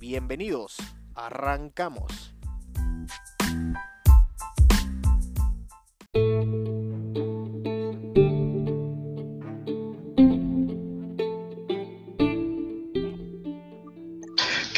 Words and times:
Bienvenidos, 0.00 0.76
arrancamos. 1.16 2.37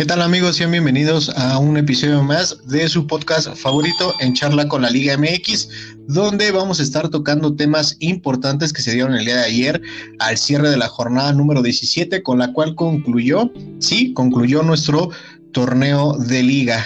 ¿Qué 0.00 0.06
tal 0.06 0.22
amigos? 0.22 0.56
Sean 0.56 0.70
bienvenidos 0.70 1.28
a 1.36 1.59
un 1.59 1.77
episodio 1.77 2.22
más 2.22 2.66
de 2.66 2.88
su 2.88 3.06
podcast 3.06 3.54
favorito 3.54 4.14
en 4.20 4.32
charla 4.32 4.66
con 4.66 4.80
la 4.80 4.88
Liga 4.88 5.14
MX, 5.18 5.68
donde 6.09 6.50
vamos 6.52 6.80
a 6.80 6.84
estar 6.84 7.10
tocando 7.10 7.54
temas 7.54 7.98
importantes 8.00 8.73
que 8.73 8.80
se 8.80 8.95
dieron 8.95 9.14
el 9.14 9.26
día 9.26 9.36
de 9.36 9.45
ayer 9.45 9.82
al 10.18 10.38
cierre 10.38 10.70
de 10.70 10.78
la 10.78 10.88
jornada 10.88 11.34
número 11.34 11.60
17, 11.60 12.23
con 12.23 12.38
la 12.38 12.50
cual 12.54 12.76
concluyó, 12.76 13.52
sí, 13.78 14.14
concluyó 14.14 14.62
nuestro 14.62 15.10
torneo 15.52 16.16
de 16.16 16.45
liga. 16.45 16.82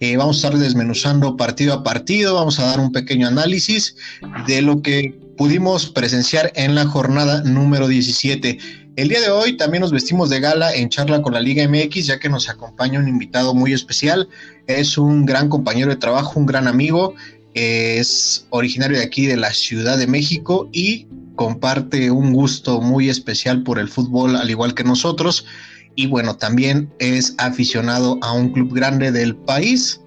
Eh, 0.00 0.18
vamos 0.18 0.36
a 0.36 0.48
estar 0.48 0.60
desmenuzando 0.60 1.38
partido 1.38 1.72
a 1.72 1.82
partido, 1.82 2.34
vamos 2.34 2.58
a 2.58 2.66
dar 2.66 2.78
un 2.78 2.92
pequeño 2.92 3.26
análisis 3.26 3.96
de 4.46 4.60
lo 4.60 4.82
que 4.82 5.18
pudimos 5.38 5.86
presenciar 5.86 6.52
en 6.54 6.74
la 6.74 6.84
jornada 6.84 7.42
número 7.42 7.88
17. 7.88 8.58
El 9.00 9.08
día 9.08 9.22
de 9.22 9.30
hoy 9.30 9.56
también 9.56 9.80
nos 9.80 9.92
vestimos 9.92 10.28
de 10.28 10.40
gala 10.40 10.74
en 10.74 10.90
charla 10.90 11.22
con 11.22 11.32
la 11.32 11.40
Liga 11.40 11.66
MX, 11.66 12.04
ya 12.04 12.20
que 12.20 12.28
nos 12.28 12.50
acompaña 12.50 12.98
un 12.98 13.08
invitado 13.08 13.54
muy 13.54 13.72
especial. 13.72 14.28
Es 14.66 14.98
un 14.98 15.24
gran 15.24 15.48
compañero 15.48 15.88
de 15.88 15.96
trabajo, 15.96 16.38
un 16.38 16.44
gran 16.44 16.68
amigo. 16.68 17.14
Es 17.54 18.46
originario 18.50 18.98
de 18.98 19.04
aquí 19.04 19.24
de 19.24 19.38
la 19.38 19.54
Ciudad 19.54 19.96
de 19.96 20.06
México 20.06 20.68
y 20.70 21.06
comparte 21.34 22.10
un 22.10 22.34
gusto 22.34 22.82
muy 22.82 23.08
especial 23.08 23.62
por 23.62 23.78
el 23.78 23.88
fútbol, 23.88 24.36
al 24.36 24.50
igual 24.50 24.74
que 24.74 24.84
nosotros. 24.84 25.46
Y 25.94 26.06
bueno, 26.06 26.36
también 26.36 26.92
es 26.98 27.34
aficionado 27.38 28.18
a 28.20 28.34
un 28.34 28.52
club 28.52 28.74
grande 28.74 29.12
del 29.12 29.34
país. 29.34 30.02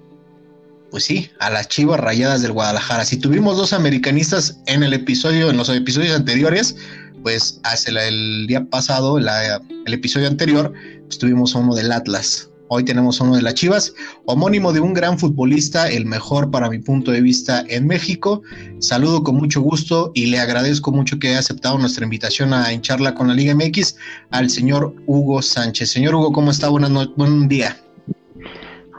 Pues 0.91 1.05
sí, 1.05 1.31
a 1.39 1.49
las 1.49 1.67
Chivas 1.67 1.99
Rayadas 1.99 2.43
del 2.43 2.51
Guadalajara. 2.51 3.05
Si 3.05 3.17
tuvimos 3.17 3.57
dos 3.57 3.73
americanistas 3.73 4.59
en 4.67 4.83
el 4.83 4.93
episodio, 4.93 5.49
en 5.49 5.57
los 5.57 5.67
episodios 5.69 6.15
anteriores, 6.15 6.75
pues 7.23 7.59
hace 7.63 7.91
el 7.91 8.45
día 8.47 8.65
pasado, 8.65 9.17
el 9.17 9.93
episodio 9.93 10.27
anterior, 10.27 10.71
pues 11.05 11.17
tuvimos 11.17 11.55
uno 11.55 11.73
del 11.73 11.91
Atlas. 11.91 12.49
Hoy 12.67 12.83
tenemos 12.83 13.21
uno 13.21 13.35
de 13.35 13.41
las 13.41 13.53
Chivas, 13.53 13.93
homónimo 14.25 14.73
de 14.73 14.79
un 14.79 14.93
gran 14.93 15.19
futbolista, 15.19 15.89
el 15.89 16.05
mejor 16.05 16.49
para 16.49 16.69
mi 16.69 16.79
punto 16.79 17.11
de 17.11 17.21
vista 17.21 17.63
en 17.67 17.85
México. 17.85 18.41
Saludo 18.79 19.23
con 19.23 19.35
mucho 19.35 19.61
gusto 19.61 20.11
y 20.15 20.27
le 20.27 20.39
agradezco 20.39 20.91
mucho 20.91 21.19
que 21.19 21.29
haya 21.29 21.39
aceptado 21.39 21.77
nuestra 21.77 22.03
invitación 22.03 22.53
a 22.53 22.69
charla 22.81 23.13
con 23.13 23.27
la 23.27 23.35
Liga 23.35 23.53
MX 23.53 23.95
al 24.31 24.49
señor 24.49 24.95
Hugo 25.05 25.41
Sánchez. 25.41 25.91
Señor 25.91 26.15
Hugo, 26.15 26.31
¿cómo 26.31 26.51
está? 26.51 26.69
Buenas 26.69 26.89
noches, 26.89 27.13
buen 27.15 27.47
día. 27.47 27.77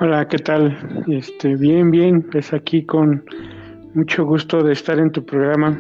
Hola, 0.01 0.29
¿qué 0.29 0.39
tal? 0.39 1.05
Este, 1.09 1.57
bien, 1.57 1.91
bien, 1.91 2.23
pues 2.31 2.53
aquí 2.53 2.85
con 2.85 3.25
mucho 3.95 4.25
gusto 4.25 4.63
de 4.63 4.73
estar 4.73 4.99
en 4.99 5.11
tu 5.11 5.25
programa. 5.25 5.79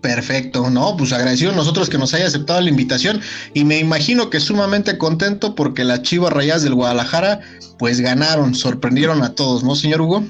Perfecto, 0.00 0.70
no, 0.70 0.96
pues 0.96 1.12
agradecido 1.12 1.52
a 1.52 1.54
nosotros 1.54 1.90
que 1.90 1.98
nos 1.98 2.14
haya 2.14 2.26
aceptado 2.26 2.60
la 2.60 2.70
invitación 2.70 3.20
y 3.52 3.64
me 3.64 3.78
imagino 3.78 4.30
que 4.30 4.40
sumamente 4.40 4.96
contento 4.96 5.54
porque 5.54 5.84
las 5.84 6.02
Chivas 6.02 6.32
Rayas 6.32 6.62
del 6.62 6.74
Guadalajara 6.74 7.40
pues 7.78 8.00
ganaron, 8.00 8.54
sorprendieron 8.54 9.22
a 9.22 9.34
todos, 9.34 9.62
¿no, 9.62 9.74
señor 9.74 10.00
Hugo? 10.00 10.24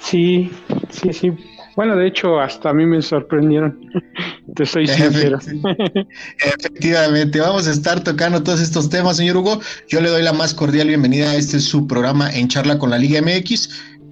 Sí, 0.00 0.50
sí, 0.90 1.12
sí. 1.12 1.32
Bueno, 1.76 1.94
de 1.94 2.06
hecho, 2.06 2.40
hasta 2.40 2.70
a 2.70 2.72
mí 2.72 2.86
me 2.86 3.02
sorprendieron. 3.02 3.78
Te 4.54 4.64
soy 4.64 4.86
sincero. 4.86 5.38
Efectivamente, 6.38 7.38
vamos 7.38 7.68
a 7.68 7.70
estar 7.70 8.02
tocando 8.02 8.42
todos 8.42 8.62
estos 8.62 8.88
temas, 8.88 9.18
señor 9.18 9.36
Hugo. 9.36 9.60
Yo 9.86 10.00
le 10.00 10.08
doy 10.08 10.22
la 10.22 10.32
más 10.32 10.54
cordial 10.54 10.88
bienvenida 10.88 11.30
a 11.30 11.36
este 11.36 11.60
su 11.60 11.86
programa 11.86 12.30
en 12.30 12.48
charla 12.48 12.78
con 12.78 12.88
la 12.88 12.96
Liga 12.96 13.20
MX. 13.20 13.68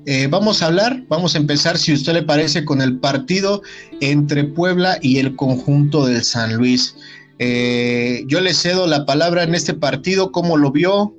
Eh, 0.07 0.29
vamos 0.31 0.63
a 0.63 0.67
hablar, 0.67 1.03
vamos 1.09 1.35
a 1.35 1.39
empezar, 1.39 1.79
si 1.79 1.93
usted 1.93 2.13
le 2.13 2.23
parece, 2.23 2.65
con 2.65 2.83
el 2.83 2.99
partido 2.99 3.63
entre 4.01 4.45
Puebla 4.45 4.99
y 5.01 5.19
el 5.19 5.35
conjunto 5.35 6.05
del 6.05 6.23
San 6.23 6.57
Luis. 6.57 6.97
Eh, 7.39 8.23
yo 8.27 8.41
le 8.41 8.53
cedo 8.53 8.87
la 8.87 9.07
palabra 9.07 9.45
en 9.45 9.55
este 9.55 9.73
partido, 9.73 10.31
cómo 10.31 10.59
lo 10.59 10.73
vio, 10.73 11.15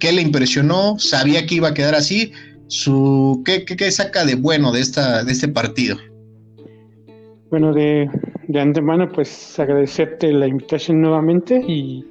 qué 0.00 0.12
le 0.12 0.22
impresionó, 0.22 0.98
sabía 0.98 1.46
que 1.46 1.56
iba 1.56 1.68
a 1.68 1.74
quedar 1.74 1.94
así, 1.94 2.32
su, 2.68 3.42
¿qué, 3.44 3.64
qué, 3.64 3.90
saca 3.90 4.24
de 4.24 4.36
bueno 4.36 4.72
de, 4.72 4.80
esta, 4.80 5.22
de 5.22 5.32
este 5.32 5.48
partido? 5.48 5.98
Bueno, 7.50 7.74
de, 7.74 8.08
de 8.46 8.60
antemano, 8.60 9.10
pues 9.12 9.58
agradecerte 9.58 10.32
la 10.32 10.46
invitación 10.46 11.02
nuevamente 11.02 11.62
y 11.66 12.04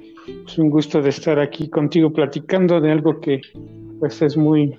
es 0.46 0.58
un 0.58 0.70
gusto 0.70 1.02
de 1.02 1.10
estar 1.10 1.40
aquí 1.40 1.68
contigo 1.68 2.12
platicando 2.12 2.80
de 2.80 2.92
algo 2.92 3.20
que 3.20 3.40
pues 3.98 4.22
es 4.22 4.36
muy 4.36 4.78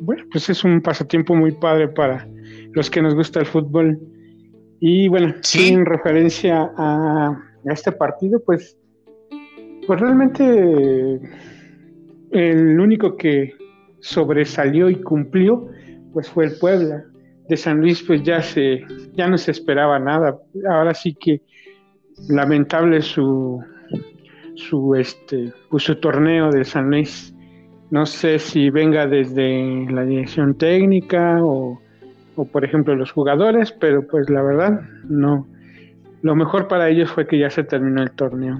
bueno, 0.00 0.24
pues 0.32 0.48
es 0.48 0.64
un 0.64 0.80
pasatiempo 0.80 1.34
muy 1.34 1.52
padre 1.52 1.88
para 1.88 2.26
los 2.72 2.90
que 2.90 3.02
nos 3.02 3.14
gusta 3.14 3.40
el 3.40 3.46
fútbol. 3.46 3.98
Y 4.80 5.08
bueno, 5.08 5.34
en 5.54 5.84
referencia 5.84 6.72
a, 6.76 7.38
este 7.66 7.92
partido, 7.92 8.42
pues, 8.44 8.78
pues 9.86 10.00
realmente 10.00 11.20
el 12.30 12.80
único 12.80 13.16
que 13.16 13.52
sobresalió 14.00 14.88
y 14.88 14.96
cumplió, 15.02 15.68
pues 16.14 16.30
fue 16.30 16.46
el 16.46 16.58
Puebla. 16.58 17.04
De 17.48 17.56
San 17.56 17.80
Luis, 17.80 18.02
pues 18.04 18.22
ya 18.22 18.40
se, 18.40 18.84
ya 19.14 19.28
no 19.28 19.36
se 19.36 19.50
esperaba 19.50 19.98
nada. 19.98 20.38
Ahora 20.70 20.94
sí 20.94 21.16
que 21.20 21.42
lamentable 22.28 23.02
su, 23.02 23.60
su 24.54 24.94
este, 24.94 25.52
pues 25.68 25.82
su 25.82 25.96
torneo 25.96 26.50
de 26.50 26.64
San 26.64 26.88
Luis 26.90 27.34
no 27.90 28.06
sé 28.06 28.38
si 28.38 28.70
venga 28.70 29.06
desde 29.06 29.86
la 29.90 30.04
dirección 30.04 30.54
técnica 30.54 31.38
o, 31.42 31.80
por 32.52 32.64
ejemplo 32.64 32.94
los 32.96 33.12
jugadores, 33.12 33.72
pero 33.72 34.06
pues 34.06 34.30
la 34.30 34.42
verdad 34.42 34.80
no. 35.08 35.46
Lo 36.22 36.34
mejor 36.34 36.68
para 36.68 36.88
ellos 36.88 37.10
fue 37.10 37.26
que 37.26 37.38
ya 37.38 37.50
se 37.50 37.64
terminó 37.64 38.02
el 38.02 38.10
torneo. 38.12 38.58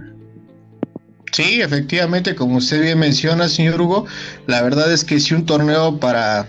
Sí, 1.33 1.61
efectivamente, 1.61 2.35
como 2.35 2.57
usted 2.57 2.83
bien 2.83 2.99
menciona, 2.99 3.49
señor 3.49 3.81
Hugo, 3.81 4.07
la 4.47 4.63
verdad 4.63 4.93
es 4.93 5.05
que 5.05 5.21
si 5.21 5.35
un 5.35 5.47
torneo 5.47 5.99
para 5.99 6.49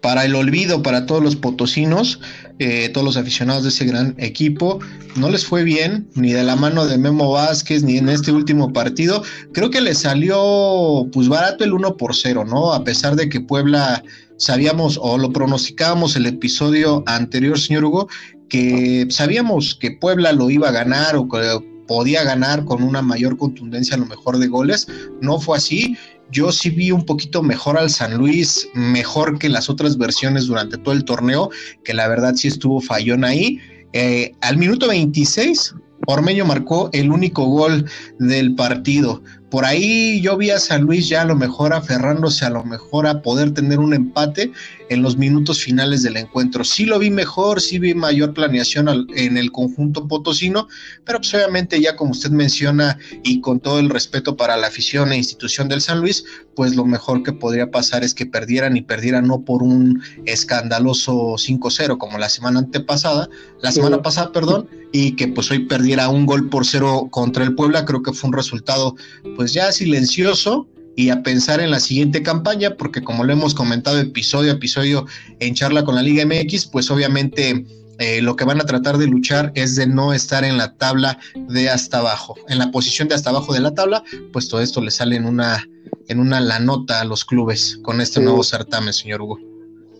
para 0.00 0.24
el 0.24 0.34
olvido 0.34 0.82
para 0.82 1.06
todos 1.06 1.22
los 1.22 1.36
potosinos, 1.36 2.20
eh, 2.60 2.90
todos 2.90 3.06
los 3.06 3.16
aficionados 3.16 3.62
de 3.62 3.70
ese 3.70 3.86
gran 3.86 4.14
equipo. 4.18 4.80
No 5.16 5.30
les 5.30 5.46
fue 5.46 5.64
bien, 5.64 6.06
ni 6.14 6.32
de 6.32 6.44
la 6.44 6.56
mano 6.56 6.86
de 6.86 6.98
Memo 6.98 7.32
Vázquez, 7.32 7.82
ni 7.82 7.96
en 7.96 8.10
este 8.10 8.32
último 8.32 8.70
partido. 8.70 9.22
Creo 9.54 9.70
que 9.70 9.80
le 9.80 9.94
salió 9.94 11.08
pues 11.10 11.28
barato 11.28 11.64
el 11.64 11.72
1 11.72 11.96
por 11.96 12.14
0, 12.14 12.44
¿no? 12.44 12.74
A 12.74 12.84
pesar 12.84 13.16
de 13.16 13.30
que 13.30 13.40
Puebla 13.40 14.04
sabíamos 14.36 14.98
o 15.00 15.16
lo 15.16 15.32
pronosticábamos 15.32 16.16
el 16.16 16.26
episodio 16.26 17.02
anterior, 17.06 17.58
señor 17.58 17.86
Hugo, 17.86 18.08
que 18.50 19.06
sabíamos 19.08 19.74
que 19.74 19.92
Puebla 19.92 20.32
lo 20.32 20.50
iba 20.50 20.68
a 20.68 20.72
ganar 20.72 21.16
o 21.16 21.28
que 21.28 21.60
podía 21.90 22.22
ganar 22.22 22.64
con 22.64 22.84
una 22.84 23.02
mayor 23.02 23.36
contundencia 23.36 23.96
a 23.96 23.98
lo 23.98 24.06
mejor 24.06 24.38
de 24.38 24.46
goles. 24.46 24.86
No 25.20 25.40
fue 25.40 25.56
así 25.56 25.96
yo 26.30 26.52
sí 26.52 26.70
vi 26.70 26.92
un 26.92 27.04
poquito 27.04 27.42
mejor 27.42 27.76
al 27.76 27.90
San 27.90 28.16
Luis, 28.16 28.68
mejor 28.74 29.40
que 29.40 29.48
las 29.48 29.68
otras 29.68 29.98
versiones 29.98 30.46
durante 30.46 30.78
todo 30.78 30.94
el 30.94 31.04
torneo, 31.04 31.50
que 31.82 31.92
la 31.92 32.06
verdad 32.06 32.36
sí 32.36 32.46
estuvo 32.46 32.80
fallón 32.80 33.24
ahí. 33.24 33.58
Eh, 33.92 34.30
al 34.40 34.56
minuto 34.56 34.86
26, 34.86 35.74
Ormeño 36.06 36.44
marcó 36.44 36.88
el 36.92 37.10
único 37.10 37.44
gol 37.46 37.90
del 38.20 38.54
partido. 38.54 39.24
Por 39.50 39.64
ahí 39.64 40.20
yo 40.20 40.36
vi 40.36 40.50
a 40.50 40.60
San 40.60 40.82
Luis 40.82 41.08
ya 41.08 41.22
a 41.22 41.24
lo 41.24 41.34
mejor 41.34 41.72
aferrándose 41.72 42.44
a 42.44 42.50
lo 42.50 42.62
mejor 42.62 43.08
a 43.08 43.20
poder 43.22 43.52
tener 43.52 43.80
un 43.80 43.92
empate 43.92 44.52
en 44.90 45.02
los 45.02 45.16
minutos 45.16 45.62
finales 45.62 46.02
del 46.02 46.16
encuentro. 46.16 46.64
Sí 46.64 46.84
lo 46.84 46.98
vi 46.98 47.10
mejor, 47.10 47.60
sí 47.60 47.78
vi 47.78 47.94
mayor 47.94 48.34
planeación 48.34 49.06
en 49.14 49.36
el 49.38 49.52
conjunto 49.52 50.06
potosino, 50.08 50.68
pero 51.04 51.20
pues 51.20 51.32
obviamente 51.32 51.80
ya 51.80 51.96
como 51.96 52.10
usted 52.10 52.30
menciona 52.30 52.98
y 53.22 53.40
con 53.40 53.60
todo 53.60 53.78
el 53.78 53.88
respeto 53.88 54.36
para 54.36 54.56
la 54.56 54.66
afición 54.66 55.12
e 55.12 55.16
institución 55.16 55.68
del 55.68 55.80
San 55.80 56.00
Luis, 56.00 56.24
pues 56.56 56.74
lo 56.74 56.84
mejor 56.84 57.22
que 57.22 57.32
podría 57.32 57.70
pasar 57.70 58.02
es 58.02 58.14
que 58.14 58.26
perdieran 58.26 58.76
y 58.76 58.82
perdieran 58.82 59.28
no 59.28 59.44
por 59.44 59.62
un 59.62 60.02
escandaloso 60.26 61.14
5-0 61.36 61.96
como 61.96 62.18
la 62.18 62.28
semana 62.28 62.58
antepasada, 62.58 63.28
la 63.62 63.70
semana 63.70 64.02
pasada, 64.02 64.32
perdón, 64.32 64.68
y 64.92 65.12
que 65.12 65.28
pues 65.28 65.52
hoy 65.52 65.60
perdiera 65.66 66.08
un 66.08 66.26
gol 66.26 66.48
por 66.48 66.66
cero 66.66 67.06
contra 67.12 67.44
el 67.44 67.54
Puebla, 67.54 67.84
creo 67.84 68.02
que 68.02 68.12
fue 68.12 68.28
un 68.28 68.34
resultado 68.34 68.96
pues 69.36 69.52
ya 69.52 69.70
silencioso 69.70 70.68
y 71.00 71.08
a 71.08 71.22
pensar 71.22 71.60
en 71.60 71.70
la 71.70 71.80
siguiente 71.80 72.22
campaña, 72.22 72.76
porque 72.76 73.02
como 73.02 73.24
lo 73.24 73.32
hemos 73.32 73.54
comentado 73.54 73.98
episodio 73.98 74.52
a 74.52 74.56
episodio 74.56 75.06
en 75.38 75.54
charla 75.54 75.82
con 75.82 75.94
la 75.94 76.02
Liga 76.02 76.26
MX, 76.26 76.66
pues 76.66 76.90
obviamente 76.90 77.64
eh, 77.98 78.20
lo 78.20 78.36
que 78.36 78.44
van 78.44 78.60
a 78.60 78.64
tratar 78.64 78.98
de 78.98 79.06
luchar 79.06 79.50
es 79.54 79.76
de 79.76 79.86
no 79.86 80.12
estar 80.12 80.44
en 80.44 80.58
la 80.58 80.76
tabla 80.76 81.18
de 81.48 81.70
hasta 81.70 82.00
abajo. 82.00 82.34
En 82.50 82.58
la 82.58 82.70
posición 82.70 83.08
de 83.08 83.14
hasta 83.14 83.30
abajo 83.30 83.54
de 83.54 83.60
la 83.60 83.72
tabla, 83.72 84.02
pues 84.30 84.50
todo 84.50 84.60
esto 84.60 84.82
le 84.82 84.90
sale 84.90 85.16
en 85.16 85.24
una, 85.24 85.64
en 86.08 86.20
una 86.20 86.38
la 86.38 86.60
nota 86.60 87.00
a 87.00 87.04
los 87.06 87.24
clubes 87.24 87.78
con 87.82 88.02
este 88.02 88.20
nuevo 88.20 88.42
certamen, 88.42 88.92
señor 88.92 89.22
Hugo. 89.22 89.38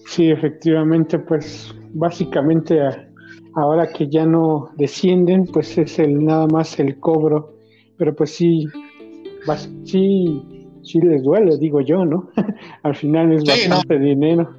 Sí, 0.06 0.29
efectivamente, 0.31 1.19
pues 1.19 1.75
básicamente 1.94 2.79
ahora 3.55 3.91
que 3.91 4.06
ya 4.06 4.26
no 4.26 4.69
descienden, 4.76 5.47
pues 5.47 5.79
es 5.79 5.99
el 5.99 6.26
nada 6.26 6.47
más 6.47 6.79
el 6.79 7.00
cobro, 7.00 7.55
pero 7.97 8.14
pues 8.14 8.35
sí, 8.35 8.67
sí, 9.85 10.59
sí 10.82 11.00
les 11.00 11.22
duele, 11.22 11.56
digo 11.58 11.80
yo, 11.80 12.04
¿no? 12.04 12.30
Al 12.82 12.94
final 12.94 13.32
es 13.32 13.44
bastante 13.44 13.98
dinero. 13.98 14.56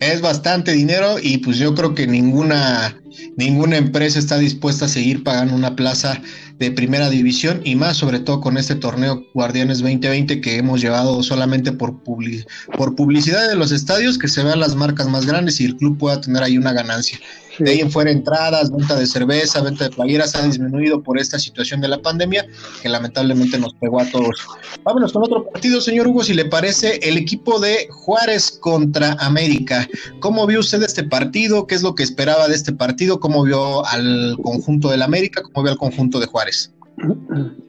es 0.00 0.20
bastante 0.20 0.72
dinero 0.72 1.16
y 1.22 1.38
pues 1.38 1.58
yo 1.58 1.74
creo 1.74 1.94
que 1.94 2.06
ninguna, 2.06 2.96
ninguna 3.36 3.76
empresa 3.76 4.18
está 4.18 4.38
dispuesta 4.38 4.84
a 4.84 4.88
seguir 4.88 5.22
pagando 5.22 5.54
una 5.54 5.76
plaza 5.76 6.20
de 6.58 6.70
primera 6.70 7.10
división 7.10 7.60
y 7.64 7.74
más 7.74 7.96
sobre 7.96 8.20
todo 8.20 8.40
con 8.40 8.56
este 8.56 8.74
torneo 8.74 9.24
Guardianes 9.34 9.78
2020 9.78 10.40
que 10.40 10.58
hemos 10.58 10.80
llevado 10.80 11.22
solamente 11.22 11.72
por, 11.72 12.02
por 12.02 12.94
publicidad 12.94 13.48
de 13.48 13.56
los 13.56 13.72
estadios, 13.72 14.18
que 14.18 14.28
se 14.28 14.44
vean 14.44 14.60
las 14.60 14.76
marcas 14.76 15.08
más 15.08 15.26
grandes 15.26 15.60
y 15.60 15.64
el 15.64 15.76
club 15.76 15.98
pueda 15.98 16.20
tener 16.20 16.42
ahí 16.42 16.58
una 16.58 16.72
ganancia. 16.72 17.18
De 17.58 17.70
ahí 17.70 17.80
en 17.80 17.90
fuera 17.90 18.10
entradas, 18.10 18.70
venta 18.70 18.96
de 18.96 19.06
cerveza, 19.06 19.62
venta 19.62 19.84
de 19.84 19.90
playeras 19.90 20.34
ha 20.34 20.46
disminuido 20.46 21.02
por 21.02 21.18
esta 21.18 21.38
situación 21.38 21.80
de 21.80 21.88
la 21.88 21.98
pandemia 21.98 22.46
que 22.82 22.88
lamentablemente 22.88 23.58
nos 23.58 23.74
pegó 23.74 24.00
a 24.00 24.06
todos. 24.06 24.46
Vámonos 24.82 25.12
con 25.12 25.22
otro 25.22 25.44
partido, 25.44 25.80
señor 25.80 26.08
Hugo, 26.08 26.22
si 26.22 26.34
le 26.34 26.44
parece, 26.44 26.98
el 27.02 27.16
equipo 27.16 27.60
de 27.60 27.86
Juárez 27.90 28.58
contra 28.60 29.12
América. 29.20 29.88
¿Cómo 30.20 30.46
vio 30.46 30.60
usted 30.60 30.82
este 30.82 31.04
partido? 31.04 31.66
¿Qué 31.66 31.74
es 31.74 31.82
lo 31.82 31.94
que 31.94 32.02
esperaba 32.02 32.48
de 32.48 32.54
este 32.54 32.72
partido? 32.72 33.20
¿Cómo 33.20 33.44
vio 33.44 33.84
al 33.86 34.36
conjunto 34.42 34.90
del 34.90 35.02
América? 35.02 35.42
¿Cómo 35.42 35.64
vio 35.64 35.72
al 35.72 35.78
conjunto 35.78 36.20
de 36.20 36.26
Juárez? 36.26 36.72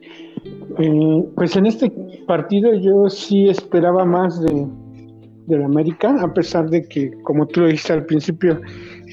Eh, 0.78 1.24
pues 1.34 1.56
en 1.56 1.64
este 1.64 1.90
partido 2.26 2.74
yo 2.74 3.08
sí 3.08 3.48
esperaba 3.48 4.04
más 4.04 4.38
de, 4.42 4.66
del 5.46 5.62
América, 5.62 6.16
a 6.20 6.32
pesar 6.34 6.68
de 6.68 6.86
que, 6.86 7.10
como 7.22 7.46
tú 7.46 7.60
lo 7.60 7.66
dijiste 7.66 7.92
al 7.92 8.04
principio, 8.04 8.60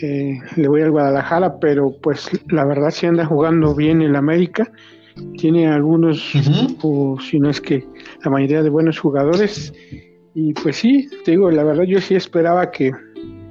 eh, 0.03 0.37
le 0.57 0.67
voy 0.67 0.81
al 0.81 0.91
Guadalajara, 0.91 1.59
pero 1.61 1.95
pues 2.01 2.29
la 2.51 2.65
verdad 2.65 2.91
sí 2.91 3.05
anda 3.05 3.25
jugando 3.25 3.73
bien 3.73 4.01
el 4.01 4.17
América. 4.17 4.69
Tiene 5.37 5.69
algunos, 5.69 6.33
o 6.83 7.17
si 7.21 7.39
no 7.39 7.49
es 7.49 7.61
que 7.61 7.87
la 8.21 8.29
mayoría 8.29 8.61
de 8.61 8.69
buenos 8.69 8.99
jugadores. 8.99 9.73
Y 10.33 10.51
pues 10.55 10.75
sí, 10.75 11.07
te 11.23 11.31
digo, 11.31 11.49
la 11.51 11.63
verdad 11.63 11.85
yo 11.85 12.01
sí 12.01 12.15
esperaba 12.15 12.69
que, 12.69 12.91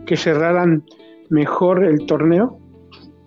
que 0.04 0.14
cerraran 0.14 0.84
mejor 1.30 1.84
el 1.84 2.04
torneo. 2.04 2.58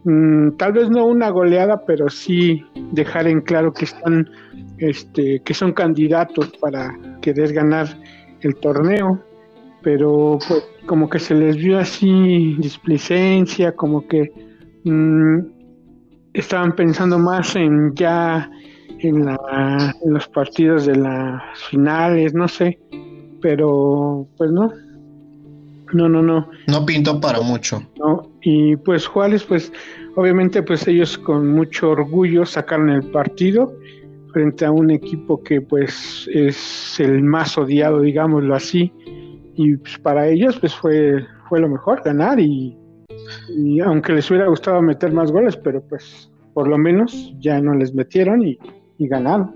Mm, 0.04 0.52
tal 0.58 0.74
vez 0.74 0.92
no 0.92 1.08
una 1.08 1.30
goleada, 1.30 1.84
pero 1.84 2.10
sí 2.10 2.64
dejar 2.92 3.28
en 3.28 3.42
claro 3.42 3.74
que 3.74 3.86
están, 3.86 4.30
este, 4.78 5.40
que 5.40 5.54
son 5.56 5.74
candidatos 5.74 6.52
para 6.62 6.96
querer 7.22 7.54
ganar 7.54 7.88
el 8.42 8.56
torneo 8.58 9.20
pero 9.86 10.40
pues, 10.48 10.68
como 10.86 11.10
que 11.10 11.20
se 11.20 11.36
les 11.36 11.58
vio 11.58 11.80
así 11.80 12.56
displicencia, 12.60 13.76
como 13.76 14.08
que 14.08 14.32
mm, 14.84 15.40
estaban 16.34 16.76
pensando 16.76 17.18
más 17.18 17.56
en 17.56 17.94
ya 17.96 18.50
en, 19.00 19.26
la, 19.26 19.96
en 20.04 20.14
los 20.14 20.28
partidos 20.28 20.86
de 20.86 20.96
las 20.96 21.42
finales, 21.70 22.34
no 22.34 22.48
sé, 22.48 22.80
pero 23.42 24.28
pues 24.38 24.52
no, 24.52 24.72
no, 25.94 26.10
no, 26.10 26.22
no. 26.22 26.50
No 26.68 26.86
pintó 26.86 27.20
para 27.20 27.42
mucho. 27.42 27.82
No, 27.98 28.30
y 28.42 28.76
pues 28.78 29.08
Juárez, 29.08 29.44
pues 29.44 29.72
obviamente 30.16 30.64
pues 30.64 30.88
ellos 30.88 31.18
con 31.18 31.48
mucho 31.52 31.92
orgullo 31.92 32.46
sacaron 32.46 32.90
el 32.90 33.04
partido 33.12 33.74
frente 34.34 34.66
a 34.66 34.72
un 34.72 34.92
equipo 34.92 35.42
que 35.44 35.62
pues 35.62 36.30
es 36.34 37.00
el 37.00 37.24
más 37.24 37.58
odiado, 37.58 38.02
digámoslo 38.02 38.54
así, 38.56 38.92
y 39.56 39.78
pues, 39.78 39.98
para 40.00 40.28
ellos 40.28 40.58
pues 40.60 40.74
fue, 40.74 41.26
fue 41.50 41.60
lo 41.60 41.70
mejor, 41.70 42.02
ganar 42.04 42.40
y, 42.40 42.78
aunque 43.84 44.14
les 44.14 44.30
hubiera 44.30 44.48
gustado 44.48 44.82
meter 44.82 45.12
más 45.12 45.32
goles, 45.32 45.56
pero 45.58 45.82
pues 45.82 46.30
por 46.54 46.68
lo 46.68 46.78
menos 46.78 47.34
ya 47.40 47.60
no 47.60 47.74
les 47.74 47.94
metieron 47.94 48.44
y, 48.44 48.58
ganaron. 49.00 49.56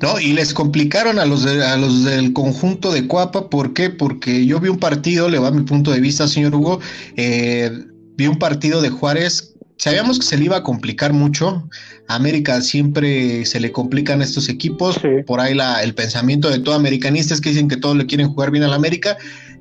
No, 0.00 0.18
y 0.18 0.32
les 0.32 0.54
complicaron 0.54 1.18
a 1.18 1.26
los, 1.26 1.44
a 1.46 1.76
los 1.76 2.04
del 2.04 2.32
conjunto 2.32 2.90
de 2.90 3.06
Cuapa, 3.06 3.50
¿por 3.50 3.74
qué? 3.74 3.90
Porque 3.90 4.46
yo 4.46 4.58
vi 4.58 4.70
un 4.70 4.78
partido, 4.78 5.28
le 5.28 5.38
va 5.38 5.50
mi 5.50 5.62
punto 5.62 5.90
de 5.90 6.00
vista, 6.00 6.26
señor 6.26 6.54
Hugo, 6.54 6.80
eh, 7.16 7.70
vi 8.16 8.26
un 8.26 8.38
partido 8.38 8.80
de 8.80 8.88
Juárez 8.88 9.54
sabíamos 9.80 10.18
que 10.18 10.26
se 10.26 10.36
le 10.36 10.44
iba 10.44 10.58
a 10.58 10.62
complicar 10.62 11.14
mucho. 11.14 11.66
A 12.06 12.14
América 12.14 12.60
siempre 12.60 13.46
se 13.46 13.60
le 13.60 13.72
complican 13.72 14.20
estos 14.20 14.50
equipos. 14.50 15.00
Por 15.26 15.40
ahí 15.40 15.54
la, 15.54 15.82
el 15.82 15.94
pensamiento 15.94 16.50
de 16.50 16.58
todo 16.58 16.74
americanista 16.74 17.32
es 17.32 17.40
que 17.40 17.48
dicen 17.48 17.68
que 17.68 17.78
todos 17.78 17.96
le 17.96 18.04
quieren 18.04 18.28
jugar 18.28 18.50
bien 18.50 18.64
al 18.64 18.74
América. 18.74 19.16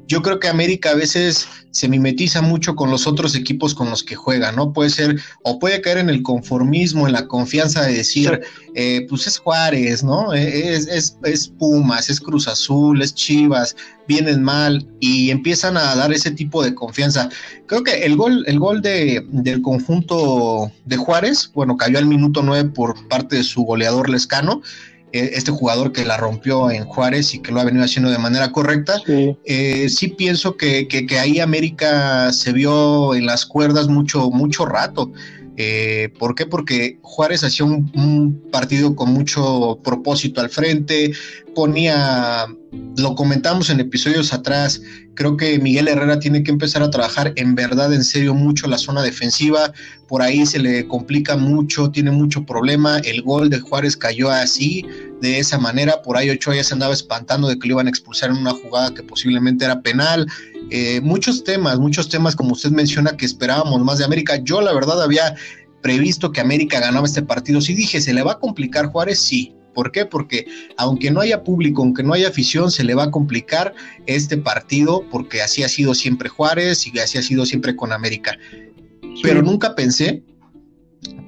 Yo 0.09 0.23
creo 0.23 0.39
que 0.39 0.47
América 0.47 0.89
a 0.89 0.95
veces 0.95 1.47
se 1.69 1.87
mimetiza 1.87 2.41
mucho 2.41 2.75
con 2.75 2.89
los 2.89 3.05
otros 3.05 3.35
equipos 3.35 3.75
con 3.75 3.91
los 3.91 4.03
que 4.03 4.15
juega, 4.15 4.51
¿no? 4.51 4.73
Puede 4.73 4.89
ser, 4.89 5.21
o 5.43 5.59
puede 5.59 5.81
caer 5.81 5.99
en 5.99 6.09
el 6.09 6.23
conformismo, 6.23 7.05
en 7.05 7.13
la 7.13 7.27
confianza 7.27 7.83
de 7.83 7.93
decir, 7.93 8.41
eh, 8.73 9.05
pues 9.07 9.27
es 9.27 9.37
Juárez, 9.37 10.03
¿no? 10.03 10.33
Eh, 10.33 10.73
es, 10.73 10.87
es, 10.87 11.15
es, 11.23 11.47
Pumas, 11.47 12.09
es 12.09 12.19
Cruz 12.19 12.47
Azul, 12.47 13.03
es 13.03 13.13
Chivas, 13.13 13.75
vienen 14.07 14.41
mal 14.41 14.87
y 14.99 15.29
empiezan 15.29 15.77
a 15.77 15.95
dar 15.95 16.11
ese 16.11 16.31
tipo 16.31 16.63
de 16.63 16.73
confianza. 16.73 17.29
Creo 17.67 17.83
que 17.83 18.03
el 18.03 18.15
gol, 18.15 18.43
el 18.47 18.57
gol 18.57 18.81
de, 18.81 19.23
del 19.29 19.61
conjunto 19.61 20.71
de 20.85 20.97
Juárez, 20.97 21.51
bueno, 21.53 21.77
cayó 21.77 21.99
al 21.99 22.07
minuto 22.07 22.41
nueve 22.41 22.67
por 22.67 23.07
parte 23.09 23.35
de 23.35 23.43
su 23.43 23.61
goleador 23.61 24.09
Lescano. 24.09 24.63
Eh, 25.11 25.31
este 25.33 25.51
jugador 25.51 25.91
que 25.91 26.05
la 26.05 26.17
rompió 26.17 26.69
en 26.69 26.85
Juárez 26.85 27.33
y 27.33 27.39
que 27.39 27.51
lo 27.51 27.59
ha 27.59 27.63
venido 27.63 27.83
haciendo 27.83 28.11
de 28.11 28.19
manera 28.19 28.51
correcta. 28.51 29.01
Sí, 29.05 29.35
eh, 29.45 29.87
pienso 30.17 30.55
que, 30.55 30.87
que, 30.87 31.19
ahí 31.19 31.39
América 31.39 32.31
se 32.31 32.53
vio 32.53 33.15
en 33.15 33.25
las 33.25 33.45
cuerdas 33.45 33.87
mucho, 33.87 34.29
mucho 34.29 34.65
rato. 34.65 35.11
Eh, 35.57 36.09
¿Por 36.17 36.35
qué? 36.35 36.45
Porque 36.45 36.99
Juárez 37.01 37.43
hacía 37.43 37.65
un, 37.65 38.41
partido 38.51 38.95
con 38.95 39.11
mucho 39.11 39.79
propósito 39.83 40.41
al 40.41 40.49
frente, 40.49 41.11
ponía, 41.55 42.47
lo 42.97 43.15
comentamos 43.15 43.69
en 43.69 43.79
episodios 43.79 44.33
atrás, 44.33 44.81
creo 45.15 45.37
que 45.37 45.59
Miguel 45.59 45.87
Herrera 45.87 46.19
tiene 46.19 46.43
que 46.43 46.51
empezar 46.51 46.81
a 46.81 46.89
trabajar 46.89 47.33
en 47.35 47.55
verdad, 47.55 47.93
en 47.93 48.03
serio, 48.03 48.33
mucho 48.33 48.67
la 48.67 48.77
zona 48.77 49.01
defensiva, 49.01 49.73
por 50.07 50.21
ahí 50.21 50.45
se 50.45 50.59
le 50.59 50.87
complica 50.87 51.35
mucho, 51.35 51.91
tiene 51.91 52.11
mucho 52.11 52.45
problema, 52.45 52.99
el 52.99 53.21
gol 53.21 53.49
de 53.49 53.59
Juárez 53.59 53.97
cayó 53.97 54.29
así, 54.29 54.85
de 55.21 55.39
esa 55.39 55.57
manera, 55.57 56.01
por 56.01 56.17
ahí 56.17 56.29
Ochoa 56.29 56.55
ya 56.55 56.63
se 56.63 56.73
andaba 56.73 56.93
espantando 56.93 57.47
de 57.47 57.59
que 57.59 57.67
lo 57.67 57.75
iban 57.75 57.87
a 57.87 57.89
expulsar 57.89 58.29
en 58.29 58.37
una 58.37 58.51
jugada 58.51 58.93
que 58.93 59.03
posiblemente 59.03 59.65
era 59.65 59.81
penal, 59.81 60.25
eh, 60.71 61.01
muchos 61.01 61.43
temas, 61.43 61.79
muchos 61.79 62.09
temas 62.09 62.35
como 62.35 62.53
usted 62.53 62.69
menciona 62.71 63.17
que 63.17 63.25
esperábamos 63.25 63.81
más 63.83 63.97
de 63.97 64.05
América. 64.05 64.37
Yo 64.37 64.61
la 64.61 64.73
verdad 64.73 65.01
había 65.01 65.35
previsto 65.81 66.31
que 66.31 66.41
América 66.41 66.79
ganaba 66.79 67.07
este 67.07 67.21
partido. 67.21 67.61
Sí 67.61 67.73
dije, 67.73 68.01
¿se 68.01 68.13
le 68.13 68.23
va 68.23 68.33
a 68.33 68.39
complicar 68.39 68.87
Juárez? 68.87 69.19
Sí. 69.19 69.55
¿Por 69.79 69.93
qué? 69.93 70.05
Porque 70.05 70.45
aunque 70.75 71.09
no 71.09 71.21
haya 71.21 71.41
público, 71.45 71.81
aunque 71.81 72.03
no 72.03 72.11
haya 72.11 72.27
afición, 72.27 72.69
se 72.69 72.83
le 72.83 72.95
va 72.95 73.03
a 73.03 73.11
complicar 73.11 73.73
este 74.07 74.35
partido 74.35 75.05
porque 75.09 75.41
así 75.41 75.63
ha 75.63 75.69
sido 75.69 75.93
siempre 75.93 76.27
Juárez 76.27 76.85
y 76.85 76.99
así 76.99 77.17
ha 77.17 77.21
sido 77.21 77.45
siempre 77.45 77.77
con 77.77 77.93
América. 77.93 78.37
Pero 79.23 79.41
nunca 79.41 79.75
pensé 79.75 80.21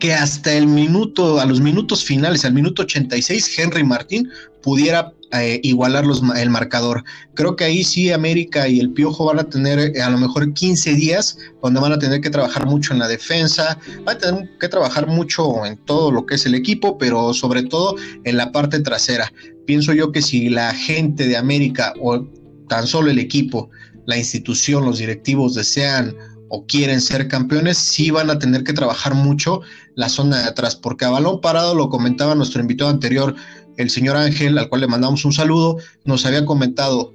que 0.01 0.13
hasta 0.13 0.51
el 0.51 0.67
minuto, 0.67 1.39
a 1.39 1.45
los 1.45 1.61
minutos 1.61 2.03
finales, 2.03 2.43
al 2.43 2.53
minuto 2.53 2.81
86, 2.81 3.57
Henry 3.57 3.85
Martín 3.85 4.27
pudiera 4.61 5.13
eh, 5.33 5.59
igualar 5.63 6.05
los, 6.05 6.21
el 6.35 6.49
marcador. 6.49 7.03
Creo 7.35 7.55
que 7.55 7.63
ahí 7.63 7.83
sí 7.83 8.11
América 8.11 8.67
y 8.67 8.79
el 8.79 8.91
Piojo 8.91 9.25
van 9.25 9.39
a 9.39 9.43
tener 9.43 9.79
eh, 9.79 10.01
a 10.01 10.09
lo 10.09 10.17
mejor 10.17 10.53
15 10.53 10.93
días 10.95 11.37
donde 11.61 11.79
van 11.79 11.93
a 11.93 11.99
tener 11.99 12.21
que 12.21 12.29
trabajar 12.29 12.65
mucho 12.65 12.93
en 12.93 12.99
la 12.99 13.07
defensa, 13.07 13.77
van 14.03 14.17
a 14.17 14.19
tener 14.19 14.49
que 14.59 14.67
trabajar 14.67 15.07
mucho 15.07 15.65
en 15.65 15.77
todo 15.85 16.11
lo 16.11 16.25
que 16.25 16.35
es 16.35 16.45
el 16.45 16.55
equipo, 16.55 16.97
pero 16.97 17.33
sobre 17.33 17.63
todo 17.63 17.95
en 18.23 18.37
la 18.37 18.51
parte 18.51 18.79
trasera. 18.79 19.31
Pienso 19.65 19.93
yo 19.93 20.11
que 20.11 20.21
si 20.21 20.49
la 20.49 20.73
gente 20.73 21.27
de 21.27 21.37
América 21.37 21.93
o 22.01 22.27
tan 22.67 22.87
solo 22.87 23.09
el 23.09 23.19
equipo, 23.19 23.69
la 24.05 24.17
institución, 24.17 24.85
los 24.85 24.97
directivos 24.97 25.55
desean 25.55 26.15
o 26.53 26.65
quieren 26.65 26.99
ser 26.99 27.29
campeones, 27.29 27.77
sí 27.77 28.11
van 28.11 28.29
a 28.29 28.37
tener 28.37 28.65
que 28.65 28.73
trabajar 28.73 29.15
mucho 29.15 29.61
la 29.95 30.09
zona 30.09 30.39
de 30.39 30.49
atrás, 30.49 30.75
porque 30.75 31.05
a 31.05 31.09
balón 31.09 31.39
parado, 31.39 31.75
lo 31.75 31.87
comentaba 31.89 32.35
nuestro 32.35 32.59
invitado 32.59 32.89
anterior, 32.89 33.35
el 33.77 33.89
señor 33.89 34.17
Ángel, 34.17 34.57
al 34.57 34.69
cual 34.69 34.81
le 34.81 34.87
mandamos 34.87 35.25
un 35.25 35.33
saludo, 35.33 35.77
nos 36.05 36.25
había 36.25 36.45
comentado, 36.45 37.13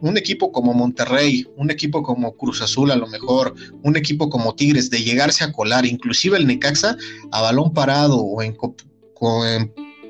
un 0.00 0.16
equipo 0.16 0.52
como 0.52 0.74
Monterrey, 0.74 1.46
un 1.56 1.70
equipo 1.70 2.02
como 2.02 2.36
Cruz 2.36 2.62
Azul 2.62 2.90
a 2.90 2.96
lo 2.96 3.06
mejor, 3.08 3.54
un 3.82 3.96
equipo 3.96 4.30
como 4.30 4.54
Tigres, 4.54 4.90
de 4.90 5.02
llegarse 5.02 5.44
a 5.44 5.52
colar, 5.52 5.86
inclusive 5.86 6.36
el 6.36 6.46
Necaxa, 6.46 6.96
a 7.32 7.42
balón 7.42 7.72
parado 7.72 8.18
o 8.18 8.42
en, 8.42 8.56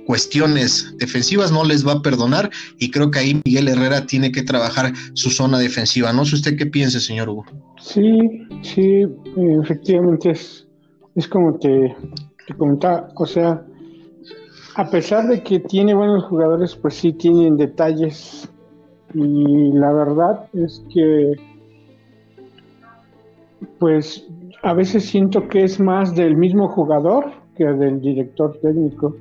cuestiones 0.07 0.95
defensivas 0.97 1.53
no 1.53 1.65
les 1.65 1.87
va 1.87 1.93
a 1.93 2.03
perdonar 2.03 2.49
y 2.79 2.91
creo 2.91 3.11
que 3.11 3.19
ahí 3.19 3.43
Miguel 3.45 3.69
Herrera 3.69 4.07
tiene 4.07 4.33
que 4.33 4.43
trabajar 4.43 4.93
su 5.13 5.31
zona 5.31 5.59
defensiva. 5.59 6.15
No 6.15 6.25
sé 6.25 6.37
usted 6.37 6.57
qué 6.57 6.65
piense, 6.65 6.99
señor 6.99 7.29
Hugo. 7.29 7.45
Sí, 7.79 8.19
sí, 8.63 9.05
efectivamente 9.63 10.31
es, 10.31 10.67
como 11.29 11.59
te, 11.59 11.95
te 12.47 12.55
comentaba, 12.55 13.11
o 13.17 13.27
sea, 13.27 13.63
a 14.79 14.89
pesar 14.89 15.27
de 15.27 15.43
que 15.43 15.59
tiene 15.59 15.93
buenos 15.93 16.25
jugadores, 16.27 16.77
pues 16.77 16.95
sí 16.95 17.13
tienen 17.13 17.57
detalles 17.57 18.49
y 19.13 19.73
la 19.73 19.91
verdad 19.93 20.49
es 20.53 20.85
que 20.95 21.33
pues 23.81 24.25
a 24.63 24.75
veces 24.75 25.05
siento 25.05 25.49
que 25.49 25.65
es 25.65 25.81
más 25.81 26.15
del 26.15 26.37
mismo 26.37 26.69
jugador 26.69 27.33
que 27.57 27.65
del 27.65 28.01
director 28.01 28.57
técnico. 28.63 29.17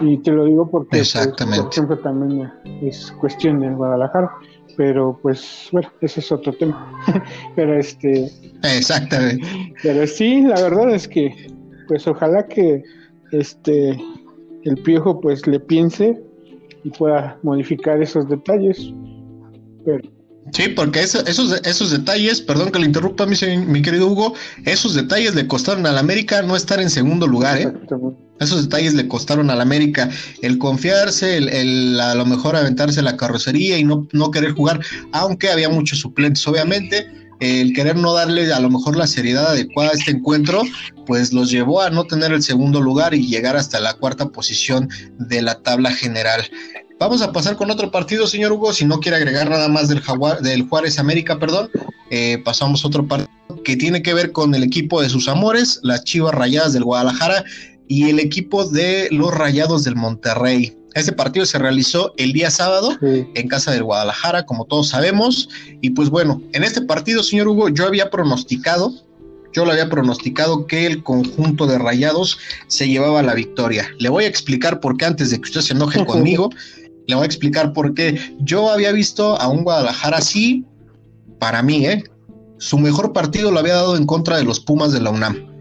Y 0.00 0.16
te 0.18 0.30
lo 0.30 0.46
digo 0.46 0.70
porque, 0.70 0.88
pues, 0.88 1.14
Exactamente. 1.14 1.64
por 1.64 1.72
ejemplo, 1.72 1.98
también 1.98 2.50
es 2.80 3.12
cuestión 3.20 3.60
de 3.60 3.68
Guadalajara. 3.74 4.30
Pero 4.78 5.18
pues, 5.20 5.68
bueno, 5.70 5.90
ese 6.00 6.20
es 6.20 6.32
otro 6.32 6.50
tema. 6.54 6.90
pero 7.54 7.78
este. 7.78 8.30
Exactamente. 8.62 9.46
Pero 9.82 10.06
sí, 10.06 10.40
la 10.40 10.62
verdad 10.62 10.94
es 10.94 11.06
que, 11.06 11.52
pues 11.88 12.08
ojalá 12.08 12.46
que 12.46 12.82
este 13.32 13.98
el 14.64 14.76
piojo 14.76 15.20
pues 15.20 15.46
le 15.46 15.60
piense 15.60 16.20
y 16.84 16.90
pueda 16.90 17.38
modificar 17.42 18.02
esos 18.02 18.28
detalles. 18.28 18.92
Pero 19.84 20.08
Sí, 20.50 20.68
porque 20.68 21.00
esos, 21.00 21.24
esos 21.28 21.90
detalles, 21.90 22.40
perdón 22.40 22.72
que 22.72 22.80
le 22.80 22.86
interrumpa, 22.86 23.26
mi, 23.26 23.36
mi 23.58 23.80
querido 23.80 24.08
Hugo, 24.08 24.34
esos 24.64 24.94
detalles 24.94 25.34
le 25.36 25.46
costaron 25.46 25.86
al 25.86 25.96
América 25.96 26.42
no 26.42 26.56
estar 26.56 26.80
en 26.80 26.90
segundo 26.90 27.28
lugar, 27.28 27.58
¿eh? 27.58 27.72
Esos 28.40 28.64
detalles 28.64 28.94
le 28.94 29.06
costaron 29.06 29.50
al 29.50 29.60
América 29.60 30.10
el 30.42 30.58
confiarse, 30.58 31.36
el, 31.36 31.48
el, 31.48 32.00
a 32.00 32.16
lo 32.16 32.26
mejor 32.26 32.56
aventarse 32.56 33.00
la 33.02 33.16
carrocería 33.16 33.78
y 33.78 33.84
no, 33.84 34.08
no 34.12 34.32
querer 34.32 34.50
jugar, 34.50 34.80
aunque 35.12 35.48
había 35.48 35.68
muchos 35.68 36.00
suplentes, 36.00 36.46
obviamente. 36.48 37.06
El 37.42 37.72
querer 37.72 37.96
no 37.96 38.14
darle 38.14 38.52
a 38.52 38.60
lo 38.60 38.70
mejor 38.70 38.96
la 38.96 39.08
seriedad 39.08 39.48
adecuada 39.48 39.90
a 39.90 39.94
este 39.94 40.12
encuentro, 40.12 40.62
pues 41.06 41.32
los 41.32 41.50
llevó 41.50 41.82
a 41.82 41.90
no 41.90 42.04
tener 42.04 42.30
el 42.30 42.40
segundo 42.40 42.80
lugar 42.80 43.14
y 43.14 43.26
llegar 43.26 43.56
hasta 43.56 43.80
la 43.80 43.94
cuarta 43.94 44.28
posición 44.28 44.88
de 45.18 45.42
la 45.42 45.60
tabla 45.60 45.90
general. 45.90 46.48
Vamos 47.00 47.20
a 47.20 47.32
pasar 47.32 47.56
con 47.56 47.68
otro 47.68 47.90
partido, 47.90 48.28
señor 48.28 48.52
Hugo. 48.52 48.72
Si 48.72 48.84
no 48.84 49.00
quiere 49.00 49.16
agregar 49.16 49.50
nada 49.50 49.66
más 49.66 49.88
del, 49.88 50.00
Jaguar, 50.00 50.40
del 50.40 50.68
Juárez 50.68 51.00
América, 51.00 51.40
perdón, 51.40 51.68
eh, 52.12 52.40
pasamos 52.44 52.84
a 52.84 52.86
otro 52.86 53.08
partido 53.08 53.32
que 53.64 53.76
tiene 53.76 54.02
que 54.02 54.14
ver 54.14 54.30
con 54.30 54.54
el 54.54 54.62
equipo 54.62 55.02
de 55.02 55.08
sus 55.08 55.26
amores, 55.26 55.80
las 55.82 56.04
Chivas 56.04 56.36
Rayadas 56.36 56.74
del 56.74 56.84
Guadalajara 56.84 57.42
y 57.88 58.08
el 58.08 58.20
equipo 58.20 58.66
de 58.66 59.08
los 59.10 59.34
Rayados 59.34 59.82
del 59.82 59.96
Monterrey. 59.96 60.76
Este 60.94 61.12
partido 61.12 61.46
se 61.46 61.58
realizó 61.58 62.12
el 62.16 62.32
día 62.32 62.50
sábado 62.50 62.96
sí. 63.00 63.26
en 63.34 63.48
casa 63.48 63.70
del 63.72 63.84
Guadalajara, 63.84 64.44
como 64.44 64.64
todos 64.66 64.88
sabemos. 64.88 65.48
Y 65.80 65.90
pues 65.90 66.10
bueno, 66.10 66.42
en 66.52 66.64
este 66.64 66.82
partido, 66.82 67.22
señor 67.22 67.48
Hugo, 67.48 67.68
yo 67.68 67.86
había 67.86 68.10
pronosticado, 68.10 68.92
yo 69.52 69.64
lo 69.64 69.72
había 69.72 69.88
pronosticado 69.88 70.66
que 70.66 70.86
el 70.86 71.02
conjunto 71.02 71.66
de 71.66 71.78
Rayados 71.78 72.38
se 72.66 72.88
llevaba 72.88 73.22
la 73.22 73.34
victoria. 73.34 73.88
Le 73.98 74.08
voy 74.08 74.24
a 74.24 74.28
explicar 74.28 74.80
por 74.80 74.96
qué 74.96 75.06
antes 75.06 75.30
de 75.30 75.36
que 75.38 75.48
usted 75.48 75.60
se 75.60 75.74
enoje 75.74 76.04
conmigo. 76.06 76.50
Le 77.06 77.14
voy 77.14 77.24
a 77.24 77.26
explicar 77.26 77.72
por 77.72 77.94
qué. 77.94 78.36
Yo 78.40 78.70
había 78.70 78.92
visto 78.92 79.38
a 79.40 79.48
un 79.48 79.64
Guadalajara 79.64 80.18
así, 80.18 80.64
para 81.38 81.62
mí, 81.62 81.86
¿eh? 81.86 82.04
Su 82.58 82.78
mejor 82.78 83.12
partido 83.12 83.50
lo 83.50 83.58
había 83.58 83.74
dado 83.74 83.96
en 83.96 84.06
contra 84.06 84.36
de 84.36 84.44
los 84.44 84.60
Pumas 84.60 84.92
de 84.92 85.00
la 85.00 85.10
UNAM. 85.10 85.52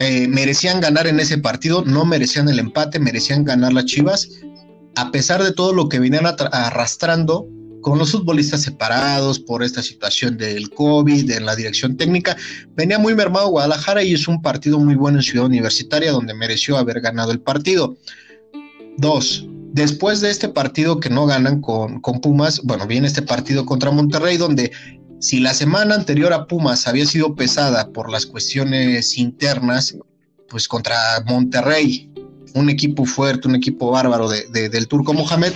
Eh, 0.00 0.26
merecían 0.26 0.80
ganar 0.80 1.06
en 1.06 1.20
ese 1.20 1.38
partido, 1.38 1.84
no 1.84 2.04
merecían 2.04 2.48
el 2.48 2.58
empate, 2.58 2.98
merecían 2.98 3.44
ganar 3.44 3.72
las 3.72 3.84
Chivas, 3.84 4.28
a 4.96 5.10
pesar 5.10 5.42
de 5.42 5.52
todo 5.52 5.72
lo 5.72 5.88
que 5.88 5.98
venían 5.98 6.26
arrastrando 6.26 7.46
con 7.82 7.98
los 7.98 8.12
futbolistas 8.12 8.62
separados 8.62 9.40
por 9.40 9.62
esta 9.62 9.82
situación 9.82 10.38
del 10.38 10.70
COVID, 10.70 11.26
de 11.26 11.40
la 11.40 11.56
dirección 11.56 11.96
técnica, 11.96 12.36
venía 12.74 12.98
muy 12.98 13.14
mermado 13.14 13.48
Guadalajara 13.48 14.02
y 14.02 14.14
es 14.14 14.28
un 14.28 14.40
partido 14.40 14.78
muy 14.78 14.94
bueno 14.94 15.18
en 15.18 15.24
Ciudad 15.24 15.46
Universitaria 15.46 16.12
donde 16.12 16.32
mereció 16.32 16.78
haber 16.78 17.00
ganado 17.00 17.32
el 17.32 17.40
partido. 17.40 17.96
Dos, 18.98 19.46
después 19.72 20.20
de 20.20 20.30
este 20.30 20.48
partido 20.48 21.00
que 21.00 21.10
no 21.10 21.26
ganan 21.26 21.60
con, 21.60 22.00
con, 22.00 22.20
Pumas, 22.20 22.60
bueno, 22.62 22.86
viene 22.86 23.08
este 23.08 23.22
partido 23.22 23.66
contra 23.66 23.90
Monterrey, 23.90 24.36
donde 24.36 24.70
si 25.20 25.40
la 25.40 25.52
semana 25.52 25.94
anterior 25.94 26.32
a 26.32 26.46
Pumas 26.46 26.86
había 26.86 27.06
sido 27.06 27.34
pesada 27.34 27.88
por 27.88 28.10
las 28.10 28.26
cuestiones 28.26 29.18
internas, 29.18 29.96
pues 30.48 30.68
contra 30.68 30.96
Monterrey, 31.26 32.11
un 32.54 32.70
equipo 32.70 33.04
fuerte, 33.04 33.48
un 33.48 33.54
equipo 33.54 33.90
bárbaro 33.90 34.28
de, 34.28 34.46
de, 34.48 34.68
del 34.68 34.88
turco 34.88 35.12
Mohamed, 35.12 35.52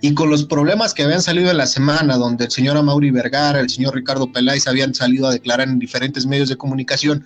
y 0.00 0.12
con 0.12 0.28
los 0.28 0.44
problemas 0.44 0.92
que 0.92 1.02
habían 1.02 1.22
salido 1.22 1.50
en 1.50 1.56
la 1.56 1.66
semana, 1.66 2.16
donde 2.18 2.44
el 2.44 2.50
señor 2.50 2.76
Amaury 2.76 3.10
Vergara, 3.10 3.60
el 3.60 3.70
señor 3.70 3.94
Ricardo 3.94 4.30
Peláez 4.30 4.66
habían 4.66 4.94
salido 4.94 5.26
a 5.28 5.32
declarar 5.32 5.66
en 5.68 5.78
diferentes 5.78 6.26
medios 6.26 6.50
de 6.50 6.56
comunicación 6.56 7.24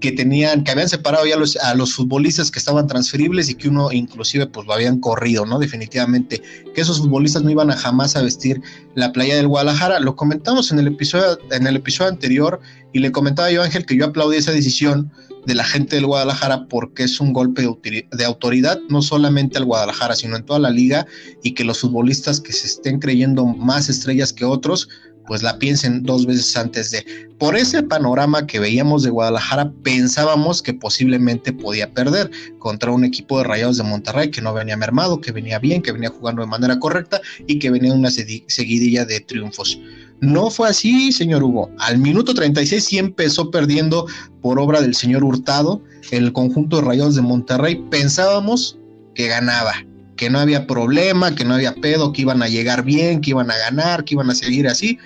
que 0.00 0.12
tenían, 0.12 0.64
que 0.64 0.70
habían 0.70 0.88
separado 0.88 1.24
ya 1.24 1.36
los, 1.36 1.56
a 1.56 1.74
los 1.74 1.94
futbolistas 1.94 2.50
que 2.50 2.58
estaban 2.58 2.86
transferibles 2.86 3.48
y 3.48 3.54
que 3.54 3.68
uno 3.68 3.90
inclusive 3.90 4.46
pues 4.46 4.66
lo 4.66 4.74
habían 4.74 5.00
corrido, 5.00 5.46
¿no? 5.46 5.58
Definitivamente, 5.58 6.42
que 6.74 6.80
esos 6.80 6.98
futbolistas 6.98 7.42
no 7.42 7.50
iban 7.50 7.70
a 7.70 7.76
jamás 7.76 8.14
a 8.14 8.22
vestir 8.22 8.60
la 8.94 9.12
playa 9.12 9.36
del 9.36 9.48
Guadalajara. 9.48 10.00
Lo 10.00 10.14
comentamos 10.14 10.72
en 10.72 10.80
el 10.80 10.88
episodio, 10.88 11.38
en 11.52 11.66
el 11.66 11.76
episodio 11.76 12.10
anterior, 12.10 12.60
y 12.92 12.98
le 12.98 13.12
comentaba 13.12 13.50
yo, 13.50 13.62
Ángel, 13.62 13.86
que 13.86 13.96
yo 13.96 14.04
aplaudí 14.04 14.36
esa 14.36 14.52
decisión 14.52 15.10
de 15.46 15.54
la 15.54 15.64
gente 15.64 15.96
del 15.96 16.06
Guadalajara 16.06 16.66
porque 16.68 17.04
es 17.04 17.20
un 17.20 17.32
golpe 17.32 17.62
de, 17.62 18.24
autoridad, 18.24 18.78
no 18.88 19.02
solamente 19.02 19.58
al 19.58 19.64
Guadalajara, 19.64 20.16
sino 20.16 20.36
en 20.36 20.44
toda 20.44 20.58
la 20.58 20.70
liga, 20.70 21.06
y 21.42 21.52
que 21.52 21.64
los 21.64 21.80
futbolistas 21.80 22.40
que 22.40 22.52
se 22.52 22.66
estén 22.66 22.98
creyendo 22.98 23.44
más 23.44 23.88
estrellas 23.88 24.32
que 24.32 24.44
otros, 24.44 24.88
pues 25.26 25.42
la 25.42 25.58
piensen 25.58 26.02
dos 26.02 26.26
veces 26.26 26.56
antes 26.56 26.90
de. 26.90 27.04
Por 27.38 27.56
ese 27.56 27.82
panorama 27.82 28.46
que 28.46 28.60
veíamos 28.60 29.02
de 29.02 29.10
Guadalajara, 29.10 29.72
pensábamos 29.82 30.62
que 30.62 30.74
posiblemente 30.74 31.52
podía 31.52 31.92
perder 31.92 32.30
contra 32.58 32.90
un 32.90 33.04
equipo 33.04 33.38
de 33.38 33.44
Rayados 33.44 33.78
de 33.78 33.84
Monterrey 33.84 34.30
que 34.30 34.42
no 34.42 34.52
venía 34.52 34.76
mermado, 34.76 35.20
que 35.20 35.32
venía 35.32 35.58
bien, 35.58 35.82
que 35.82 35.92
venía 35.92 36.10
jugando 36.10 36.42
de 36.42 36.48
manera 36.48 36.78
correcta 36.78 37.20
y 37.46 37.58
que 37.58 37.70
venía 37.70 37.92
una 37.92 38.10
seguidilla 38.10 39.04
de 39.04 39.20
triunfos. 39.20 39.78
No 40.20 40.50
fue 40.50 40.68
así, 40.68 41.12
señor 41.12 41.42
Hugo. 41.42 41.70
Al 41.78 41.98
minuto 41.98 42.34
36 42.34 42.84
sí 42.84 42.98
empezó 42.98 43.50
perdiendo 43.50 44.06
por 44.40 44.58
obra 44.58 44.80
del 44.80 44.94
señor 44.94 45.24
Hurtado 45.24 45.82
el 46.10 46.32
conjunto 46.32 46.76
de 46.76 46.82
Rayados 46.82 47.14
de 47.14 47.22
Monterrey. 47.22 47.82
Pensábamos 47.90 48.78
que 49.14 49.26
ganaba, 49.26 49.72
que 50.16 50.30
no 50.30 50.38
había 50.38 50.66
problema, 50.66 51.34
que 51.34 51.44
no 51.44 51.54
había 51.54 51.74
pedo, 51.74 52.12
que 52.12 52.22
iban 52.22 52.42
a 52.42 52.48
llegar 52.48 52.84
bien, 52.84 53.20
que 53.20 53.30
iban 53.30 53.50
a 53.50 53.56
ganar, 53.56 54.04
que 54.04 54.14
iban 54.14 54.30
a 54.30 54.34
seguir 54.34 54.66
así 54.68 54.98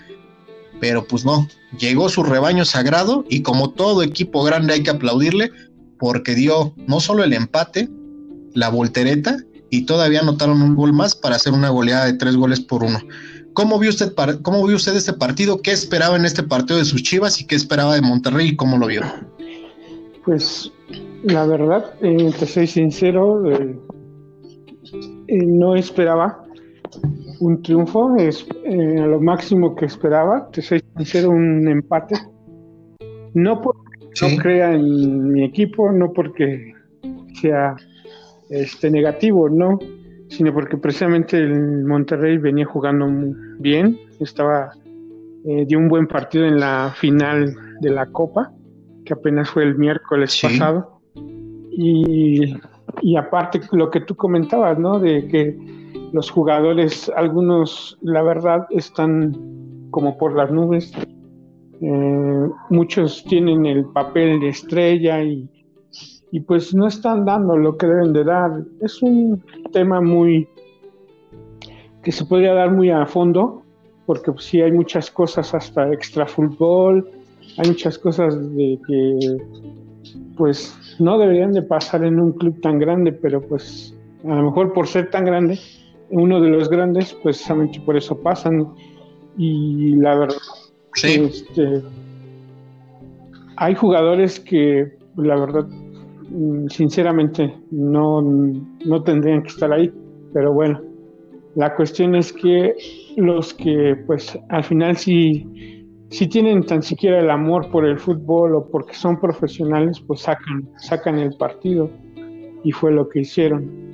pero 0.81 1.07
pues 1.07 1.25
no, 1.25 1.49
llegó 1.79 2.09
su 2.09 2.23
rebaño 2.23 2.65
sagrado 2.65 3.25
y 3.29 3.43
como 3.43 3.71
todo 3.71 4.03
equipo 4.03 4.43
grande 4.43 4.75
hay 4.75 4.83
que 4.83 4.91
aplaudirle 4.91 5.51
porque 5.99 6.35
dio 6.35 6.75
no 6.87 7.01
solo 7.01 7.25
el 7.25 7.33
empate, 7.33 7.89
la 8.55 8.69
voltereta 8.69 9.37
y 9.71 9.83
todavía 9.83 10.21
anotaron 10.21 10.63
un 10.63 10.77
gol 10.77 10.93
más 10.93 11.15
para 11.15 11.37
hacer 11.37 11.53
una 11.53 11.71
goleada 11.71 12.07
de 12.07 12.15
tres 12.15 12.37
goles 12.37 12.61
por 12.61 12.83
uno. 12.83 13.01
¿Cómo 13.59 13.81
vio 13.81 13.91
usted, 13.91 14.13
cómo 14.43 14.65
vio 14.65 14.77
usted 14.77 14.95
este 14.95 15.13
partido? 15.13 15.61
¿Qué 15.61 15.73
esperaba 15.73 16.15
en 16.15 16.25
este 16.25 16.45
partido 16.45 16.79
de 16.79 16.85
sus 16.85 17.03
Chivas 17.03 17.41
y 17.41 17.45
qué 17.45 17.57
esperaba 17.57 17.97
de 17.97 18.01
Monterrey 18.01 18.51
y 18.51 18.57
cómo 18.57 18.79
lo 18.79 18.87
vio? 18.87 19.03
Pues 20.25 20.73
la 21.25 21.45
verdad, 21.45 21.93
eh, 22.01 22.31
te 22.39 22.47
soy 22.47 22.69
sincero, 22.69 23.51
eh, 23.51 23.77
eh, 25.27 25.45
no 25.45 25.75
esperaba 25.75 26.45
un 27.41 27.61
triunfo, 27.61 28.15
es 28.15 28.47
lo 28.65 29.21
máximo 29.21 29.75
que 29.75 29.87
esperaba, 29.87 30.49
te 30.53 30.63
soy 30.63 30.81
sincero, 30.97 31.31
un 31.31 31.67
empate. 31.67 32.15
No 33.35 33.61
porque 33.61 33.81
sí. 34.13 34.37
no 34.37 34.41
crea 34.41 34.73
en 34.73 35.33
mi 35.33 35.43
equipo, 35.43 35.91
no 35.91 36.13
porque 36.13 36.75
sea 37.41 37.75
este 38.51 38.89
negativo, 38.89 39.49
no, 39.49 39.81
sino 40.29 40.53
porque 40.53 40.77
precisamente 40.77 41.39
el 41.39 41.85
Monterrey 41.85 42.39
venía 42.39 42.67
jugando 42.67 43.07
muy 43.07 43.35
bien, 43.59 43.99
estaba 44.21 44.73
eh, 45.45 45.65
dio 45.67 45.79
un 45.79 45.89
buen 45.89 46.07
partido 46.07 46.47
en 46.47 46.61
la 46.61 46.93
final 46.97 47.55
de 47.81 47.91
la 47.91 48.07
Copa, 48.07 48.53
que 49.05 49.15
apenas 49.15 49.51
fue 49.51 49.65
el 49.65 49.77
miércoles 49.77 50.33
sí. 50.33 50.47
pasado. 50.47 51.01
Y, 51.71 52.57
y 53.03 53.17
aparte 53.17 53.61
lo 53.73 53.91
que 53.91 54.01
tú 54.01 54.17
comentabas, 54.17 54.79
¿no? 54.79 54.99
De 54.99 55.27
que 55.29 55.57
los 56.13 56.31
jugadores, 56.31 57.11
algunos, 57.17 57.99
la 58.03 58.23
verdad, 58.23 58.67
están 58.71 59.89
como 59.91 60.19
por 60.19 60.35
las 60.37 60.51
nubes. 60.51 60.93
Eh, 61.81 62.49
muchos 62.71 63.25
tienen 63.25 63.67
el 63.67 63.85
papel 63.87 64.41
de 64.41 64.49
estrella 64.49 65.23
y, 65.23 65.49
y, 66.31 66.41
pues 66.41 66.75
no 66.75 66.87
están 66.87 67.25
dando 67.25 67.57
lo 67.57 67.77
que 67.77 67.87
deben 67.87 68.13
de 68.13 68.25
dar. 68.25 68.63
Es 68.81 69.03
un 69.03 69.43
tema 69.73 70.01
muy 70.01 70.49
que 72.03 72.13
se 72.13 72.25
podría 72.25 72.55
dar 72.55 72.71
muy 72.73 72.91
a 72.91 73.07
fondo, 73.07 73.63
porque 74.07 74.33
pues, 74.33 74.45
sí 74.45 74.61
hay 74.61 74.73
muchas 74.73 75.11
cosas 75.11 75.55
hasta 75.55 75.93
extra 75.93 76.27
fútbol, 76.27 77.09
hay 77.59 77.69
muchas 77.69 77.99
cosas 77.99 78.35
de 78.57 78.79
que 78.87 79.39
pues 80.37 80.77
no 80.99 81.19
deberían 81.19 81.53
de 81.53 81.63
pasar 81.63 82.05
en 82.05 82.21
un 82.21 82.33
club 82.33 82.61
tan 82.61 82.79
grande, 82.79 83.13
pero 83.13 83.43
pues 83.43 83.95
a 84.25 84.35
lo 84.35 84.45
mejor 84.45 84.73
por 84.73 84.87
ser 84.87 85.11
tan 85.11 85.25
grande, 85.25 85.59
uno 86.11 86.41
de 86.41 86.49
los 86.49 86.69
grandes, 86.69 87.15
precisamente 87.23 87.81
por 87.81 87.97
eso 87.97 88.17
pasan. 88.19 88.69
Y 89.37 89.97
la 89.97 90.17
verdad, 90.17 90.37
este, 91.03 91.83
hay 93.57 93.75
jugadores 93.75 94.41
que, 94.41 94.97
la 95.17 95.37
verdad, 95.37 95.67
sinceramente, 96.69 97.55
no, 97.71 98.23
no 98.23 99.03
tendrían 99.03 99.43
que 99.43 99.49
estar 99.49 99.73
ahí, 99.73 99.93
pero 100.33 100.53
bueno, 100.53 100.81
la 101.55 101.75
cuestión 101.75 102.15
es 102.15 102.33
que 102.33 102.75
los 103.17 103.55
que, 103.55 103.97
pues, 104.07 104.39
al 104.49 104.65
final 104.65 104.97
sí, 104.97 105.47
si 106.11 106.27
tienen 106.27 106.65
tan 106.65 106.83
siquiera 106.83 107.21
el 107.21 107.31
amor 107.31 107.71
por 107.71 107.85
el 107.85 107.99
fútbol 107.99 108.55
o 108.55 108.71
porque 108.71 108.95
son 108.95 109.19
profesionales, 109.21 110.01
pues 110.07 110.21
sacan, 110.21 110.69
sacan 110.79 111.19
el 111.19 111.37
partido 111.37 111.91
y 112.65 112.73
fue 112.73 112.93
lo 112.93 113.09
que 113.09 113.21
hicieron. 113.21 113.89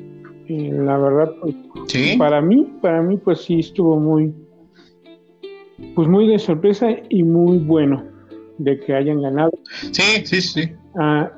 la 0.48 0.98
verdad, 0.98 1.32
pues, 1.40 1.54
para 2.18 2.40
mí, 2.40 2.68
para 2.82 3.02
mí, 3.02 3.16
pues 3.16 3.40
sí 3.40 3.60
estuvo 3.60 3.98
muy, 3.98 4.34
pues 5.94 6.08
muy 6.08 6.28
de 6.28 6.38
sorpresa 6.38 6.88
y 7.08 7.22
muy 7.22 7.58
bueno 7.58 8.04
de 8.58 8.78
que 8.80 8.94
hayan 8.94 9.22
ganado. 9.22 9.52
Sí, 9.90 10.24
sí, 10.24 10.40
sí. 10.40 10.70
Ah, 10.96 11.30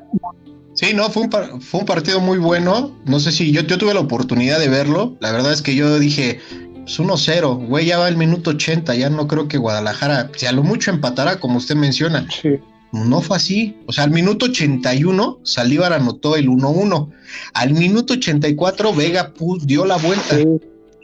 sí, 0.76 0.94
no, 0.94 1.10
fue 1.10 1.24
un, 1.24 1.60
fue 1.60 1.80
un 1.80 1.86
partido 1.86 2.20
muy 2.20 2.38
bueno. 2.38 2.96
No 3.04 3.18
sé 3.18 3.32
si 3.32 3.50
yo, 3.50 3.62
yo 3.62 3.76
tuve 3.76 3.92
la 3.92 4.00
oportunidad 4.00 4.60
de 4.60 4.68
verlo. 4.68 5.16
La 5.20 5.32
verdad 5.32 5.52
es 5.52 5.62
que 5.62 5.74
yo 5.74 5.98
dije, 5.98 6.40
pues 6.86 7.00
1-0, 7.00 7.66
güey, 7.66 7.86
ya 7.86 7.98
va 7.98 8.08
el 8.08 8.16
minuto 8.16 8.50
80, 8.50 8.94
ya 8.94 9.10
no 9.10 9.26
creo 9.26 9.48
que 9.48 9.58
Guadalajara, 9.58 10.30
si 10.36 10.46
a 10.46 10.52
lo 10.52 10.62
mucho 10.62 10.92
empatará, 10.92 11.40
como 11.40 11.58
usted 11.58 11.74
menciona. 11.74 12.28
Sí. 12.30 12.60
No 12.92 13.20
fue 13.20 13.36
así. 13.36 13.76
O 13.86 13.92
sea, 13.92 14.04
al 14.04 14.10
minuto 14.10 14.46
81, 14.46 15.40
Salívar 15.42 15.92
anotó 15.92 16.36
el 16.36 16.48
1-1. 16.48 17.10
Al 17.54 17.72
minuto 17.74 18.14
84, 18.14 18.94
Vega 18.94 19.32
dio 19.62 19.84
la 19.84 19.96
vuelta. 19.96 20.36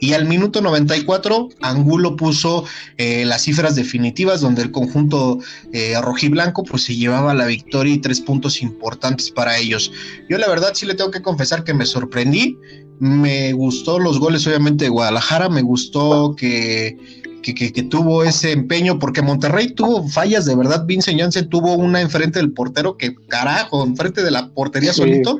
Y 0.03 0.11
al 0.11 0.25
minuto 0.25 0.59
94, 0.59 1.47
Angulo 1.61 2.17
puso 2.17 2.65
eh, 2.97 3.23
las 3.23 3.43
cifras 3.43 3.73
definitivas 3.75 4.41
donde 4.41 4.61
el 4.61 4.69
conjunto 4.69 5.39
eh, 5.71 5.95
rojiblanco 6.01 6.65
pues 6.65 6.83
se 6.83 6.97
llevaba 6.97 7.33
la 7.33 7.45
victoria 7.45 7.93
y 7.93 7.99
tres 7.99 8.19
puntos 8.19 8.61
importantes 8.61 9.31
para 9.31 9.57
ellos. 9.57 9.93
Yo 10.27 10.37
la 10.39 10.49
verdad 10.49 10.71
sí 10.73 10.85
le 10.85 10.95
tengo 10.95 11.09
que 11.09 11.21
confesar 11.21 11.63
que 11.63 11.73
me 11.73 11.85
sorprendí. 11.85 12.57
Me 12.99 13.53
gustó 13.53 13.97
los 13.97 14.19
goles 14.19 14.45
obviamente 14.45 14.83
de 14.83 14.89
Guadalajara, 14.89 15.47
me 15.47 15.61
gustó 15.61 16.35
que 16.35 17.22
que, 17.43 17.83
tuvo 17.83 18.23
ese 18.23 18.51
empeño, 18.53 18.97
porque 18.97 19.21
Monterrey 19.21 19.67
tuvo 19.67 20.07
fallas 20.07 20.45
de 20.45 20.55
verdad. 20.55 20.85
Vince 20.85 21.15
Janssen 21.15 21.49
tuvo 21.49 21.73
una 21.75 21.99
enfrente 21.99 22.39
del 22.39 22.53
portero 22.53 22.97
que, 22.97 23.13
carajo, 23.27 23.83
enfrente 23.83 24.23
de 24.23 24.31
la 24.31 24.49
portería 24.49 24.93
solito. 24.93 25.39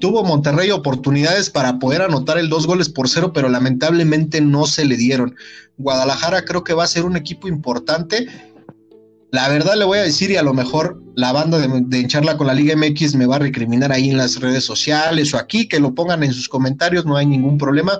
Tuvo 0.00 0.24
Monterrey 0.24 0.70
oportunidades 0.72 1.48
para 1.48 1.78
poder 1.78 2.02
anotar 2.02 2.36
el 2.38 2.48
dos 2.48 2.66
goles 2.66 2.88
por 2.88 3.08
cero, 3.08 3.32
pero 3.32 3.48
lamentablemente 3.48 4.40
no 4.40 4.66
se 4.66 4.84
le 4.84 4.96
dieron. 4.96 5.36
Guadalajara 5.78 6.44
creo 6.44 6.64
que 6.64 6.74
va 6.74 6.84
a 6.84 6.88
ser 6.88 7.04
un 7.04 7.16
equipo 7.16 7.48
importante. 7.48 8.26
La 9.30 9.48
verdad 9.48 9.76
le 9.76 9.84
voy 9.84 9.98
a 9.98 10.02
decir, 10.02 10.30
y 10.30 10.36
a 10.36 10.42
lo 10.42 10.52
mejor 10.52 11.00
la 11.14 11.32
banda 11.32 11.58
de, 11.58 11.68
de 11.86 12.00
Encharla 12.00 12.36
con 12.36 12.46
la 12.46 12.54
Liga 12.54 12.76
MX 12.76 13.14
me 13.14 13.26
va 13.26 13.36
a 13.36 13.40
recriminar 13.40 13.92
ahí 13.92 14.10
en 14.10 14.18
las 14.18 14.40
redes 14.40 14.64
sociales 14.64 15.32
o 15.32 15.38
aquí, 15.38 15.68
que 15.68 15.80
lo 15.80 15.94
pongan 15.94 16.22
en 16.24 16.32
sus 16.32 16.48
comentarios, 16.48 17.06
no 17.06 17.16
hay 17.16 17.26
ningún 17.26 17.56
problema. 17.56 17.98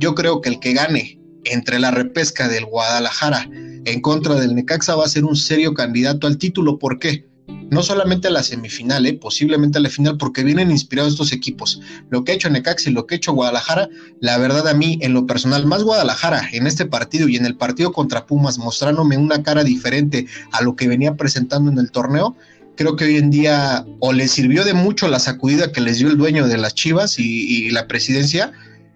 Yo 0.00 0.14
creo 0.14 0.40
que 0.40 0.48
el 0.48 0.60
que 0.60 0.72
gane 0.72 1.17
entre 1.44 1.78
la 1.78 1.90
repesca 1.90 2.48
del 2.48 2.64
Guadalajara 2.64 3.48
en 3.84 4.00
contra 4.00 4.34
del 4.34 4.54
Necaxa 4.54 4.96
va 4.96 5.04
a 5.04 5.08
ser 5.08 5.24
un 5.24 5.36
serio 5.36 5.74
candidato 5.74 6.26
al 6.26 6.38
título. 6.38 6.78
¿Por 6.78 6.98
qué? 6.98 7.26
No 7.70 7.82
solamente 7.82 8.28
a 8.28 8.30
la 8.30 8.42
semifinal, 8.42 9.06
¿eh? 9.06 9.14
posiblemente 9.14 9.78
a 9.78 9.80
la 9.80 9.88
final, 9.88 10.16
porque 10.16 10.44
vienen 10.44 10.70
inspirados 10.70 11.12
estos 11.12 11.32
equipos. 11.32 11.80
Lo 12.10 12.24
que 12.24 12.32
ha 12.32 12.34
hecho 12.34 12.50
Necaxa 12.50 12.90
y 12.90 12.92
lo 12.92 13.06
que 13.06 13.14
ha 13.14 13.16
hecho 13.16 13.32
Guadalajara, 13.32 13.88
la 14.20 14.38
verdad 14.38 14.68
a 14.68 14.74
mí, 14.74 14.98
en 15.00 15.14
lo 15.14 15.26
personal, 15.26 15.66
más 15.66 15.82
Guadalajara 15.82 16.48
en 16.52 16.66
este 16.66 16.86
partido 16.86 17.28
y 17.28 17.36
en 17.36 17.46
el 17.46 17.56
partido 17.56 17.92
contra 17.92 18.26
Pumas, 18.26 18.58
mostrándome 18.58 19.16
una 19.16 19.42
cara 19.42 19.64
diferente 19.64 20.26
a 20.52 20.62
lo 20.62 20.76
que 20.76 20.88
venía 20.88 21.16
presentando 21.16 21.70
en 21.70 21.78
el 21.78 21.90
torneo, 21.90 22.36
creo 22.76 22.96
que 22.96 23.04
hoy 23.06 23.16
en 23.16 23.30
día 23.30 23.86
o 24.00 24.12
le 24.12 24.28
sirvió 24.28 24.64
de 24.64 24.74
mucho 24.74 25.08
la 25.08 25.18
sacudida 25.18 25.72
que 25.72 25.80
les 25.80 25.98
dio 25.98 26.08
el 26.08 26.16
dueño 26.16 26.46
de 26.46 26.58
las 26.58 26.74
Chivas 26.74 27.18
y, 27.18 27.66
y 27.66 27.70
la 27.70 27.86
presidencia, 27.86 28.52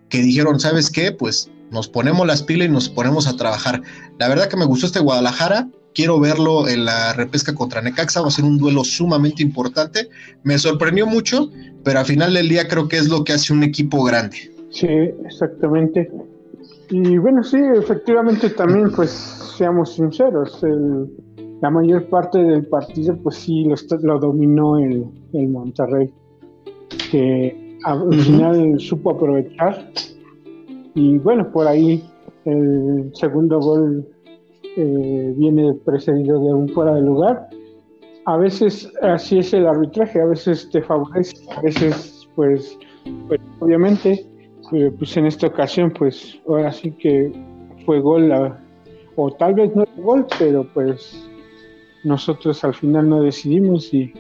que 0.09 0.23
dijeron, 0.23 0.61
¿sabes 0.61 0.91
qué? 0.91 1.13
Pues 1.13 1.51
nos 1.73 1.89
ponemos 1.89 2.27
las 2.27 2.43
pilas 2.43 2.69
y 2.69 2.71
nos 2.71 2.89
ponemos 2.89 3.27
a 3.27 3.37
trabajar. 3.37 3.83
La 4.19 4.29
verdad 4.29 4.49
que 4.49 4.57
me 4.57 4.67
gustó 4.67 4.87
este 4.87 5.01
Guadalajara, 5.01 5.69
quiero 5.95 6.21
verlo 6.21 6.69
en 6.69 6.85
la 6.85 7.15
repesca 7.15 7.55
contra 7.55 7.81
Necaxa, 7.81 8.21
va 8.21 8.29
a 8.29 8.31
ser 8.31 8.45
un 8.45 8.59
duelo 8.59 8.85
sumamente 8.85 9.43
importante. 9.43 10.09
Me 10.43 10.59
sorprendió 10.59 11.07
mucho, 11.07 11.51
pero 11.83 12.01
al 12.01 12.05
final 12.05 12.35
del 12.35 12.49
día 12.49 12.69
creo 12.69 12.89
que 12.89 12.99
es 12.99 13.09
lo 13.09 13.25
que 13.25 13.33
hace 13.33 13.53
un 13.53 13.63
equipo 13.63 14.05
grande. 14.05 14.37
Sí, 14.71 14.87
exactamente. 15.25 16.11
Y 16.91 17.17
bueno, 17.17 17.43
sí, 17.43 17.57
efectivamente 17.57 18.51
también, 18.51 18.93
pues 18.93 19.11
seamos 19.57 19.95
sinceros, 19.95 20.59
la 21.63 21.71
mayor 21.71 22.07
parte 22.07 22.39
del 22.39 22.67
partido, 22.67 23.17
pues 23.23 23.37
sí, 23.37 23.67
lo, 24.03 24.19
dominó 24.19 24.79
el, 24.79 25.07
el 25.33 25.49
Monterrey, 25.49 26.13
que 27.11 27.79
al 27.85 28.13
final 28.15 28.81
supo 28.81 29.13
aprovechar 29.13 29.91
y 30.95 31.19
bueno, 31.19 31.51
por 31.51 31.67
ahí 31.67 32.03
el 32.45 33.11
segundo 33.15 33.61
gol 33.61 34.07
eh, 34.77 35.35
viene 35.37 35.75
precedido 35.85 36.39
de 36.45 36.55
un 36.55 36.69
fuera 36.69 36.95
de 36.95 37.03
lugar. 37.03 37.49
A 38.25 38.37
veces 38.37 38.91
así 39.03 39.39
es 39.39 39.53
el 39.53 39.67
arbitraje, 39.67 40.21
a 40.21 40.27
veces 40.27 40.69
te 40.71 40.83
favorece, 40.83 41.35
a 41.57 41.61
veces 41.61 42.29
pues, 42.35 42.79
pues 43.29 43.41
obviamente, 43.61 44.25
eh, 44.73 44.93
pues 44.97 45.17
en 45.17 45.27
esta 45.27 45.49
ocasión 45.49 45.91
pues 45.91 46.41
ahora 46.47 46.73
sí 46.73 46.93
que 46.93 47.33
fue 47.85 48.01
gol, 48.01 48.33
o 49.17 49.31
tal 49.33 49.55
vez 49.55 49.75
no 49.75 49.85
fue 49.87 50.05
gol, 50.05 50.27
pero 50.39 50.67
pues 50.73 51.29
nosotros 52.05 52.63
al 52.65 52.75
final 52.75 53.09
no 53.09 53.23
decidimos 53.23 53.93
y 53.93 54.13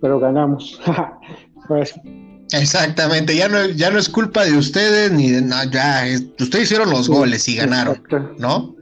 pero 0.00 0.18
ganamos. 0.18 0.80
Exactamente, 2.52 3.36
ya 3.36 3.48
no, 3.48 3.66
ya 3.66 3.90
no 3.90 3.98
es 3.98 4.08
culpa 4.08 4.44
de 4.44 4.56
ustedes 4.56 5.12
ni 5.12 5.30
de 5.30 5.42
nada, 5.42 5.64
ya, 5.70 6.04
ustedes 6.38 6.64
hicieron 6.64 6.90
los 6.90 7.08
goles 7.08 7.46
y 7.48 7.56
ganaron, 7.56 8.02
¿no? 8.38 8.74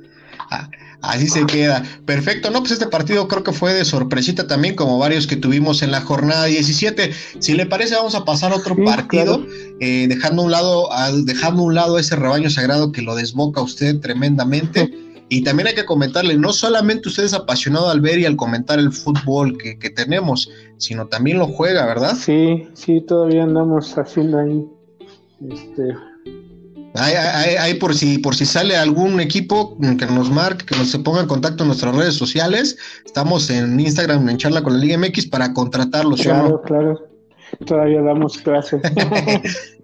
Ah, 0.50 0.68
así 1.02 1.28
se 1.28 1.44
queda. 1.46 1.82
Perfecto, 2.06 2.50
no, 2.50 2.60
pues 2.60 2.72
este 2.72 2.86
partido 2.86 3.28
creo 3.28 3.44
que 3.44 3.52
fue 3.52 3.74
de 3.74 3.84
sorpresita 3.84 4.46
también, 4.46 4.74
como 4.74 4.98
varios 4.98 5.26
que 5.26 5.36
tuvimos 5.36 5.82
en 5.82 5.90
la 5.90 6.00
jornada 6.00 6.46
17. 6.46 7.12
Si 7.38 7.54
le 7.54 7.66
parece, 7.66 7.94
vamos 7.94 8.14
a 8.14 8.24
pasar 8.24 8.52
a 8.52 8.56
otro 8.56 8.76
partido, 8.84 9.46
eh, 9.80 10.06
dejando 10.08 10.42
un 10.42 10.50
lado, 10.50 10.88
dejando 11.24 11.62
un 11.62 11.74
lado 11.74 11.98
ese 11.98 12.16
rebaño 12.16 12.50
sagrado 12.50 12.92
que 12.92 13.02
lo 13.02 13.14
desboca 13.14 13.60
usted 13.60 14.00
tremendamente. 14.00 14.90
Y 15.30 15.42
también 15.42 15.66
hay 15.66 15.74
que 15.74 15.84
comentarle, 15.84 16.36
no 16.38 16.52
solamente 16.52 17.08
usted 17.08 17.24
es 17.24 17.34
apasionado 17.34 17.90
al 17.90 18.00
ver 18.00 18.18
y 18.18 18.24
al 18.24 18.36
comentar 18.36 18.78
el 18.78 18.92
fútbol 18.92 19.58
que, 19.58 19.90
tenemos, 19.90 20.50
sino 20.78 21.06
también 21.06 21.38
lo 21.38 21.46
juega, 21.46 21.86
¿verdad? 21.86 22.14
Sí, 22.14 22.68
sí, 22.74 23.00
todavía 23.00 23.42
andamos 23.44 23.96
haciendo 23.98 24.38
ahí. 24.38 24.66
Este... 25.50 25.94
Hay, 26.94 27.74
por 27.74 27.94
si 27.94 28.18
por 28.18 28.34
si 28.34 28.44
sale 28.44 28.76
algún 28.76 29.20
equipo 29.20 29.78
que 29.78 30.06
nos 30.06 30.30
marque, 30.30 30.64
que 30.64 30.76
nos 30.76 30.90
se 30.90 30.98
ponga 30.98 31.20
en 31.20 31.26
contacto 31.26 31.62
en 31.62 31.68
nuestras 31.68 31.94
redes 31.94 32.14
sociales. 32.14 32.76
Estamos 33.04 33.50
en 33.50 33.78
Instagram 33.78 34.28
en 34.28 34.36
charla 34.36 34.62
con 34.62 34.72
la 34.72 34.78
Liga 34.80 34.98
MX 34.98 35.26
para 35.26 35.52
contratarlos. 35.52 36.22
Claro, 36.22 36.60
claro. 36.62 36.98
Todavía 37.64 38.02
damos 38.02 38.38
clases. 38.38 38.82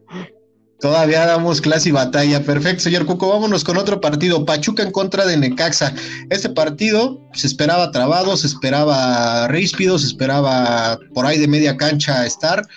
Todavía 0.85 1.25
damos 1.25 1.63
clase 1.63 1.89
y 1.89 1.93
batalla. 1.93 2.45
Perfecto, 2.45 2.83
señor 2.83 3.07
Cuco. 3.07 3.31
Vámonos 3.31 3.65
con 3.65 3.79
otro 3.79 4.03
partido. 4.03 4.45
Pachuca 4.45 4.83
en 4.83 4.91
contra 4.91 5.25
de 5.25 5.39
Necaxa. 5.39 5.95
Este 6.29 6.51
partido 6.51 7.27
se 7.33 7.47
esperaba 7.47 7.91
trabado, 7.91 8.37
se 8.37 8.47
esperaba 8.47 9.49
ríspido, 9.49 9.99
se 9.99 10.09
esperaba 10.09 10.99
por 11.15 11.25
ahí 11.25 11.39
de 11.39 11.49
media 11.49 11.79
cancha 11.79 12.27
estar. 12.27 12.69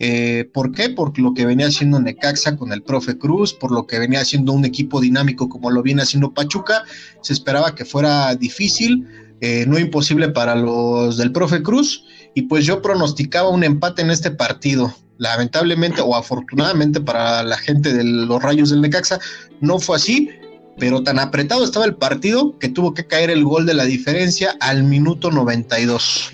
Eh, 0.00 0.50
¿Por 0.52 0.72
qué? 0.72 0.90
Por 0.90 1.16
lo 1.16 1.32
que 1.32 1.46
venía 1.46 1.68
haciendo 1.68 2.00
Necaxa 2.00 2.56
con 2.56 2.72
el 2.72 2.82
profe 2.82 3.18
Cruz, 3.18 3.54
por 3.54 3.70
lo 3.70 3.86
que 3.86 4.00
venía 4.00 4.22
haciendo 4.22 4.50
un 4.50 4.64
equipo 4.64 5.00
dinámico 5.00 5.48
como 5.48 5.70
lo 5.70 5.80
viene 5.80 6.02
haciendo 6.02 6.34
Pachuca. 6.34 6.82
Se 7.20 7.32
esperaba 7.32 7.76
que 7.76 7.84
fuera 7.84 8.34
difícil, 8.34 9.06
eh, 9.40 9.64
no 9.68 9.78
imposible 9.78 10.28
para 10.30 10.56
los 10.56 11.18
del 11.18 11.30
profe 11.30 11.62
Cruz. 11.62 12.02
Y 12.34 12.42
pues 12.42 12.66
yo 12.66 12.82
pronosticaba 12.82 13.48
un 13.48 13.62
empate 13.62 14.02
en 14.02 14.10
este 14.10 14.32
partido 14.32 14.92
lamentablemente 15.18 16.00
o 16.00 16.16
afortunadamente 16.16 17.00
para 17.00 17.42
la 17.42 17.56
gente 17.56 17.92
de 17.92 18.04
los 18.04 18.42
Rayos 18.42 18.70
del 18.70 18.80
Necaxa, 18.80 19.18
no 19.60 19.78
fue 19.78 19.96
así, 19.96 20.30
pero 20.78 21.02
tan 21.02 21.18
apretado 21.18 21.64
estaba 21.64 21.84
el 21.84 21.96
partido 21.96 22.58
que 22.58 22.68
tuvo 22.68 22.94
que 22.94 23.06
caer 23.06 23.30
el 23.30 23.44
gol 23.44 23.66
de 23.66 23.74
la 23.74 23.84
diferencia 23.84 24.56
al 24.60 24.82
minuto 24.82 25.30
92, 25.30 26.32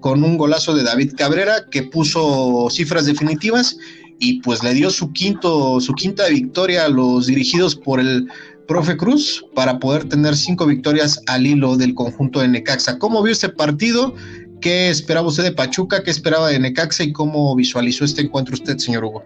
con 0.00 0.24
un 0.24 0.36
golazo 0.36 0.74
de 0.74 0.84
David 0.84 1.12
Cabrera 1.16 1.66
que 1.70 1.84
puso 1.84 2.68
cifras 2.70 3.06
definitivas 3.06 3.76
y 4.18 4.40
pues 4.40 4.62
le 4.62 4.74
dio 4.74 4.90
su 4.90 5.12
quinto, 5.12 5.80
su 5.80 5.92
quinta 5.94 6.26
victoria 6.28 6.86
a 6.86 6.88
los 6.88 7.26
dirigidos 7.26 7.76
por 7.76 8.00
el 8.00 8.28
profe 8.66 8.96
Cruz 8.96 9.44
para 9.54 9.78
poder 9.78 10.08
tener 10.08 10.36
cinco 10.36 10.66
victorias 10.66 11.20
al 11.26 11.46
hilo 11.46 11.76
del 11.76 11.94
conjunto 11.94 12.40
de 12.40 12.48
Necaxa. 12.48 12.98
¿Cómo 12.98 13.22
vio 13.22 13.32
este 13.32 13.48
partido? 13.48 14.14
¿Qué 14.60 14.90
esperaba 14.90 15.28
usted 15.28 15.44
de 15.44 15.52
Pachuca? 15.52 16.02
¿Qué 16.02 16.10
esperaba 16.10 16.48
de 16.48 16.58
Necaxa? 16.58 17.04
¿Y 17.04 17.12
cómo 17.12 17.54
visualizó 17.54 18.04
este 18.04 18.22
encuentro 18.22 18.54
usted, 18.54 18.78
señor 18.78 19.04
Hugo? 19.04 19.22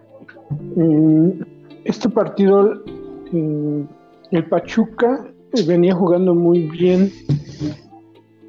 este 1.84 2.08
partido, 2.08 2.82
el 3.32 4.44
Pachuca 4.48 5.26
venía 5.66 5.94
jugando 5.94 6.34
muy 6.34 6.60
bien 6.60 7.12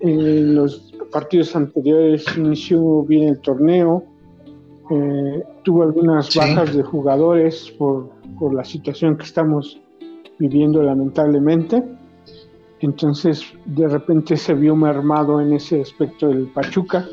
en 0.01 0.55
los 0.55 0.93
partidos 1.11 1.55
anteriores, 1.55 2.25
inició 2.35 3.03
bien 3.03 3.29
el 3.29 3.39
torneo, 3.39 4.03
eh, 4.89 5.43
tuvo 5.63 5.83
algunas 5.83 6.35
bajas 6.35 6.75
de 6.75 6.83
jugadores 6.83 7.71
por, 7.77 8.09
por 8.39 8.53
la 8.53 8.63
situación 8.63 9.17
que 9.17 9.25
estamos 9.25 9.79
viviendo 10.39 10.81
lamentablemente. 10.81 11.83
Entonces 12.81 13.43
de 13.65 13.87
repente 13.87 14.35
se 14.37 14.53
vio 14.53 14.75
mermado 14.75 15.39
en 15.39 15.53
ese 15.53 15.81
aspecto 15.81 16.27
del 16.27 16.47
Pachuca, 16.47 17.07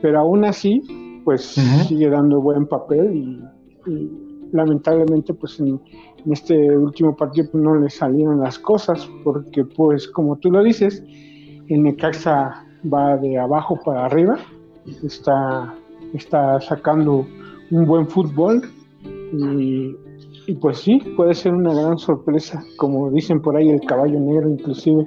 pero 0.00 0.20
aún 0.20 0.44
así 0.44 0.82
pues 1.24 1.42
sigue 1.86 2.08
dando 2.08 2.40
buen 2.40 2.66
papel 2.66 3.14
y, 3.86 4.10
lamentablemente 4.52 5.32
pues 5.34 5.58
en, 5.60 5.80
este 6.30 6.76
último 6.76 7.16
partido 7.16 7.48
pues, 7.50 7.64
no 7.64 7.74
le 7.74 7.90
salieron 7.90 8.40
las 8.40 8.58
cosas 8.58 9.08
porque 9.24 9.64
pues 9.64 10.08
como 10.08 10.36
tú 10.36 10.50
lo 10.50 10.62
dices, 10.62 11.02
el 11.68 11.82
Necaxa 11.82 12.64
va 12.92 13.16
de 13.16 13.38
abajo 13.38 13.78
para 13.84 14.06
arriba, 14.06 14.38
está, 15.02 15.74
está 16.14 16.60
sacando 16.60 17.26
un 17.70 17.86
buen 17.86 18.06
fútbol 18.06 18.62
y, 19.32 19.96
y 20.46 20.54
pues 20.54 20.78
sí, 20.78 20.98
puede 21.16 21.34
ser 21.34 21.52
una 21.54 21.72
gran 21.72 21.98
sorpresa, 21.98 22.64
como 22.76 23.10
dicen 23.10 23.40
por 23.40 23.56
ahí 23.56 23.68
el 23.68 23.80
caballo 23.80 24.18
negro 24.18 24.50
inclusive. 24.50 25.06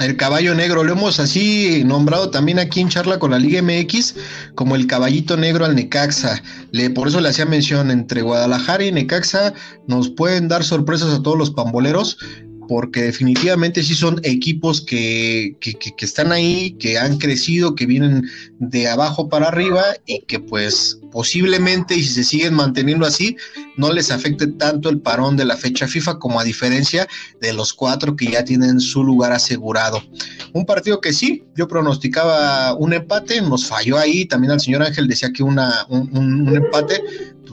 El 0.00 0.16
caballo 0.16 0.56
negro, 0.56 0.82
lo 0.82 0.92
hemos 0.92 1.20
así 1.20 1.84
nombrado 1.86 2.30
también 2.30 2.58
aquí 2.58 2.80
en 2.80 2.88
charla 2.88 3.20
con 3.20 3.30
la 3.30 3.38
Liga 3.38 3.62
MX 3.62 4.16
como 4.56 4.74
el 4.74 4.88
caballito 4.88 5.36
negro 5.36 5.64
al 5.64 5.76
Necaxa. 5.76 6.42
Le, 6.72 6.90
por 6.90 7.06
eso 7.06 7.20
le 7.20 7.28
hacía 7.28 7.46
mención 7.46 7.92
entre 7.92 8.22
Guadalajara 8.22 8.84
y 8.84 8.90
Necaxa 8.90 9.54
nos 9.86 10.10
pueden 10.10 10.48
dar 10.48 10.64
sorpresas 10.64 11.14
a 11.14 11.22
todos 11.22 11.38
los 11.38 11.52
pamboleros, 11.52 12.18
porque 12.66 13.02
definitivamente 13.02 13.82
sí 13.82 13.94
son 13.94 14.20
equipos 14.22 14.80
que, 14.80 15.56
que, 15.60 15.74
que, 15.74 16.04
están 16.04 16.32
ahí, 16.32 16.72
que 16.78 16.98
han 16.98 17.18
crecido, 17.18 17.74
que 17.74 17.86
vienen 17.86 18.28
de 18.58 18.88
abajo 18.88 19.28
para 19.28 19.48
arriba 19.48 19.82
y 20.06 20.20
que 20.22 20.40
pues 20.40 20.98
posiblemente, 21.12 21.94
y 21.94 22.02
si 22.02 22.12
se 22.12 22.24
siguen 22.24 22.54
manteniendo 22.54 23.06
así, 23.06 23.36
no 23.76 23.92
les 23.92 24.10
afecte 24.10 24.48
tanto 24.48 24.88
el 24.88 25.00
parón 25.00 25.36
de 25.36 25.44
la 25.44 25.56
fecha 25.56 25.86
FIFA 25.86 26.18
como 26.18 26.40
a 26.40 26.44
diferencia 26.44 27.06
de 27.40 27.52
los 27.52 27.72
cuatro 27.72 28.16
que 28.16 28.30
ya 28.30 28.44
tienen 28.44 28.80
su 28.80 29.04
lugar 29.04 29.32
asegurado. 29.32 30.02
Un 30.52 30.66
partido 30.66 31.00
que 31.00 31.12
sí, 31.12 31.44
yo 31.54 31.68
pronosticaba 31.68 32.74
un 32.74 32.92
empate, 32.92 33.40
nos 33.42 33.66
falló 33.66 33.98
ahí, 33.98 34.24
también 34.26 34.52
al 34.52 34.60
señor 34.60 34.82
Ángel 34.82 35.06
decía 35.06 35.32
que 35.32 35.42
una, 35.42 35.86
un, 35.88 36.16
un 36.16 36.56
empate, 36.56 37.00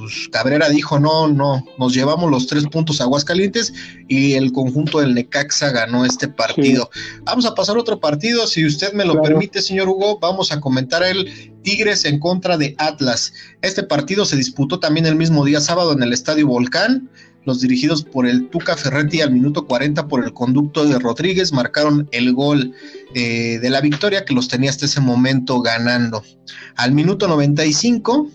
pues 0.02 0.30
Cabrera 0.32 0.68
dijo, 0.68 1.00
no, 1.00 1.28
no, 1.28 1.64
nos 1.78 1.94
llevamos 1.94 2.32
los 2.32 2.48
tres 2.48 2.66
puntos 2.66 3.00
a 3.00 3.04
Aguascalientes 3.04 3.72
y 4.08 4.34
el 4.34 4.52
conjunto 4.52 5.00
del 5.00 5.14
Necaxa 5.14 5.70
ganó 5.70 6.06
este 6.06 6.28
partido. 6.28 6.90
Vamos 7.24 7.46
a 7.46 7.54
pasar 7.54 7.78
otro 7.78 8.00
partido, 8.00 8.48
si 8.48 8.66
usted 8.66 8.94
me 8.94 9.06
lo 9.06 9.22
permite, 9.22 9.62
señor 9.62 9.90
Hugo, 9.90 10.18
vamos 10.18 10.52
a 10.52 10.60
comentar 10.60 11.04
el 11.04 11.52
Tigres 11.62 12.04
en 12.06 12.18
contra 12.18 12.58
de 12.58 12.74
Atlas. 12.80 13.32
Este 13.62 13.84
partido 13.84 14.26
se 14.26 14.38
disputó 14.38 14.80
también 14.80 15.06
el 15.06 15.16
mismo 15.16 15.46
día 15.46 15.62
sábado 15.62 15.94
en 15.94 16.02
el 16.02 16.14
Estadio 16.14 16.48
Volcán. 16.48 17.08
Los 17.46 17.62
dirigidos 17.62 18.04
por 18.04 18.26
el 18.26 18.50
Tuca 18.50 18.76
Ferretti 18.78 19.22
al 19.22 19.32
minuto 19.32 19.68
40 19.68 20.08
por 20.08 20.24
el 20.24 20.34
conducto 20.34 20.84
de 20.86 20.98
Rodríguez 20.98 21.54
marcaron 21.54 22.10
el 22.12 22.34
gol 22.34 22.74
eh, 23.14 23.60
de 23.62 23.70
la 23.70 23.82
victoria 23.82 24.26
que 24.26 24.34
los 24.34 24.48
tenía 24.48 24.72
hasta 24.72 24.86
ese 24.86 25.00
momento 25.00 25.62
ganando. 25.62 26.24
Al 26.76 26.92
minuto 26.92 27.28
95 27.28 28.30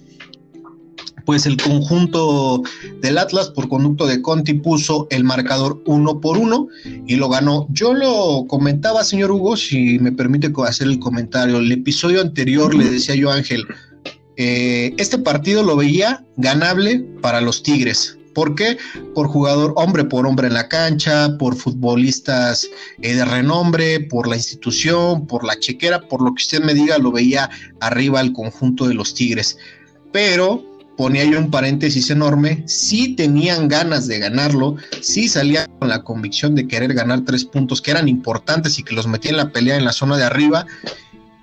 pues 1.26 1.44
el 1.44 1.56
conjunto 1.58 2.62
del 3.02 3.18
Atlas 3.18 3.50
por 3.50 3.68
conducto 3.68 4.06
de 4.06 4.22
Conti 4.22 4.54
puso 4.54 5.08
el 5.10 5.24
marcador 5.24 5.82
uno 5.84 6.20
por 6.20 6.38
uno 6.38 6.68
y 7.06 7.16
lo 7.16 7.28
ganó. 7.28 7.66
Yo 7.70 7.92
lo 7.92 8.46
comentaba, 8.46 9.04
señor 9.04 9.32
Hugo, 9.32 9.56
si 9.56 9.98
me 9.98 10.12
permite 10.12 10.50
hacer 10.64 10.86
el 10.86 11.00
comentario. 11.00 11.58
El 11.58 11.70
episodio 11.72 12.20
anterior 12.22 12.74
le 12.74 12.88
decía 12.88 13.16
yo, 13.16 13.30
Ángel, 13.30 13.66
eh, 14.36 14.94
este 14.96 15.18
partido 15.18 15.64
lo 15.64 15.76
veía 15.76 16.24
ganable 16.36 17.00
para 17.20 17.40
los 17.40 17.62
Tigres. 17.62 18.16
¿Por 18.32 18.54
qué? 18.54 18.76
Por 19.14 19.26
jugador 19.28 19.72
hombre 19.76 20.04
por 20.04 20.26
hombre 20.26 20.46
en 20.46 20.54
la 20.54 20.68
cancha, 20.68 21.36
por 21.38 21.56
futbolistas 21.56 22.68
eh, 23.00 23.14
de 23.14 23.24
renombre, 23.24 23.98
por 23.98 24.28
la 24.28 24.36
institución, 24.36 25.26
por 25.26 25.42
la 25.42 25.58
chequera, 25.58 26.02
por 26.02 26.22
lo 26.22 26.34
que 26.34 26.42
usted 26.42 26.62
me 26.62 26.74
diga, 26.74 26.98
lo 26.98 27.10
veía 27.10 27.50
arriba 27.80 28.20
el 28.20 28.32
conjunto 28.32 28.86
de 28.86 28.94
los 28.94 29.14
Tigres. 29.14 29.56
Pero 30.12 30.75
ponía 30.96 31.24
yo 31.24 31.38
un 31.38 31.50
paréntesis 31.50 32.10
enorme, 32.10 32.62
sí 32.66 33.14
tenían 33.14 33.68
ganas 33.68 34.06
de 34.06 34.18
ganarlo, 34.18 34.76
sí 35.00 35.28
salían 35.28 35.70
con 35.78 35.88
la 35.88 36.02
convicción 36.02 36.54
de 36.54 36.66
querer 36.66 36.94
ganar 36.94 37.22
tres 37.24 37.44
puntos 37.44 37.82
que 37.82 37.90
eran 37.90 38.08
importantes 38.08 38.78
y 38.78 38.82
que 38.82 38.94
los 38.94 39.06
metía 39.06 39.30
en 39.30 39.36
la 39.36 39.50
pelea 39.50 39.76
en 39.76 39.84
la 39.84 39.92
zona 39.92 40.16
de 40.16 40.24
arriba 40.24 40.66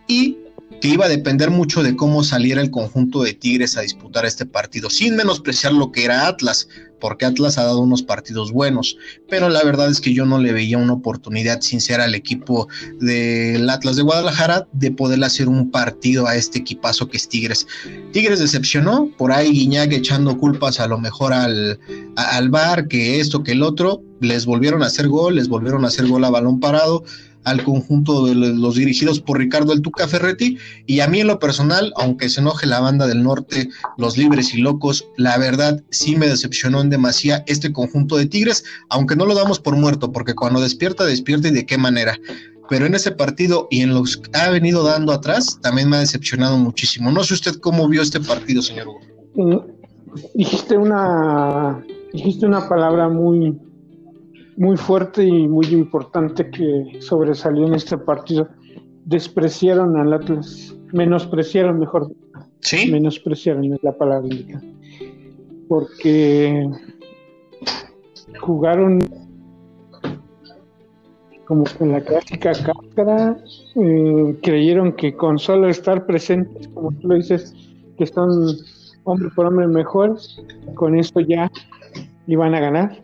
y 0.08 0.38
que 0.84 0.90
iba 0.90 1.06
a 1.06 1.08
depender 1.10 1.50
mucho 1.50 1.82
de 1.82 1.96
cómo 1.96 2.26
saliera 2.26 2.60
el 2.60 2.70
conjunto 2.70 3.24
de 3.24 3.34
Tigres 3.34 3.78
a 3.78 3.82
disputar 3.84 4.26
este 4.26 4.46
partido, 4.46 4.90
sin 4.90 5.16
menospreciar 5.16 5.72
lo 5.72 5.94
que 5.94 6.04
era 6.04 6.28
Atlas, 6.28 6.68
porque 7.00 7.24
Atlas 7.24 7.58
ha 7.58 7.64
dado 7.64 7.80
unos 7.80 8.04
partidos 8.04 8.52
buenos, 8.52 8.98
pero 9.30 9.48
la 9.48 9.64
verdad 9.64 9.90
es 9.90 10.02
que 10.02 10.14
yo 10.14 10.26
no 10.26 10.40
le 10.40 10.52
veía 10.52 10.78
una 10.78 10.92
oportunidad 10.92 11.62
sincera 11.62 12.04
al 12.04 12.16
equipo 12.16 12.68
del 13.00 13.70
Atlas 13.70 13.96
de 13.96 14.02
Guadalajara 14.02 14.68
de 14.74 14.92
poder 14.92 15.24
hacer 15.24 15.48
un 15.48 15.72
partido 15.72 16.28
a 16.28 16.36
este 16.36 16.60
equipazo 16.60 17.08
que 17.08 17.16
es 17.16 17.30
Tigres. 17.30 17.66
Tigres 18.12 18.40
decepcionó, 18.40 19.10
por 19.18 19.32
ahí 19.32 19.52
Guiñac 19.52 19.94
echando 19.94 20.38
culpas 20.38 20.82
a 20.82 20.88
lo 20.88 20.98
mejor 20.98 21.32
al, 21.32 21.80
al 22.18 22.50
bar, 22.50 22.90
que 22.90 23.22
esto, 23.22 23.42
que 23.42 23.54
el 23.54 23.64
otro, 23.64 24.04
les 24.20 24.46
volvieron 24.46 24.84
a 24.84 24.88
hacer 24.88 25.08
gol, 25.08 25.36
les 25.36 25.48
volvieron 25.48 25.86
a 25.86 25.88
hacer 25.88 26.08
gol 26.08 26.26
a 26.26 26.30
balón 26.30 26.60
parado 26.60 27.06
al 27.44 27.64
conjunto 27.64 28.26
de 28.26 28.36
los 28.36 28.76
dirigidos 28.76 29.20
por 29.20 29.38
Ricardo 29.38 29.74
El 29.74 29.82
Tuca 29.82 30.08
Ferretti. 30.08 30.58
Y 30.86 31.00
a 31.00 31.08
mí 31.08 31.22
en 31.22 31.28
lo 31.28 31.40
personal, 31.40 31.94
aunque 31.98 32.30
se 32.30 32.42
enoje 32.42 32.68
la 32.68 32.80
banda 32.80 33.08
del 33.08 33.24
norte, 33.24 33.70
los 33.98 34.18
libres 34.18 34.54
y 34.54 34.62
locos, 34.62 35.08
la 35.18 35.38
verdad 35.38 35.82
sí 35.90 36.16
me 36.16 36.28
decepcionó 36.28 36.82
en 36.82 36.90
demasía 36.90 37.44
este 37.48 37.72
conjunto 37.72 38.18
de 38.18 38.26
Tigres, 38.26 38.64
aunque 38.90 39.16
no 39.16 39.26
lo 39.26 39.36
damos 39.36 39.60
por 39.60 39.76
muerto, 39.76 40.12
porque 40.12 40.36
cuando 40.36 40.62
despierta, 40.62 41.06
despierta 41.06 41.48
y 41.48 41.52
de 41.52 41.66
qué 41.66 41.78
manera. 41.78 42.18
Pero 42.70 42.86
en 42.86 42.96
ese 42.96 43.12
partido 43.12 43.68
y 43.70 43.82
en 43.82 43.94
los 43.94 44.18
que 44.18 44.38
ha 44.38 44.50
venido 44.50 44.84
dando 44.84 45.12
atrás, 45.12 45.60
también 45.62 45.90
me 45.90 45.98
ha 45.98 46.00
decepcionado 46.00 46.58
muchísimo. 46.58 47.12
No 47.12 47.24
sé 47.24 47.34
usted 47.34 47.56
cómo 47.56 47.88
vio 47.88 48.02
este 48.02 48.20
partido, 48.20 48.62
señor 48.62 48.88
Hugo. 48.88 49.00
Mm, 49.36 49.58
dijiste 50.34 50.78
una, 50.78 51.84
una 52.42 52.70
palabra 52.70 53.10
muy, 53.10 53.58
muy 54.58 54.78
fuerte 54.78 55.24
y 55.24 55.48
muy 55.48 55.68
importante 55.68 56.50
que 56.50 56.98
sobresalió 57.00 57.68
en 57.68 57.76
este 57.76 57.98
partido. 57.98 58.48
Despreciaron 59.06 59.98
al 59.98 60.14
Atlas, 60.14 60.76
menospreciaron, 60.92 61.80
mejor. 61.80 62.12
Sí. 62.60 62.90
Menospreciaron 62.92 63.74
es 63.74 63.84
la 63.84 63.98
palabra. 63.98 64.30
Porque 65.68 66.70
jugaron 68.40 69.00
como 71.46 71.66
en 71.82 71.92
la 71.92 72.02
clásica 72.02 72.54
cáscara, 72.54 73.38
eh, 73.76 74.40
creyeron 74.42 74.94
que 74.94 75.14
con 75.14 75.38
solo 75.38 75.68
estar 75.68 76.06
presentes, 76.06 76.70
como 76.70 76.92
tú 76.94 77.10
lo 77.10 77.16
dices, 77.16 77.54
que 77.98 78.06
están 78.06 78.30
hombre 79.04 79.30
por 79.36 79.48
hombre 79.48 79.68
mejores, 79.68 80.42
con 80.76 80.98
eso 80.98 81.20
ya 81.20 81.52
iban 82.28 82.56
a 82.56 82.62
ganar 82.62 83.04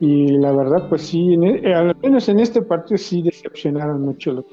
y 0.00 0.28
la 0.38 0.52
verdad, 0.52 0.88
pues 0.88 1.02
sí, 1.02 1.34
e, 1.34 1.74
al 1.74 1.96
menos 2.02 2.28
en 2.28 2.40
este 2.40 2.62
partido 2.62 2.98
sí 2.98 3.22
decepcionaron 3.22 4.02
mucho. 4.02 4.44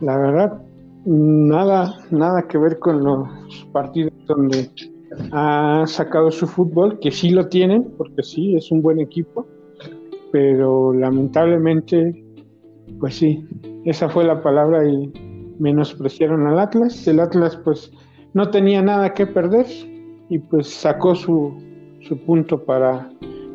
La 0.00 0.16
verdad, 0.18 0.62
nada, 1.04 1.96
nada 2.10 2.46
que 2.46 2.58
ver 2.58 2.78
con 2.78 3.02
los 3.02 3.28
partidos 3.72 4.12
donde 4.26 4.70
ha 5.32 5.84
sacado 5.86 6.30
su 6.30 6.46
fútbol, 6.46 6.98
que 7.00 7.10
sí 7.10 7.30
lo 7.30 7.48
tienen, 7.48 7.90
porque 7.96 8.22
sí, 8.22 8.56
es 8.56 8.70
un 8.70 8.82
buen 8.82 9.00
equipo, 9.00 9.46
pero 10.32 10.92
lamentablemente, 10.92 12.24
pues 12.98 13.16
sí, 13.16 13.44
esa 13.84 14.08
fue 14.08 14.24
la 14.24 14.42
palabra 14.42 14.86
y 14.86 15.12
menospreciaron 15.58 16.46
al 16.46 16.58
Atlas. 16.58 17.06
El 17.08 17.20
Atlas 17.20 17.56
pues 17.64 17.90
no 18.34 18.50
tenía 18.50 18.82
nada 18.82 19.14
que 19.14 19.26
perder 19.26 19.66
y 20.28 20.38
pues 20.38 20.68
sacó 20.68 21.14
su, 21.14 21.54
su 22.00 22.16
punto 22.18 22.64
para 22.64 23.10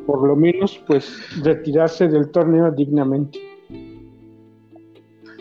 por 0.05 0.27
lo 0.27 0.35
menos 0.35 0.81
pues 0.87 1.17
retirarse 1.41 2.07
del 2.07 2.29
torneo 2.29 2.71
dignamente. 2.71 3.39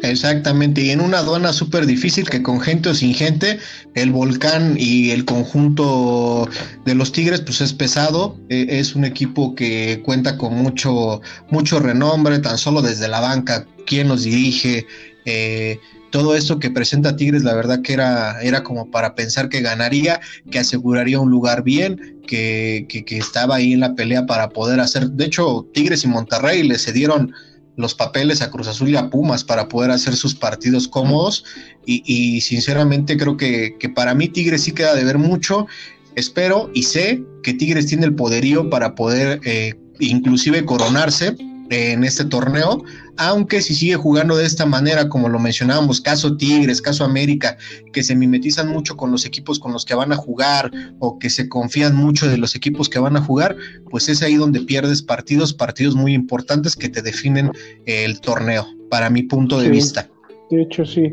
Exactamente, 0.03 0.83
y 0.83 0.91
en 0.91 1.01
una 1.01 1.19
aduana 1.19 1.53
súper 1.53 1.87
difícil 1.87 2.29
que 2.29 2.43
con 2.43 2.61
gente 2.61 2.91
o 2.91 2.95
sin 2.95 3.15
gente, 3.15 3.59
el 3.95 4.11
volcán 4.11 4.77
y 4.79 5.11
el 5.13 5.25
conjunto 5.25 6.47
de 6.85 6.95
los 6.95 7.13
Tigres 7.13 7.41
pues 7.41 7.63
es 7.63 7.73
pesado, 7.73 8.37
e, 8.51 8.67
es 8.69 8.95
un 8.95 9.05
equipo 9.05 9.55
que 9.55 10.03
cuenta 10.05 10.37
con 10.37 10.55
mucho, 10.55 11.23
mucho 11.49 11.79
renombre, 11.79 12.39
tan 12.41 12.59
solo 12.59 12.83
desde 12.83 13.09
la 13.09 13.21
banca, 13.21 13.67
quién 13.87 14.09
los 14.09 14.25
dirige, 14.25 14.87
Eh, 15.25 15.79
todo 16.11 16.37
esto 16.37 16.59
que 16.59 16.71
presenta 16.71 17.17
Tigres, 17.17 17.43
la 17.43 17.55
verdad 17.55 17.83
que 17.83 17.93
era, 17.93 18.41
era 18.41 18.63
como 18.63 18.91
para 18.91 19.15
pensar 19.15 19.49
que 19.49 19.63
ganaría, 19.63 20.21
que 20.51 20.61
aseguraría 20.61 21.19
un 21.19 21.31
lugar 21.31 21.65
bien, 21.65 22.21
que, 22.27 22.87
que, 22.89 23.19
estaba 23.19 23.57
ahí 23.57 23.73
en 23.73 23.81
la 23.81 23.95
pelea 23.95 24.25
para 24.25 24.51
poder 24.51 24.81
hacer. 24.81 25.11
De 25.11 25.25
hecho, 25.25 25.69
Tigres 25.75 26.05
y 26.05 26.09
Monterrey 26.09 26.63
le 26.63 26.79
cedieron 26.79 27.33
los 27.77 27.95
papeles 27.95 28.43
a 28.43 28.51
Cruz 28.51 28.69
Azul 28.69 28.91
y 28.91 28.97
a 28.97 29.11
Pumas 29.11 29.43
para 29.43 29.69
poder 29.69 29.91
hacer 29.91 30.15
sus 30.15 30.37
partidos 30.37 30.87
cómodos. 30.87 31.45
Y, 31.85 32.41
sinceramente 32.43 33.17
creo 33.17 33.37
que, 33.37 33.77
que, 33.79 33.89
para 33.89 34.15
mí 34.15 34.29
Tigres 34.29 34.63
sí 34.63 34.73
queda 34.73 34.95
de 34.95 35.05
ver 35.05 35.19
mucho. 35.19 35.67
Espero 36.15 36.71
y 36.73 36.85
sé 36.85 37.25
que 37.43 37.55
Tigres 37.55 37.87
tiene 37.87 38.07
el 38.07 38.15
poderío 38.15 38.71
para 38.71 38.95
poder 38.95 39.41
eh, 39.45 39.75
inclusive 39.99 40.65
coronarse 40.65 41.37
en 41.71 42.05
este 42.05 42.25
torneo, 42.25 42.83
aunque 43.17 43.61
si 43.61 43.75
sigue 43.75 43.95
jugando 43.97 44.37
de 44.37 44.45
esta 44.45 44.67
manera, 44.67 45.09
como 45.09 45.29
lo 45.29 45.39
mencionábamos, 45.39 46.01
caso 46.01 46.37
Tigres, 46.37 46.83
caso 46.83 47.05
América, 47.05 47.57
que 47.93 48.03
se 48.03 48.15
mimetizan 48.15 48.69
mucho 48.69 48.97
con 48.97 49.11
los 49.11 49.25
equipos 49.25 49.59
con 49.59 49.73
los 49.73 49.85
que 49.85 49.95
van 49.95 50.13
a 50.13 50.17
jugar 50.17 50.71
o 50.99 51.19
que 51.19 51.31
se 51.31 51.49
confían 51.49 51.95
mucho 51.95 52.29
de 52.29 52.39
los 52.39 52.55
equipos 52.55 52.89
que 52.89 52.99
van 52.99 53.17
a 53.17 53.23
jugar, 53.23 53.57
pues 53.91 54.09
es 54.09 54.23
ahí 54.23 54.35
donde 54.35 54.61
pierdes 54.61 55.03
partidos, 55.03 55.55
partidos 55.55 55.95
muy 55.95 56.15
importantes 56.15 56.77
que 56.77 56.89
te 56.89 57.03
definen 57.03 57.51
el 57.87 58.21
torneo, 58.21 58.67
para 58.91 59.11
mi 59.11 59.23
punto 59.23 59.59
de 59.61 59.71
vista. 59.71 60.09
De 60.51 60.63
hecho, 60.63 60.85
sí. 60.85 61.13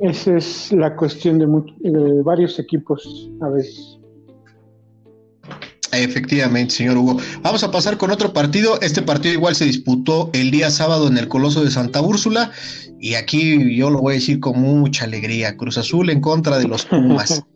Esa 0.00 0.36
es 0.36 0.72
la 0.72 0.94
cuestión 0.96 1.38
de, 1.38 1.46
de 1.90 2.22
varios 2.22 2.58
equipos 2.58 3.30
a 3.40 3.48
veces. 3.48 3.98
Efectivamente, 5.96 6.74
señor 6.74 6.96
Hugo. 6.98 7.18
Vamos 7.42 7.62
a 7.64 7.70
pasar 7.70 7.96
con 7.96 8.10
otro 8.10 8.32
partido. 8.32 8.80
Este 8.80 9.02
partido 9.02 9.34
igual 9.34 9.54
se 9.54 9.64
disputó 9.64 10.30
el 10.32 10.50
día 10.50 10.70
sábado 10.70 11.08
en 11.08 11.18
el 11.18 11.28
Coloso 11.28 11.64
de 11.64 11.70
Santa 11.70 12.00
Úrsula. 12.00 12.50
Y 13.00 13.14
aquí 13.14 13.76
yo 13.76 13.90
lo 13.90 14.00
voy 14.00 14.14
a 14.14 14.14
decir 14.14 14.40
con 14.40 14.60
mucha 14.60 15.04
alegría. 15.04 15.56
Cruz 15.56 15.78
Azul 15.78 16.10
en 16.10 16.20
contra 16.20 16.58
de 16.58 16.68
los 16.68 16.84
Pumas. 16.84 17.42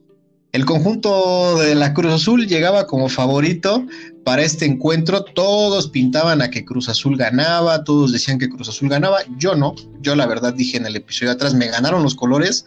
El 0.53 0.65
conjunto 0.65 1.59
de 1.59 1.75
la 1.75 1.93
Cruz 1.93 2.13
Azul 2.15 2.47
llegaba 2.47 2.87
como 2.87 3.11
favorito 3.11 3.87
para 4.25 4.43
este 4.43 4.65
encuentro. 4.65 5.23
Todos 5.23 5.89
pintaban 5.89 6.41
a 6.41 6.49
que 6.49 6.65
Cruz 6.65 6.89
Azul 6.89 7.19
ganaba, 7.19 7.85
todos 7.85 8.13
decían 8.13 8.39
que 8.39 8.49
Cruz 8.49 8.71
Azul 8.71 8.89
ganaba. 8.89 9.19
Yo 9.37 9.55
no, 9.55 9.75
yo 10.01 10.17
la 10.17 10.27
verdad 10.27 10.55
dije 10.55 10.79
en 10.79 10.87
el 10.87 10.97
episodio 10.97 11.29
de 11.31 11.35
atrás, 11.35 11.53
me 11.53 11.69
ganaron 11.69 12.03
los 12.03 12.15
colores 12.15 12.65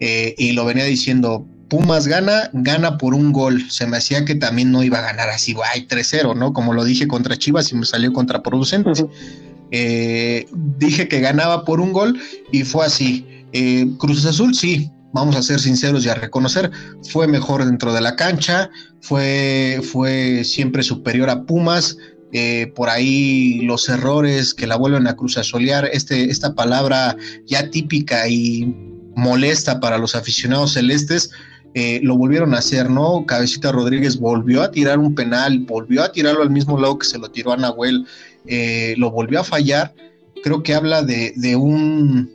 eh, 0.00 0.34
y 0.36 0.52
lo 0.52 0.64
venía 0.64 0.84
diciendo, 0.84 1.46
Pumas 1.68 2.06
gana, 2.06 2.50
gana 2.52 2.98
por 2.98 3.14
un 3.14 3.32
gol. 3.32 3.70
Se 3.70 3.86
me 3.86 3.96
hacía 3.96 4.24
que 4.24 4.34
también 4.34 4.70
no 4.70 4.82
iba 4.82 4.98
a 4.98 5.02
ganar 5.02 5.28
así, 5.28 5.54
ay, 5.72 5.86
3-0, 5.88 6.36
¿no? 6.36 6.52
Como 6.52 6.72
lo 6.72 6.84
dije 6.84 7.08
contra 7.08 7.36
Chivas 7.36 7.72
y 7.72 7.76
me 7.76 7.86
salió 7.86 8.12
contraproducente. 8.12 8.90
Eh, 9.70 10.46
dije 10.78 11.08
que 11.08 11.20
ganaba 11.20 11.64
por 11.64 11.80
un 11.80 11.92
gol 11.92 12.20
y 12.52 12.64
fue 12.64 12.84
así. 12.84 13.26
Eh, 13.52 13.86
Cruz 13.98 14.24
Azul, 14.26 14.54
sí, 14.54 14.90
vamos 15.12 15.36
a 15.36 15.42
ser 15.42 15.60
sinceros 15.60 16.04
y 16.04 16.08
a 16.08 16.14
reconocer, 16.14 16.70
fue 17.08 17.26
mejor 17.28 17.64
dentro 17.64 17.92
de 17.94 18.00
la 18.00 18.16
cancha, 18.16 18.68
fue, 19.00 19.80
fue 19.82 20.42
siempre 20.44 20.82
superior 20.82 21.30
a 21.30 21.44
Pumas. 21.44 21.96
Eh, 22.36 22.72
por 22.74 22.88
ahí 22.88 23.60
los 23.60 23.88
errores 23.88 24.54
que 24.54 24.66
la 24.66 24.74
vuelven 24.74 25.06
a 25.06 25.14
Cruz 25.14 25.38
Azulear, 25.38 25.88
este, 25.92 26.30
esta 26.30 26.52
palabra 26.54 27.16
ya 27.46 27.70
típica 27.70 28.26
y 28.26 28.74
molesta 29.14 29.78
para 29.78 29.98
los 29.98 30.16
aficionados 30.16 30.72
celestes, 30.72 31.30
eh, 31.74 31.98
lo 32.04 32.16
volvieron 32.16 32.54
a 32.54 32.58
hacer, 32.58 32.88
¿no? 32.88 33.26
Cabecita 33.26 33.72
Rodríguez 33.72 34.18
volvió 34.18 34.62
a 34.62 34.70
tirar 34.70 35.00
un 35.00 35.14
penal, 35.14 35.58
volvió 35.60 36.04
a 36.04 36.12
tirarlo 36.12 36.42
al 36.42 36.50
mismo 36.50 36.78
lado 36.78 36.98
que 36.98 37.06
se 37.06 37.18
lo 37.18 37.30
tiró 37.30 37.52
a 37.52 37.56
Nahuel, 37.56 38.06
eh, 38.46 38.94
lo 38.96 39.10
volvió 39.10 39.40
a 39.40 39.44
fallar. 39.44 39.92
Creo 40.44 40.62
que 40.62 40.74
habla 40.74 41.02
de, 41.02 41.32
de 41.36 41.56
un... 41.56 42.30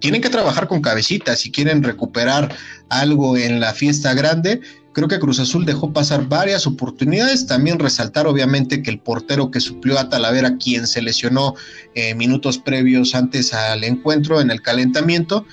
Tienen 0.00 0.20
que 0.20 0.30
trabajar 0.30 0.66
con 0.68 0.80
cabecita 0.80 1.36
si 1.36 1.50
quieren 1.50 1.82
recuperar 1.82 2.54
algo 2.88 3.36
en 3.36 3.60
la 3.60 3.74
fiesta 3.74 4.12
grande. 4.14 4.60
Creo 4.92 5.06
que 5.06 5.20
Cruz 5.20 5.38
Azul 5.38 5.64
dejó 5.64 5.92
pasar 5.92 6.28
varias 6.28 6.66
oportunidades. 6.66 7.46
También 7.46 7.78
resaltar, 7.78 8.26
obviamente, 8.26 8.82
que 8.82 8.90
el 8.90 8.98
portero 8.98 9.50
que 9.50 9.60
suplió 9.60 9.98
a 9.98 10.08
Talavera, 10.08 10.56
quien 10.56 10.86
se 10.88 11.02
lesionó 11.02 11.54
eh, 11.94 12.14
minutos 12.16 12.58
previos 12.58 13.14
antes 13.14 13.54
al 13.54 13.84
encuentro 13.84 14.40
en 14.40 14.50
el 14.50 14.62
calentamiento, 14.62 15.44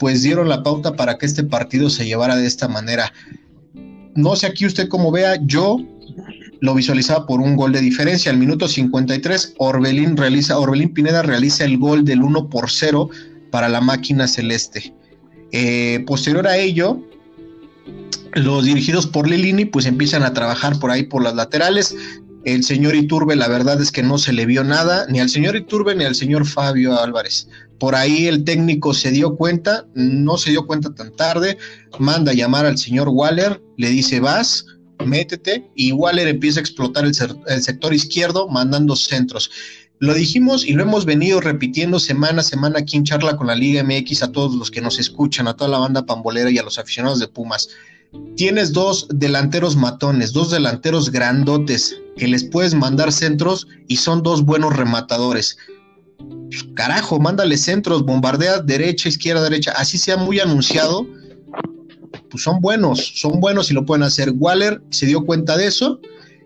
pues 0.00 0.22
dieron 0.22 0.48
la 0.48 0.62
pauta 0.62 0.96
para 0.96 1.18
que 1.18 1.26
este 1.26 1.44
partido 1.44 1.90
se 1.90 2.06
llevara 2.06 2.34
de 2.34 2.46
esta 2.46 2.68
manera. 2.68 3.12
No 4.14 4.34
sé 4.34 4.46
aquí 4.46 4.64
usted 4.64 4.88
cómo 4.88 5.12
vea, 5.12 5.38
yo 5.44 5.76
lo 6.60 6.74
visualizaba 6.74 7.26
por 7.26 7.40
un 7.40 7.54
gol 7.54 7.72
de 7.72 7.82
diferencia. 7.82 8.32
Al 8.32 8.38
minuto 8.38 8.66
53, 8.66 9.54
Orbelín, 9.58 10.16
realiza, 10.16 10.58
Orbelín 10.58 10.94
Pineda 10.94 11.20
realiza 11.20 11.66
el 11.66 11.76
gol 11.76 12.06
del 12.06 12.22
1 12.22 12.48
por 12.48 12.70
0 12.70 13.10
para 13.50 13.68
la 13.68 13.82
máquina 13.82 14.26
celeste. 14.26 14.94
Eh, 15.52 16.02
posterior 16.06 16.46
a 16.46 16.56
ello, 16.56 16.98
los 18.32 18.64
dirigidos 18.64 19.06
por 19.06 19.28
Lilini 19.28 19.66
pues 19.66 19.84
empiezan 19.84 20.22
a 20.22 20.32
trabajar 20.32 20.78
por 20.78 20.90
ahí 20.90 21.02
por 21.02 21.22
las 21.22 21.34
laterales. 21.34 21.94
El 22.46 22.64
señor 22.64 22.94
Iturbe, 22.94 23.36
la 23.36 23.48
verdad 23.48 23.78
es 23.82 23.92
que 23.92 24.02
no 24.02 24.16
se 24.16 24.32
le 24.32 24.46
vio 24.46 24.64
nada, 24.64 25.04
ni 25.10 25.20
al 25.20 25.28
señor 25.28 25.56
Iturbe 25.56 25.94
ni 25.94 26.04
al 26.04 26.14
señor 26.14 26.46
Fabio 26.46 26.98
Álvarez. 26.98 27.48
Por 27.80 27.94
ahí 27.94 28.26
el 28.26 28.44
técnico 28.44 28.92
se 28.92 29.10
dio 29.10 29.36
cuenta, 29.36 29.86
no 29.94 30.36
se 30.36 30.50
dio 30.50 30.66
cuenta 30.66 30.94
tan 30.94 31.16
tarde, 31.16 31.56
manda 31.98 32.32
a 32.32 32.34
llamar 32.34 32.66
al 32.66 32.76
señor 32.76 33.08
Waller, 33.08 33.62
le 33.78 33.88
dice 33.88 34.20
vas, 34.20 34.66
métete, 35.06 35.66
y 35.74 35.92
Waller 35.92 36.28
empieza 36.28 36.60
a 36.60 36.62
explotar 36.62 37.06
el, 37.06 37.14
sector 37.14 37.94
izquierdo 37.94 38.48
mandando 38.48 38.96
centros. 38.96 39.50
Lo 39.98 40.12
dijimos 40.12 40.66
y 40.66 40.74
lo 40.74 40.82
hemos 40.82 41.06
venido 41.06 41.40
repitiendo 41.40 41.98
semana 41.98 42.42
a 42.42 42.44
semana 42.44 42.80
aquí 42.80 42.98
en 42.98 43.04
Charla 43.04 43.38
con 43.38 43.46
la 43.46 43.54
Liga 43.54 43.82
MX 43.82 44.24
a 44.24 44.32
todos 44.32 44.54
los 44.54 44.70
que 44.70 44.82
nos 44.82 44.98
escuchan, 44.98 45.48
a 45.48 45.56
toda 45.56 45.70
la 45.70 45.78
banda 45.78 46.04
pambolera 46.04 46.50
y 46.50 46.58
a 46.58 46.62
los 46.62 46.78
aficionados 46.78 47.18
de 47.18 47.28
Pumas. 47.28 47.70
Tienes 48.36 48.74
dos 48.74 49.08
delanteros 49.10 49.76
matones, 49.76 50.34
dos 50.34 50.50
delanteros 50.50 51.10
grandotes 51.10 51.96
que 52.18 52.28
les 52.28 52.44
puedes 52.44 52.74
mandar 52.74 53.10
centros 53.10 53.68
y 53.88 53.96
son 53.96 54.22
dos 54.22 54.44
buenos 54.44 54.76
rematadores 54.76 55.56
carajo, 56.74 57.18
mándale 57.20 57.56
centros, 57.56 58.04
bombardea 58.04 58.60
derecha, 58.60 59.08
izquierda, 59.08 59.42
derecha, 59.42 59.72
así 59.76 59.98
sea 59.98 60.16
muy 60.16 60.40
anunciado, 60.40 61.06
pues 62.30 62.42
son 62.42 62.60
buenos, 62.60 63.12
son 63.16 63.40
buenos 63.40 63.70
y 63.70 63.74
lo 63.74 63.84
pueden 63.84 64.02
hacer. 64.02 64.32
Waller 64.36 64.82
se 64.90 65.06
dio 65.06 65.24
cuenta 65.24 65.56
de 65.56 65.66
eso, 65.66 66.00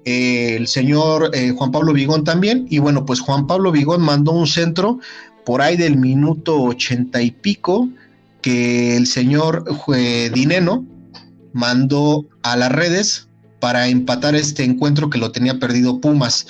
eh, 0.05 0.57
el 0.57 0.67
señor 0.67 1.31
eh, 1.33 1.53
Juan 1.57 1.71
Pablo 1.71 1.93
Vigón 1.93 2.25
también, 2.25 2.67
y 2.71 2.79
bueno, 2.79 3.05
pues 3.05 3.21
Juan 3.21 3.47
Pablo 3.47 3.73
Vigón 3.73 4.03
mandó 4.03 4.33
un 4.33 4.47
centro 4.47 4.99
por 5.45 5.61
ahí 5.61 5.77
del 5.77 5.97
minuto 5.97 6.61
ochenta 6.62 7.21
y 7.21 7.31
pico, 7.31 7.88
que 8.40 8.97
el 8.97 9.07
señor 9.07 9.64
eh, 9.95 10.31
Dineno 10.35 10.85
mandó 11.53 12.27
a 12.43 12.57
las 12.57 12.71
redes 12.73 13.29
para 13.61 13.88
empatar 13.88 14.35
este 14.35 14.64
encuentro 14.64 15.09
que 15.09 15.19
lo 15.19 15.33
tenía 15.33 15.59
perdido 15.59 16.01
Pumas. 16.01 16.47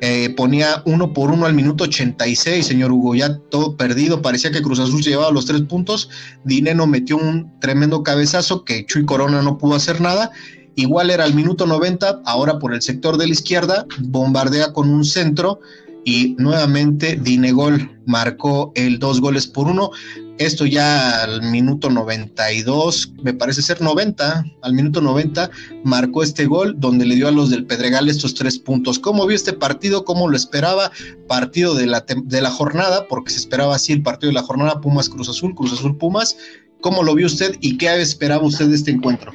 Eh, 0.00 0.34
ponía 0.36 0.82
uno 0.84 1.14
por 1.14 1.30
uno 1.30 1.46
al 1.46 1.54
minuto 1.54 1.84
86, 1.84 2.66
señor 2.66 2.92
Hugo, 2.92 3.14
ya 3.14 3.38
todo 3.50 3.76
perdido, 3.76 4.20
parecía 4.20 4.50
que 4.50 4.60
Cruz 4.60 4.78
Azul 4.78 5.02
llevaba 5.02 5.30
los 5.30 5.46
tres 5.46 5.62
puntos, 5.62 6.10
Dineno 6.44 6.86
metió 6.86 7.16
un 7.16 7.58
tremendo 7.60 8.02
cabezazo 8.02 8.64
que 8.64 8.84
Chuy 8.84 9.06
Corona 9.06 9.40
no 9.40 9.56
pudo 9.56 9.74
hacer 9.74 10.02
nada, 10.02 10.32
igual 10.74 11.10
era 11.10 11.24
al 11.24 11.34
minuto 11.34 11.66
90, 11.66 12.20
ahora 12.26 12.58
por 12.58 12.74
el 12.74 12.82
sector 12.82 13.16
de 13.16 13.26
la 13.26 13.32
izquierda, 13.32 13.86
bombardea 14.00 14.74
con 14.74 14.90
un 14.90 15.04
centro 15.04 15.60
y 16.04 16.36
nuevamente 16.38 17.18
Dinegol 17.20 17.98
marcó 18.06 18.72
el 18.76 18.98
dos 18.98 19.20
goles 19.20 19.46
por 19.46 19.66
uno. 19.66 19.90
Esto 20.38 20.66
ya 20.66 21.22
al 21.22 21.42
minuto 21.42 21.88
92, 21.88 23.14
me 23.22 23.32
parece 23.32 23.62
ser 23.62 23.80
90, 23.80 24.44
al 24.62 24.74
minuto 24.74 25.00
90 25.00 25.50
marcó 25.82 26.22
este 26.22 26.44
gol 26.44 26.74
donde 26.78 27.06
le 27.06 27.14
dio 27.14 27.28
a 27.28 27.30
los 27.32 27.48
del 27.48 27.64
Pedregal 27.64 28.08
estos 28.08 28.34
tres 28.34 28.58
puntos. 28.58 28.98
¿Cómo 28.98 29.26
vio 29.26 29.34
este 29.34 29.54
partido? 29.54 30.04
¿Cómo 30.04 30.28
lo 30.28 30.36
esperaba? 30.36 30.90
Partido 31.26 31.74
de 31.74 31.86
la, 31.86 32.04
de 32.06 32.42
la 32.42 32.50
jornada, 32.50 33.06
porque 33.08 33.30
se 33.30 33.38
esperaba 33.38 33.74
así 33.74 33.94
el 33.94 34.02
partido 34.02 34.28
de 34.28 34.34
la 34.34 34.42
jornada 34.42 34.80
Pumas 34.80 35.08
Cruz 35.08 35.28
Azul, 35.30 35.54
Cruz 35.54 35.72
Azul 35.72 35.96
Pumas. 35.96 36.36
¿Cómo 36.82 37.02
lo 37.02 37.14
vio 37.14 37.26
usted 37.26 37.56
y 37.60 37.78
qué 37.78 37.94
esperaba 38.00 38.44
usted 38.44 38.68
de 38.68 38.74
este 38.76 38.90
encuentro? 38.90 39.32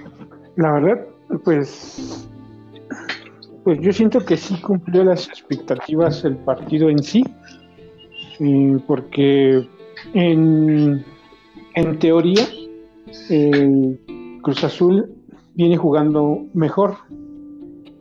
La 0.55 0.73
verdad, 0.73 1.07
pues 1.43 2.27
pues 3.63 3.79
yo 3.81 3.93
siento 3.93 4.23
que 4.25 4.37
sí 4.37 4.55
cumplió 4.61 5.03
las 5.03 5.27
expectativas 5.27 6.23
el 6.23 6.35
partido 6.37 6.89
en 6.89 7.03
sí, 7.03 7.23
porque 8.87 9.67
en, 10.13 11.03
en 11.75 11.99
teoría 11.99 12.47
el 13.29 13.99
Cruz 14.41 14.63
Azul 14.63 15.11
viene 15.55 15.77
jugando 15.77 16.45
mejor 16.53 16.97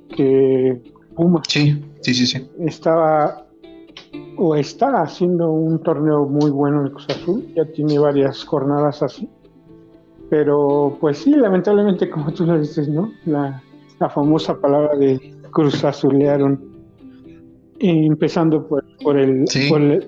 que 0.08 0.80
Puma. 1.14 1.42
Sí, 1.48 1.82
sí, 2.00 2.14
sí, 2.14 2.26
sí. 2.26 2.48
Estaba 2.60 3.46
o 4.36 4.54
está 4.54 5.02
haciendo 5.02 5.50
un 5.50 5.82
torneo 5.82 6.26
muy 6.26 6.50
bueno 6.50 6.82
el 6.84 6.92
Cruz 6.92 7.06
Azul, 7.10 7.46
ya 7.54 7.64
tiene 7.66 7.98
varias 7.98 8.44
jornadas 8.44 9.02
así. 9.02 9.28
Pero 10.30 10.96
pues 11.00 11.18
sí, 11.18 11.32
lamentablemente 11.32 12.08
como 12.08 12.32
tú 12.32 12.46
lo 12.46 12.58
dices, 12.58 12.88
¿no? 12.88 13.12
La, 13.26 13.62
la 13.98 14.08
famosa 14.08 14.58
palabra 14.58 14.96
de 14.96 15.34
Cruz 15.50 15.84
Azulearon, 15.84 16.58
empezando 17.78 18.66
por, 18.66 18.84
por, 19.02 19.18
el, 19.18 19.44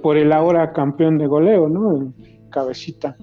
por, 0.03 0.17
el, 0.17 0.33
ahora 0.33 0.73
campeón 0.73 1.19
de 1.19 1.27
goleo, 1.27 1.69
¿no? 1.69 2.13
cabecita. 2.51 3.17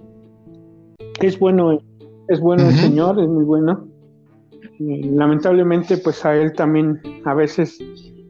Es 1.22 1.40
bueno, 1.40 1.80
es 2.28 2.40
bueno 2.40 2.68
el 2.68 2.76
señor, 2.76 3.20
es 3.20 3.28
muy 3.28 3.44
bueno. 3.44 3.88
lamentablemente, 4.80 5.98
pues 5.98 6.26
a 6.26 6.36
él 6.36 6.54
también 6.54 7.00
a 7.26 7.34
veces 7.34 7.80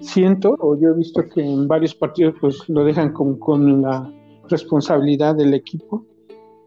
siento, 0.02 0.56
o 0.60 0.80
yo 0.80 0.90
he 0.90 0.98
visto 0.98 1.24
que 1.34 1.42
en 1.42 1.68
varios 1.68 1.96
partidos 1.96 2.36
pues 2.40 2.68
lo 2.70 2.84
dejan 2.84 3.14
con, 3.14 3.38
con 3.40 3.82
la 3.82 4.12
responsabilidad 4.50 5.36
del 5.36 5.54
equipo 5.54 6.06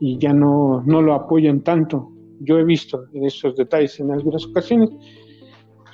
y 0.01 0.19
ya 0.19 0.33
no, 0.33 0.83
no 0.87 1.03
lo 1.03 1.15
apoyan 1.15 1.61
tanto. 1.61 2.11
Yo 2.41 2.59
he 2.59 2.65
visto 2.65 3.05
esos 3.15 3.57
detalles 3.57 4.01
en 4.01 4.11
algunas 4.11 4.45
ocasiones 4.47 4.91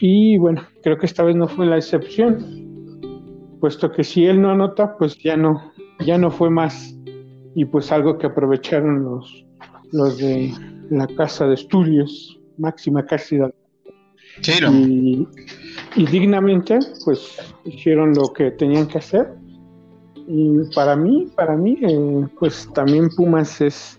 y 0.01 0.38
bueno, 0.38 0.62
creo 0.83 0.97
que 0.99 1.07
esta 1.07 1.25
vez 1.25 1.37
no 1.37 1.49
fue 1.49 1.67
la 1.67 1.77
excepción, 1.77 2.68
puesto 3.61 3.90
que 3.92 4.05
si 4.05 4.27
él 4.27 4.40
no 4.40 4.51
anota, 4.51 4.97
pues 4.97 5.16
ya 5.18 5.37
no, 5.37 5.73
ya 6.01 6.18
no 6.18 6.31
fue 6.31 6.51
más. 6.51 6.94
Y 7.55 7.64
pues 7.64 7.90
algo 7.92 8.18
que 8.18 8.27
aprovecharon 8.27 9.05
los, 9.05 9.44
los 9.92 10.18
de 10.18 10.53
la 10.90 11.07
casa 11.07 11.47
de 11.47 11.55
estudios 11.55 12.38
máxima 12.57 13.05
casi 13.05 13.38
y, 14.71 15.27
y, 15.97 16.07
dignamente 16.07 16.79
pues 17.05 17.38
hicieron 17.64 18.14
lo 18.14 18.33
que 18.33 18.51
tenían 18.53 18.87
que 18.87 18.99
hacer. 18.99 19.35
Y 20.27 20.59
para 20.75 20.94
mí 20.94 21.27
para 21.35 21.57
mí 21.57 21.79
eh, 21.83 22.27
pues 22.38 22.68
también 22.75 23.09
Pumas 23.16 23.61
es 23.61 23.99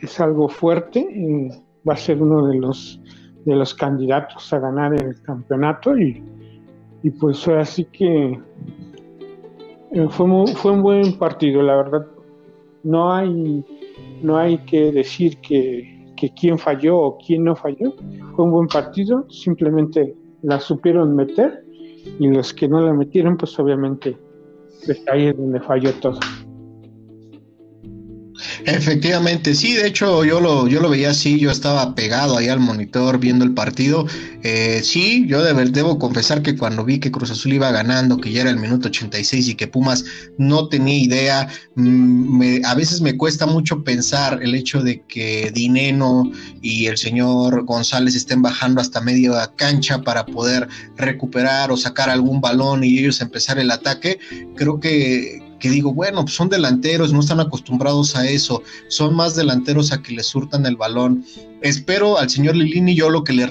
es 0.00 0.20
algo 0.20 0.48
fuerte 0.48 1.00
eh, 1.00 1.62
va 1.88 1.94
a 1.94 1.96
ser 1.96 2.22
uno 2.22 2.46
de 2.46 2.56
los 2.56 3.00
de 3.44 3.54
los 3.54 3.74
candidatos 3.74 4.52
a 4.52 4.58
ganar 4.58 4.94
el 4.94 5.20
campeonato 5.22 5.96
y, 5.98 6.22
y 7.02 7.10
pues 7.10 7.46
así 7.48 7.84
que 7.84 8.40
eh, 9.92 10.06
fue, 10.10 10.46
fue 10.54 10.72
un 10.72 10.82
buen 10.82 11.18
partido 11.18 11.62
la 11.62 11.76
verdad 11.76 12.06
no 12.82 13.12
hay 13.12 13.64
no 14.22 14.36
hay 14.36 14.58
que 14.58 14.92
decir 14.92 15.38
que, 15.38 15.98
que 16.16 16.32
quién 16.34 16.58
falló 16.58 16.98
o 16.98 17.18
quién 17.18 17.44
no 17.44 17.54
falló. 17.54 17.94
Fue 18.34 18.44
un 18.44 18.50
buen 18.50 18.68
partido, 18.68 19.28
simplemente 19.30 20.14
la 20.42 20.60
supieron 20.60 21.14
meter 21.14 21.64
y 22.18 22.28
los 22.28 22.52
que 22.52 22.68
no 22.68 22.80
la 22.80 22.92
metieron, 22.92 23.36
pues 23.36 23.58
obviamente 23.58 24.16
ahí 25.10 25.26
es 25.26 25.36
donde 25.36 25.60
falló 25.60 25.92
todo. 25.94 26.18
Efectivamente, 28.64 29.54
sí, 29.54 29.74
de 29.74 29.86
hecho 29.86 30.24
yo 30.24 30.40
lo, 30.40 30.68
yo 30.68 30.80
lo 30.80 30.88
veía 30.88 31.10
así, 31.10 31.38
yo 31.38 31.50
estaba 31.50 31.94
pegado 31.94 32.36
ahí 32.36 32.48
al 32.48 32.60
monitor 32.60 33.18
viendo 33.18 33.44
el 33.44 33.54
partido. 33.54 34.06
Eh, 34.42 34.80
sí, 34.84 35.24
yo 35.26 35.42
debo 35.42 35.98
confesar 35.98 36.42
que 36.42 36.56
cuando 36.56 36.84
vi 36.84 37.00
que 37.00 37.10
Cruz 37.10 37.30
Azul 37.30 37.52
iba 37.52 37.70
ganando, 37.70 38.18
que 38.18 38.30
ya 38.30 38.42
era 38.42 38.50
el 38.50 38.58
minuto 38.58 38.88
86 38.88 39.48
y 39.48 39.54
que 39.54 39.66
Pumas 39.66 40.04
no 40.38 40.68
tenía 40.68 40.98
idea, 40.98 41.48
mm, 41.74 42.64
a 42.64 42.74
veces 42.74 43.00
me 43.00 43.16
cuesta 43.16 43.46
mucho 43.46 43.82
pensar 43.82 44.40
el 44.42 44.54
hecho 44.54 44.82
de 44.82 45.02
que 45.08 45.50
Dineno 45.52 46.30
y 46.62 46.86
el 46.86 46.96
señor 46.98 47.64
González 47.64 48.14
estén 48.14 48.42
bajando 48.42 48.80
hasta 48.80 49.00
media 49.00 49.52
cancha 49.56 50.02
para 50.02 50.24
poder 50.26 50.68
recuperar 50.96 51.72
o 51.72 51.76
sacar 51.76 52.10
algún 52.10 52.40
balón 52.40 52.84
y 52.84 52.98
ellos 52.98 53.20
empezar 53.20 53.58
el 53.58 53.70
ataque. 53.70 54.18
Creo 54.56 54.78
que 54.78 55.47
que 55.58 55.70
digo, 55.70 55.92
bueno, 55.92 56.22
pues 56.22 56.34
son 56.34 56.48
delanteros, 56.48 57.12
no 57.12 57.20
están 57.20 57.40
acostumbrados 57.40 58.16
a 58.16 58.28
eso, 58.28 58.62
son 58.88 59.14
más 59.14 59.34
delanteros 59.34 59.92
a 59.92 60.02
que 60.02 60.12
les 60.12 60.26
surtan 60.26 60.66
el 60.66 60.76
balón. 60.76 61.24
Espero 61.62 62.18
al 62.18 62.30
señor 62.30 62.56
Lilini, 62.56 62.94
yo 62.94 63.10
lo 63.10 63.24
que 63.24 63.32
le, 63.32 63.48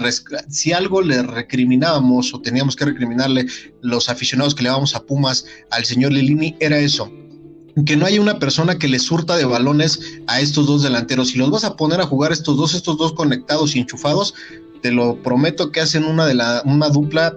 si 0.49 0.71
algo 0.71 1.01
le 1.01 1.21
recriminábamos 1.21 2.33
o 2.33 2.41
teníamos 2.41 2.75
que 2.75 2.85
recriminarle 2.85 3.45
los 3.81 4.09
aficionados 4.09 4.55
que 4.55 4.63
le 4.63 4.69
vamos 4.69 4.95
a 4.95 5.03
Pumas 5.03 5.45
al 5.71 5.85
señor 5.85 6.13
Lilini, 6.13 6.55
era 6.59 6.79
eso, 6.79 7.11
que 7.85 7.97
no 7.97 8.05
haya 8.05 8.21
una 8.21 8.39
persona 8.39 8.79
que 8.79 8.87
le 8.87 8.99
surta 8.99 9.35
de 9.35 9.45
balones 9.45 9.99
a 10.27 10.39
estos 10.39 10.65
dos 10.65 10.83
delanteros. 10.83 11.29
Si 11.29 11.37
los 11.37 11.51
vas 11.51 11.63
a 11.63 11.75
poner 11.75 12.01
a 12.01 12.05
jugar 12.05 12.31
estos 12.31 12.57
dos, 12.57 12.73
estos 12.73 12.97
dos 12.97 13.13
conectados 13.13 13.75
y 13.75 13.79
enchufados, 13.79 14.33
te 14.81 14.91
lo 14.91 15.21
prometo 15.21 15.71
que 15.71 15.81
hacen 15.81 16.05
una 16.05 16.25
de 16.25 16.35
la, 16.35 16.61
una 16.65 16.89
dupla 16.89 17.35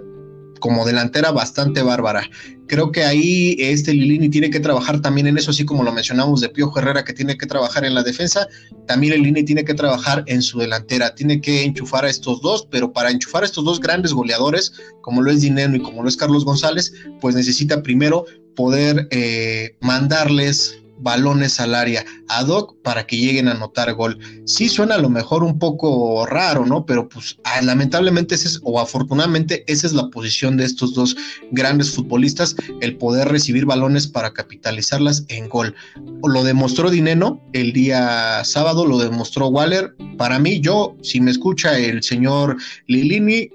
como 0.61 0.85
delantera 0.85 1.31
bastante 1.31 1.81
bárbara. 1.83 2.29
Creo 2.67 2.93
que 2.93 3.03
ahí 3.03 3.57
este 3.59 3.93
Lilini 3.93 4.29
tiene 4.29 4.49
que 4.49 4.61
trabajar 4.61 5.01
también 5.01 5.27
en 5.27 5.37
eso, 5.37 5.51
así 5.51 5.65
como 5.65 5.83
lo 5.83 5.91
mencionamos 5.91 6.39
de 6.39 6.47
Piojo 6.47 6.79
Herrera, 6.79 7.03
que 7.03 7.11
tiene 7.11 7.37
que 7.37 7.45
trabajar 7.45 7.83
en 7.83 7.93
la 7.93 8.03
defensa, 8.03 8.47
también 8.87 9.15
Lilini 9.15 9.43
tiene 9.43 9.65
que 9.65 9.73
trabajar 9.73 10.23
en 10.27 10.41
su 10.41 10.59
delantera, 10.59 11.13
tiene 11.13 11.41
que 11.41 11.63
enchufar 11.63 12.05
a 12.05 12.09
estos 12.09 12.41
dos, 12.41 12.65
pero 12.71 12.93
para 12.93 13.11
enchufar 13.11 13.43
a 13.43 13.47
estos 13.47 13.65
dos 13.65 13.81
grandes 13.81 14.13
goleadores, 14.13 14.71
como 15.01 15.21
lo 15.21 15.31
es 15.31 15.41
Dineno 15.41 15.75
y 15.75 15.81
como 15.81 16.03
lo 16.03 16.07
es 16.07 16.15
Carlos 16.15 16.45
González, 16.45 16.93
pues 17.19 17.35
necesita 17.35 17.83
primero 17.83 18.23
poder 18.55 19.07
eh, 19.11 19.75
mandarles 19.81 20.80
balones 21.01 21.59
al 21.59 21.75
área 21.75 22.05
ad 22.27 22.47
hoc 22.47 22.75
para 22.81 23.05
que 23.05 23.17
lleguen 23.17 23.47
a 23.47 23.51
anotar 23.51 23.93
gol. 23.93 24.17
Sí 24.45 24.69
suena 24.69 24.95
a 24.95 24.97
lo 24.97 25.09
mejor 25.09 25.43
un 25.43 25.59
poco 25.59 26.25
raro, 26.25 26.65
¿no? 26.65 26.85
Pero 26.85 27.09
pues 27.09 27.37
ah, 27.43 27.61
lamentablemente 27.61 28.35
ese 28.35 28.47
es, 28.47 28.59
o 28.63 28.79
afortunadamente 28.79 29.63
esa 29.67 29.87
es 29.87 29.93
la 29.93 30.09
posición 30.09 30.57
de 30.57 30.65
estos 30.65 30.93
dos 30.93 31.15
grandes 31.51 31.91
futbolistas, 31.91 32.55
el 32.81 32.97
poder 32.97 33.27
recibir 33.27 33.65
balones 33.65 34.07
para 34.07 34.33
capitalizarlas 34.33 35.25
en 35.27 35.49
gol. 35.49 35.75
Lo 36.23 36.43
demostró 36.43 36.89
Dineno 36.89 37.41
el 37.53 37.73
día 37.73 38.43
sábado, 38.43 38.85
lo 38.85 38.97
demostró 38.99 39.47
Waller. 39.47 39.95
Para 40.17 40.39
mí, 40.39 40.59
yo, 40.59 40.95
si 41.01 41.19
me 41.19 41.31
escucha 41.31 41.77
el 41.77 42.03
señor 42.03 42.57
Lilini, 42.87 43.49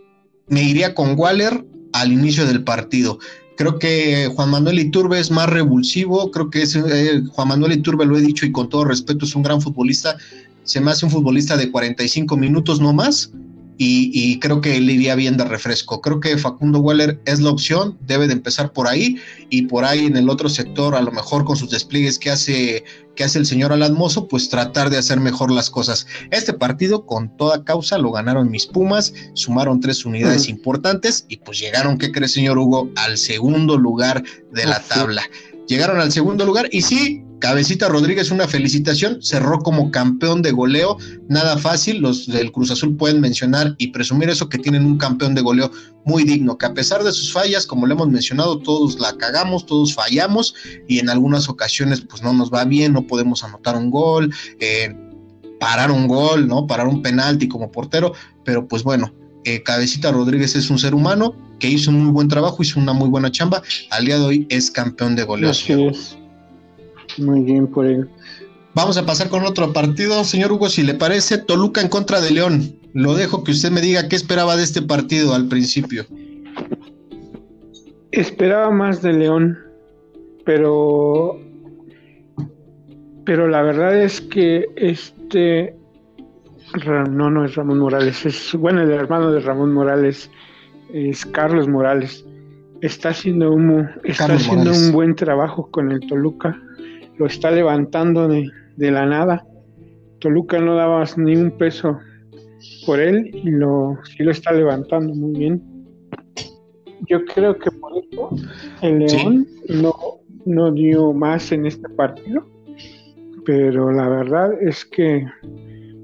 me 0.48 0.62
iría 0.62 0.94
con 0.94 1.18
Waller 1.18 1.64
al 1.92 2.12
inicio 2.12 2.46
del 2.46 2.62
partido. 2.62 3.18
Creo 3.56 3.78
que 3.78 4.30
Juan 4.34 4.50
Manuel 4.50 4.78
Iturbe 4.78 5.18
es 5.18 5.30
más 5.30 5.48
revulsivo, 5.48 6.30
creo 6.30 6.50
que 6.50 6.62
es, 6.62 6.76
eh, 6.76 7.22
Juan 7.30 7.48
Manuel 7.48 7.72
Iturbe, 7.72 8.04
lo 8.04 8.16
he 8.16 8.20
dicho 8.20 8.44
y 8.44 8.52
con 8.52 8.68
todo 8.68 8.84
respeto, 8.84 9.24
es 9.24 9.34
un 9.34 9.42
gran 9.42 9.62
futbolista, 9.62 10.16
se 10.64 10.80
me 10.80 10.90
hace 10.90 11.06
un 11.06 11.12
futbolista 11.12 11.56
de 11.56 11.70
45 11.70 12.36
minutos 12.36 12.80
no 12.80 12.92
más, 12.92 13.30
y, 13.78 14.38
creo 14.40 14.60
que 14.60 14.80
le 14.80 14.92
iría 14.92 15.14
bien 15.14 15.36
de 15.36 15.44
refresco. 15.44 16.00
Creo 16.00 16.20
que 16.20 16.38
Facundo 16.38 16.78
Weller 16.78 17.20
es 17.26 17.40
la 17.40 17.50
opción, 17.50 17.98
debe 18.06 18.26
de 18.26 18.32
empezar 18.32 18.72
por 18.72 18.88
ahí 18.88 19.18
y 19.50 19.62
por 19.62 19.84
ahí 19.84 20.06
en 20.06 20.16
el 20.16 20.30
otro 20.30 20.48
sector, 20.48 20.94
a 20.94 21.02
lo 21.02 21.12
mejor 21.12 21.44
con 21.44 21.56
sus 21.56 21.70
despliegues 21.70 22.18
que 22.18 22.30
hace, 22.30 22.84
que 23.14 23.24
hace 23.24 23.38
el 23.38 23.46
señor 23.46 23.72
Alan 23.72 23.94
Mozo, 23.94 24.28
pues 24.28 24.48
tratar 24.48 24.88
de 24.88 24.98
hacer 24.98 25.20
mejor 25.20 25.50
las 25.50 25.68
cosas. 25.68 26.06
Este 26.30 26.54
partido 26.54 27.04
con 27.04 27.36
toda 27.36 27.64
causa 27.64 27.98
lo 27.98 28.12
ganaron 28.12 28.50
mis 28.50 28.66
Pumas, 28.66 29.12
sumaron 29.34 29.80
tres 29.80 30.04
unidades 30.04 30.48
importantes 30.48 31.26
y 31.28 31.36
pues 31.38 31.58
llegaron, 31.58 31.98
¿qué 31.98 32.12
cree 32.12 32.28
señor 32.28 32.58
Hugo? 32.58 32.90
Al 32.96 33.18
segundo 33.18 33.76
lugar 33.76 34.22
de 34.52 34.64
la 34.64 34.80
tabla. 34.80 35.22
Llegaron 35.68 36.00
al 36.00 36.12
segundo 36.12 36.46
lugar 36.46 36.68
y 36.70 36.82
sí, 36.82 37.25
Cabecita 37.38 37.88
Rodríguez, 37.88 38.30
una 38.30 38.48
felicitación, 38.48 39.22
cerró 39.22 39.58
como 39.58 39.90
campeón 39.90 40.40
de 40.40 40.52
goleo, 40.52 40.96
nada 41.28 41.58
fácil, 41.58 41.98
los 41.98 42.26
del 42.26 42.50
Cruz 42.50 42.70
Azul 42.70 42.96
pueden 42.96 43.20
mencionar 43.20 43.74
y 43.78 43.88
presumir 43.88 44.30
eso 44.30 44.48
que 44.48 44.58
tienen 44.58 44.86
un 44.86 44.96
campeón 44.96 45.34
de 45.34 45.42
goleo 45.42 45.70
muy 46.04 46.24
digno, 46.24 46.56
que 46.56 46.66
a 46.66 46.72
pesar 46.72 47.02
de 47.04 47.12
sus 47.12 47.32
fallas, 47.32 47.66
como 47.66 47.86
lo 47.86 47.94
hemos 47.94 48.08
mencionado, 48.08 48.58
todos 48.58 48.98
la 48.98 49.16
cagamos, 49.18 49.66
todos 49.66 49.94
fallamos 49.94 50.54
y 50.88 50.98
en 50.98 51.10
algunas 51.10 51.48
ocasiones 51.48 52.00
pues 52.00 52.22
no 52.22 52.32
nos 52.32 52.50
va 52.50 52.64
bien, 52.64 52.94
no 52.94 53.06
podemos 53.06 53.44
anotar 53.44 53.76
un 53.76 53.90
gol, 53.90 54.32
eh, 54.60 54.96
parar 55.60 55.90
un 55.90 56.08
gol, 56.08 56.46
¿no? 56.46 56.66
Parar 56.66 56.86
un 56.86 57.02
penalti 57.02 57.48
como 57.48 57.70
portero, 57.70 58.12
pero 58.44 58.66
pues 58.66 58.82
bueno, 58.82 59.12
eh, 59.44 59.62
Cabecita 59.62 60.10
Rodríguez 60.10 60.56
es 60.56 60.70
un 60.70 60.78
ser 60.78 60.94
humano 60.94 61.34
que 61.58 61.68
hizo 61.68 61.90
un 61.90 62.04
muy 62.04 62.12
buen 62.12 62.28
trabajo, 62.28 62.62
hizo 62.62 62.80
una 62.80 62.92
muy 62.92 63.08
buena 63.08 63.30
chamba, 63.30 63.62
al 63.90 64.06
día 64.06 64.18
de 64.18 64.24
hoy 64.24 64.46
es 64.48 64.70
campeón 64.70 65.16
de 65.16 65.24
goleo. 65.24 65.50
Muy 67.18 67.40
bien 67.42 67.66
por 67.66 67.86
él. 67.86 68.08
Vamos 68.76 68.98
a 68.98 69.06
pasar 69.06 69.30
con 69.30 69.42
otro 69.44 69.72
partido, 69.72 70.22
señor 70.22 70.52
Hugo, 70.52 70.68
si 70.68 70.82
le 70.82 70.92
parece, 70.92 71.38
Toluca 71.38 71.80
en 71.80 71.88
contra 71.88 72.20
de 72.20 72.30
León. 72.30 72.76
Lo 72.92 73.14
dejo 73.14 73.42
que 73.42 73.52
usted 73.52 73.70
me 73.70 73.80
diga 73.80 74.06
qué 74.06 74.16
esperaba 74.16 74.54
de 74.54 74.64
este 74.64 74.82
partido 74.82 75.34
al 75.34 75.48
principio. 75.48 76.04
Esperaba 78.12 78.70
más 78.70 79.00
de 79.00 79.14
León, 79.14 79.58
pero 80.44 81.40
pero 83.24 83.48
la 83.48 83.62
verdad 83.62 83.98
es 83.98 84.20
que 84.20 84.66
este 84.76 85.74
no 87.16 87.30
no 87.30 87.46
es 87.46 87.54
Ramón 87.54 87.78
Morales, 87.78 88.26
es 88.26 88.54
bueno 88.54 88.82
el 88.82 88.90
hermano 88.90 89.32
de 89.32 89.40
Ramón 89.40 89.72
Morales 89.72 90.30
es 90.92 91.24
Carlos 91.24 91.66
Morales. 91.66 92.26
Está 92.82 93.08
haciendo 93.08 93.52
un 93.52 93.88
está 94.04 94.34
haciendo 94.34 94.70
un 94.70 94.92
buen 94.92 95.14
trabajo 95.14 95.70
con 95.70 95.90
el 95.92 96.00
Toluca 96.00 96.60
lo 97.18 97.26
está 97.26 97.50
levantando 97.50 98.28
de, 98.28 98.50
la 98.76 99.06
nada. 99.06 99.46
Toluca 100.18 100.58
no 100.60 100.74
daba 100.76 101.04
ni 101.16 101.36
un 101.36 101.50
peso 101.52 101.98
por 102.84 103.00
él 103.00 103.30
y 103.32 103.50
lo, 103.50 103.98
sí 104.04 104.22
lo 104.22 104.30
está 104.30 104.52
levantando 104.52 105.14
muy 105.14 105.38
bien. 105.38 105.62
Yo 107.08 107.24
creo 107.24 107.56
que 107.58 107.70
por 107.70 107.92
eso 107.96 108.30
el 108.82 108.98
León 108.98 109.46
no, 109.68 109.94
no 110.44 110.72
dio 110.72 111.12
más 111.12 111.52
en 111.52 111.66
este 111.66 111.88
partido, 111.90 112.46
pero 113.44 113.92
la 113.92 114.08
verdad 114.08 114.50
es 114.60 114.84
que, 114.84 115.24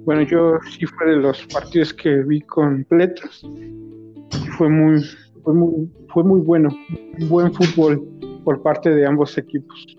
bueno, 0.05 0.23
yo 0.23 0.59
sí 0.71 0.87
fue 0.87 1.11
de 1.11 1.17
los 1.17 1.45
partidos 1.47 1.93
que 1.95 2.23
vi 2.23 2.41
completos. 2.43 3.45
Fue 4.57 4.69
muy, 4.69 5.03
fue 5.43 5.55
muy, 5.55 5.91
fue 6.09 6.25
muy 6.25 6.41
bueno, 6.41 6.69
buen 7.29 7.53
fútbol 7.53 8.07
por 8.45 8.63
parte 8.63 8.91
de 8.91 9.07
ambos 9.07 9.37
equipos. 9.39 9.97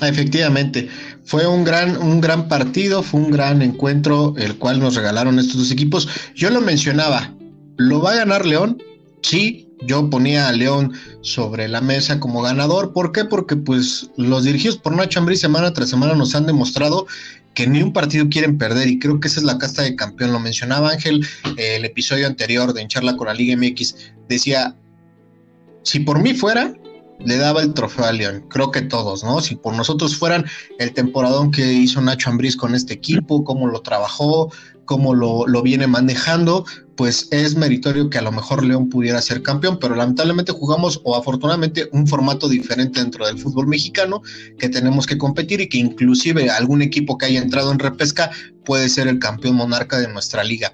Efectivamente, 0.00 0.88
fue 1.24 1.46
un 1.46 1.64
gran, 1.64 1.96
un 1.96 2.20
gran 2.20 2.48
partido, 2.48 3.02
fue 3.02 3.20
un 3.20 3.30
gran 3.30 3.62
encuentro 3.62 4.34
el 4.36 4.56
cual 4.56 4.78
nos 4.80 4.94
regalaron 4.94 5.38
estos 5.38 5.56
dos 5.56 5.70
equipos. 5.70 6.08
Yo 6.34 6.50
lo 6.50 6.60
mencionaba, 6.60 7.34
¿lo 7.76 8.00
va 8.00 8.12
a 8.12 8.16
ganar 8.16 8.46
León? 8.46 8.82
Sí, 9.22 9.68
yo 9.86 10.08
ponía 10.10 10.48
a 10.48 10.52
León 10.52 10.92
sobre 11.22 11.68
la 11.68 11.80
mesa 11.80 12.20
como 12.20 12.42
ganador. 12.42 12.92
¿Por 12.92 13.12
qué? 13.12 13.24
Porque 13.24 13.56
pues 13.56 14.10
los 14.16 14.44
dirigidos 14.44 14.78
por 14.78 14.94
Nacho 14.94 15.20
Ambrí 15.20 15.36
semana 15.36 15.72
tras 15.72 15.90
semana 15.90 16.14
nos 16.14 16.34
han 16.34 16.46
demostrado 16.46 17.06
que 17.54 17.66
ni 17.66 17.82
un 17.82 17.92
partido 17.92 18.28
quieren 18.28 18.56
perder 18.56 18.88
y 18.88 19.00
creo 19.00 19.18
que 19.18 19.26
esa 19.26 19.40
es 19.40 19.44
la 19.44 19.58
casta 19.58 19.82
de 19.82 19.96
campeón. 19.96 20.32
Lo 20.32 20.38
mencionaba 20.38 20.90
Ángel 20.90 21.26
eh, 21.56 21.76
el 21.76 21.84
episodio 21.84 22.26
anterior 22.26 22.72
de 22.72 22.82
En 22.82 22.88
Charla 22.88 23.16
con 23.16 23.26
la 23.26 23.34
Liga 23.34 23.56
MX. 23.56 23.96
Decía, 24.28 24.76
si 25.82 26.00
por 26.00 26.20
mí 26.20 26.34
fuera, 26.34 26.74
le 27.24 27.36
daba 27.36 27.62
el 27.62 27.74
trofeo 27.74 28.04
a 28.04 28.12
León. 28.12 28.44
Creo 28.48 28.70
que 28.70 28.82
todos, 28.82 29.24
¿no? 29.24 29.40
Si 29.40 29.54
por 29.56 29.74
nosotros 29.74 30.16
fueran 30.16 30.44
el 30.78 30.92
temporadón 30.92 31.50
que 31.50 31.72
hizo 31.72 32.00
Nacho 32.00 32.30
Ambriz 32.30 32.56
con 32.56 32.74
este 32.74 32.94
equipo, 32.94 33.44
cómo 33.44 33.66
lo 33.66 33.82
trabajó, 33.82 34.52
cómo 34.84 35.14
lo, 35.14 35.46
lo, 35.46 35.62
viene 35.62 35.86
manejando, 35.86 36.64
pues 36.96 37.28
es 37.30 37.56
meritorio 37.56 38.08
que 38.08 38.18
a 38.18 38.22
lo 38.22 38.32
mejor 38.32 38.64
León 38.64 38.88
pudiera 38.88 39.20
ser 39.20 39.42
campeón, 39.42 39.78
pero 39.78 39.94
lamentablemente 39.94 40.52
jugamos 40.52 41.00
o 41.04 41.14
afortunadamente 41.14 41.88
un 41.92 42.06
formato 42.06 42.48
diferente 42.48 43.00
dentro 43.00 43.26
del 43.26 43.38
fútbol 43.38 43.66
mexicano 43.66 44.22
que 44.58 44.70
tenemos 44.70 45.06
que 45.06 45.18
competir 45.18 45.60
y 45.60 45.68
que 45.68 45.78
inclusive 45.78 46.48
algún 46.48 46.80
equipo 46.80 47.18
que 47.18 47.26
haya 47.26 47.40
entrado 47.40 47.70
en 47.70 47.78
repesca 47.78 48.30
puede 48.64 48.88
ser 48.88 49.08
el 49.08 49.18
campeón 49.18 49.56
monarca 49.56 49.98
de 49.98 50.08
nuestra 50.08 50.42
liga. 50.42 50.72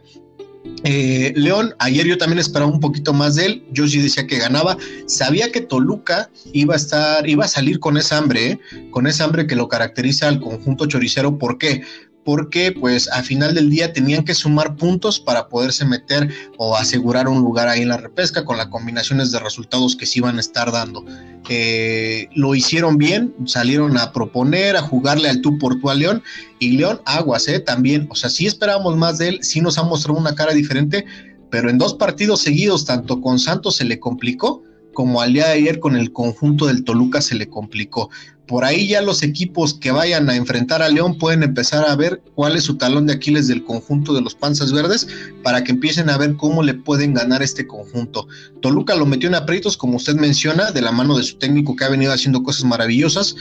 Eh, 0.84 1.32
León, 1.36 1.74
ayer 1.78 2.06
yo 2.06 2.18
también 2.18 2.38
esperaba 2.38 2.70
un 2.70 2.80
poquito 2.80 3.12
más 3.12 3.34
de 3.34 3.46
él. 3.46 3.64
Yo 3.72 3.86
sí 3.86 4.00
decía 4.00 4.26
que 4.26 4.38
ganaba. 4.38 4.76
Sabía 5.06 5.50
que 5.52 5.60
Toluca 5.60 6.30
iba 6.52 6.74
a 6.74 6.76
estar, 6.76 7.28
iba 7.28 7.44
a 7.44 7.48
salir 7.48 7.80
con 7.80 7.96
esa 7.96 8.18
hambre, 8.18 8.50
¿eh? 8.50 8.60
con 8.90 9.06
esa 9.06 9.24
hambre 9.24 9.46
que 9.46 9.56
lo 9.56 9.68
caracteriza 9.68 10.28
al 10.28 10.40
conjunto 10.40 10.86
choricero. 10.86 11.38
¿Por 11.38 11.58
qué? 11.58 11.82
Porque 12.24 12.72
pues 12.72 13.08
a 13.10 13.22
final 13.22 13.54
del 13.54 13.70
día 13.70 13.92
tenían 13.92 14.24
que 14.24 14.34
sumar 14.34 14.76
puntos 14.76 15.20
para 15.20 15.48
poderse 15.48 15.84
meter 15.84 16.30
o 16.56 16.76
asegurar 16.76 17.28
un 17.28 17.40
lugar 17.40 17.68
ahí 17.68 17.82
en 17.82 17.88
la 17.88 17.98
repesca 17.98 18.44
con 18.44 18.56
las 18.56 18.66
combinaciones 18.66 19.30
de 19.30 19.38
resultados 19.38 19.94
que 19.94 20.06
se 20.06 20.20
iban 20.20 20.38
a 20.38 20.40
estar 20.40 20.72
dando. 20.72 21.04
Eh, 21.48 22.28
lo 22.34 22.54
hicieron 22.54 22.96
bien, 22.96 23.34
salieron 23.44 23.98
a 23.98 24.12
proponer, 24.12 24.76
a 24.76 24.82
jugarle 24.82 25.28
al 25.28 25.42
tú 25.42 25.58
por 25.58 25.78
tú 25.78 25.90
a 25.90 25.94
León 25.94 26.22
y 26.58 26.72
León 26.72 27.00
aguas, 27.04 27.46
¿eh? 27.48 27.60
También, 27.60 28.08
o 28.10 28.14
sea, 28.14 28.30
sí 28.30 28.46
esperábamos 28.46 28.96
más 28.96 29.18
de 29.18 29.28
él, 29.28 29.38
sí 29.42 29.60
nos 29.60 29.76
ha 29.76 29.82
mostrado 29.82 30.18
una 30.18 30.34
cara 30.34 30.54
diferente, 30.54 31.04
pero 31.50 31.68
en 31.68 31.78
dos 31.78 31.94
partidos 31.94 32.40
seguidos, 32.40 32.86
tanto 32.86 33.20
con 33.20 33.38
Santos 33.38 33.76
se 33.76 33.84
le 33.84 34.00
complicó, 34.00 34.62
como 34.94 35.20
al 35.20 35.34
día 35.34 35.48
de 35.48 35.52
ayer 35.52 35.80
con 35.80 35.96
el 35.96 36.12
conjunto 36.12 36.66
del 36.66 36.84
Toluca 36.84 37.20
se 37.20 37.34
le 37.34 37.48
complicó. 37.48 38.10
Por 38.46 38.64
ahí 38.64 38.88
ya 38.88 39.00
los 39.00 39.22
equipos 39.22 39.74
que 39.74 39.90
vayan 39.90 40.28
a 40.28 40.36
enfrentar 40.36 40.82
a 40.82 40.88
León 40.88 41.16
pueden 41.16 41.42
empezar 41.42 41.88
a 41.88 41.96
ver 41.96 42.22
cuál 42.34 42.56
es 42.56 42.64
su 42.64 42.76
talón 42.76 43.06
de 43.06 43.14
Aquiles 43.14 43.48
del 43.48 43.64
conjunto 43.64 44.12
de 44.12 44.20
los 44.20 44.34
Panzas 44.34 44.72
Verdes 44.72 45.08
para 45.42 45.64
que 45.64 45.72
empiecen 45.72 46.10
a 46.10 46.18
ver 46.18 46.36
cómo 46.36 46.62
le 46.62 46.74
pueden 46.74 47.14
ganar 47.14 47.42
este 47.42 47.66
conjunto. 47.66 48.26
Toluca 48.60 48.94
lo 48.94 49.06
metió 49.06 49.28
en 49.28 49.34
aprietos, 49.34 49.78
como 49.78 49.96
usted 49.96 50.16
menciona, 50.16 50.72
de 50.72 50.82
la 50.82 50.92
mano 50.92 51.16
de 51.16 51.24
su 51.24 51.38
técnico 51.38 51.74
que 51.74 51.84
ha 51.84 51.88
venido 51.88 52.12
haciendo 52.12 52.42
cosas 52.42 52.64
maravillosas. 52.64 53.34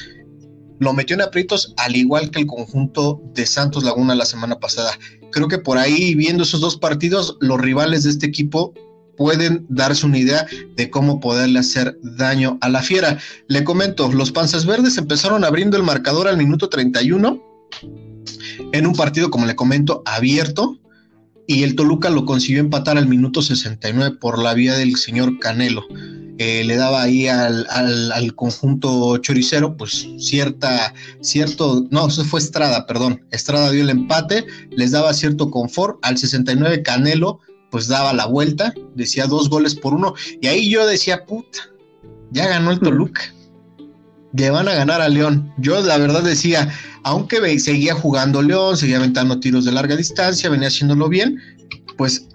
Lo 0.80 0.94
metió 0.94 1.16
en 1.16 1.22
aprietos 1.22 1.74
al 1.78 1.96
igual 1.98 2.32
que 2.32 2.40
el 2.40 2.48
conjunto 2.48 3.22
de 3.34 3.46
Santos 3.46 3.84
Laguna 3.84 4.16
la 4.16 4.26
semana 4.26 4.60
pasada. 4.60 4.98
Creo 5.32 5.50
que 5.50 5.58
por 5.58 5.78
ahí, 5.78 6.16
viendo 6.16 6.44
esos 6.44 6.62
dos 6.62 6.78
partidos, 6.78 7.38
los 7.42 7.60
rivales 7.60 8.04
de 8.04 8.12
este 8.12 8.26
equipo 8.26 8.74
pueden 9.18 9.66
darse 9.70 10.06
una 10.06 10.18
idea 10.18 10.46
de 10.76 10.90
cómo 10.90 11.20
poderle 11.20 11.60
hacer 11.60 11.98
daño 12.02 12.58
a 12.62 12.70
la 12.70 12.82
fiera. 12.82 13.20
Le 13.48 13.64
comento, 13.64 14.12
los 14.12 14.32
Panzas 14.32 14.66
Verdes 14.66 14.98
empezaron 14.98 15.44
abriendo 15.44 15.78
el 15.78 15.84
marcador 15.84 16.28
al 16.28 16.38
minuto 16.38 16.70
31 16.70 17.42
en 18.72 18.88
un 18.88 18.94
partido, 18.96 19.30
como 19.30 19.46
le 19.46 19.56
comento, 19.56 20.02
abierto 20.06 20.78
y 21.48 21.64
el 21.64 21.76
Toluca 21.76 22.10
lo 22.10 22.26
consiguió 22.26 22.62
empatar 22.62 22.98
al 22.98 23.08
minuto 23.08 23.42
69 23.42 24.18
por 24.20 24.42
la 24.42 24.54
vía 24.54 24.76
del 24.76 24.96
señor 24.96 25.40
Canelo. 25.40 25.86
Eh, 26.40 26.64
le 26.64 26.76
daba 26.78 27.04
ahí 27.04 27.28
al, 27.28 27.68
al, 27.70 28.34
conjunto 28.34 29.18
choricero, 29.18 29.78
pues 29.78 30.08
cierta, 30.18 30.94
cierto, 31.22 31.86
no, 31.92 32.08
eso 32.08 32.26
fue 32.26 32.40
Estrada, 32.40 32.88
perdón, 32.88 33.22
Estrada 33.30 33.70
dio 33.70 33.84
el 33.84 33.92
empate, 33.92 34.46
les 34.72 34.92
daba 34.92 35.14
cierto 35.14 35.52
confort, 35.52 36.00
al 36.02 36.18
69 36.18 36.82
Canelo 36.82 37.40
pues 37.74 37.88
daba 37.88 38.14
la 38.14 38.28
vuelta, 38.28 38.72
decía 38.94 39.26
dos 39.26 39.50
goles 39.50 39.74
por 39.74 39.96
uno, 39.96 40.14
y 40.40 40.46
ahí 40.46 40.70
yo 40.70 40.86
decía, 40.86 41.26
puta, 41.26 41.58
ya 42.30 42.48
ganó 42.48 42.70
el 42.70 42.80
Toluca, 42.80 43.34
le 44.32 44.52
van 44.52 44.68
a 44.68 44.76
ganar 44.76 45.02
a 45.02 45.10
León. 45.10 45.52
Yo 45.58 45.82
la 45.82 45.98
verdad 45.98 46.22
decía, 46.22 46.72
aunque 47.02 47.60
seguía 47.60 47.96
jugando 47.96 48.44
León, 48.44 48.78
seguía 48.78 48.98
aventando 48.98 49.40
tiros 49.40 49.66
de 49.66 49.72
larga 49.72 49.96
distancia, 49.96 50.52
venía 50.52 50.68
haciéndolo 50.68 51.10
bien, 51.10 51.40
pues 51.98 52.28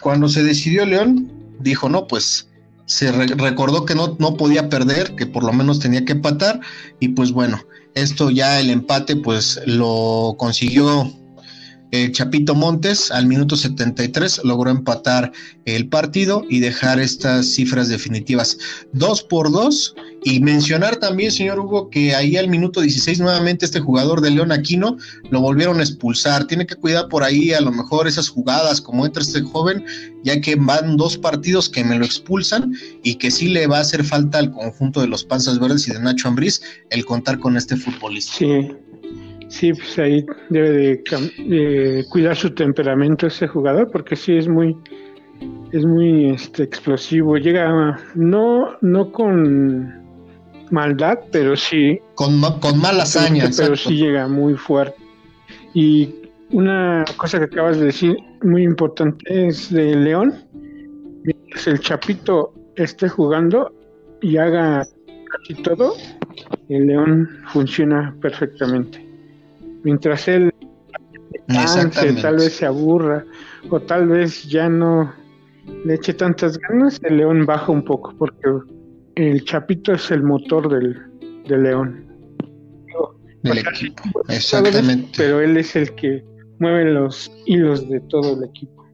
cuando 0.00 0.30
se 0.30 0.42
decidió 0.42 0.86
León, 0.86 1.30
dijo, 1.60 1.90
no, 1.90 2.06
pues 2.06 2.48
se 2.86 3.12
recordó 3.12 3.84
que 3.84 3.94
no, 3.94 4.16
no 4.18 4.34
podía 4.38 4.70
perder, 4.70 5.14
que 5.14 5.26
por 5.26 5.44
lo 5.44 5.52
menos 5.52 5.78
tenía 5.78 6.06
que 6.06 6.12
empatar, 6.12 6.58
y 7.00 7.08
pues 7.08 7.32
bueno, 7.32 7.60
esto 7.94 8.30
ya 8.30 8.58
el 8.60 8.70
empate 8.70 9.14
pues 9.14 9.60
lo 9.66 10.36
consiguió 10.38 11.12
eh, 11.94 12.10
Chapito 12.10 12.56
Montes 12.56 13.12
al 13.12 13.28
minuto 13.28 13.54
73 13.54 14.40
logró 14.42 14.68
empatar 14.68 15.30
el 15.64 15.88
partido 15.88 16.42
y 16.50 16.58
dejar 16.58 16.98
estas 16.98 17.46
cifras 17.46 17.88
definitivas. 17.88 18.58
Dos 18.92 19.22
por 19.22 19.52
dos. 19.52 19.94
Y 20.24 20.40
mencionar 20.40 20.96
también, 20.96 21.30
señor 21.30 21.60
Hugo, 21.60 21.90
que 21.90 22.16
ahí 22.16 22.36
al 22.36 22.48
minuto 22.48 22.80
16 22.80 23.20
nuevamente 23.20 23.64
este 23.64 23.78
jugador 23.78 24.22
de 24.22 24.30
León 24.30 24.50
Aquino 24.50 24.96
lo 25.30 25.40
volvieron 25.40 25.78
a 25.78 25.82
expulsar. 25.84 26.48
Tiene 26.48 26.66
que 26.66 26.74
cuidar 26.74 27.08
por 27.08 27.22
ahí 27.22 27.52
a 27.52 27.60
lo 27.60 27.70
mejor 27.70 28.08
esas 28.08 28.28
jugadas, 28.28 28.80
como 28.80 29.06
entra 29.06 29.22
este 29.22 29.42
joven, 29.42 29.84
ya 30.24 30.40
que 30.40 30.56
van 30.56 30.96
dos 30.96 31.16
partidos 31.16 31.68
que 31.68 31.84
me 31.84 31.96
lo 31.96 32.04
expulsan 32.04 32.74
y 33.04 33.14
que 33.16 33.30
sí 33.30 33.46
le 33.48 33.68
va 33.68 33.78
a 33.78 33.82
hacer 33.82 34.02
falta 34.02 34.38
al 34.38 34.50
conjunto 34.50 35.00
de 35.00 35.06
los 35.06 35.22
Panzas 35.22 35.60
Verdes 35.60 35.86
y 35.86 35.92
de 35.92 36.00
Nacho 36.00 36.26
Ambriz 36.26 36.60
el 36.90 37.04
contar 37.04 37.38
con 37.38 37.56
este 37.56 37.76
futbolista. 37.76 38.32
Sí, 38.38 38.68
Sí, 39.48 39.72
pues 39.72 39.98
ahí 39.98 40.26
debe 40.50 41.02
de, 41.06 42.04
cuidar 42.10 42.36
su 42.36 42.50
temperamento 42.50 43.26
ese 43.26 43.46
jugador, 43.46 43.90
porque 43.90 44.16
sí 44.16 44.36
es 44.36 44.48
muy, 44.48 44.76
es 45.72 45.84
muy 45.84 46.30
este, 46.30 46.62
explosivo. 46.62 47.36
Llega 47.36 47.98
no, 48.14 48.76
no 48.80 49.12
con 49.12 50.02
maldad, 50.70 51.18
pero 51.30 51.56
sí. 51.56 51.98
Con, 52.14 52.40
con 52.60 52.78
mala 52.80 53.02
hazaña. 53.04 53.50
Pero 53.56 53.76
sí 53.76 53.96
llega 53.96 54.28
muy 54.28 54.54
fuerte. 54.54 54.96
Y 55.74 56.14
una 56.50 57.04
cosa 57.16 57.38
que 57.38 57.44
acabas 57.44 57.78
de 57.78 57.86
decir, 57.86 58.16
muy 58.42 58.62
importante, 58.62 59.48
es 59.48 59.72
de 59.72 59.94
León. 59.96 60.34
Mientras 61.22 61.66
el 61.66 61.80
Chapito 61.80 62.52
esté 62.76 63.08
jugando 63.08 63.72
y 64.20 64.36
haga 64.36 64.86
casi 65.30 65.62
todo, 65.62 65.94
el 66.68 66.86
León 66.86 67.28
funciona 67.48 68.14
perfectamente 68.20 69.03
mientras 69.84 70.26
él 70.26 70.52
tal 72.20 72.36
vez 72.36 72.56
se 72.56 72.66
aburra 72.66 73.24
o 73.70 73.80
tal 73.80 74.08
vez 74.08 74.44
ya 74.44 74.68
no 74.68 75.12
le 75.84 75.94
eche 75.94 76.14
tantas 76.14 76.58
ganas, 76.58 77.00
el 77.04 77.18
león 77.18 77.46
baja 77.46 77.70
un 77.70 77.84
poco 77.84 78.14
porque 78.18 78.50
el 79.14 79.44
chapito 79.44 79.92
es 79.92 80.10
el 80.10 80.22
motor 80.22 80.68
del, 80.68 81.62
león. 81.62 82.06
Del 83.42 83.58
equipo, 83.58 84.02
exactamente. 84.28 85.12
Pero 85.16 85.40
él 85.40 85.56
es 85.56 85.76
el 85.76 85.94
que 85.94 86.24
mueve 86.58 86.92
los 86.92 87.30
hilos 87.46 87.88
de 87.88 88.00
todo 88.00 88.36
el 88.36 88.48
equipo. 88.48 88.84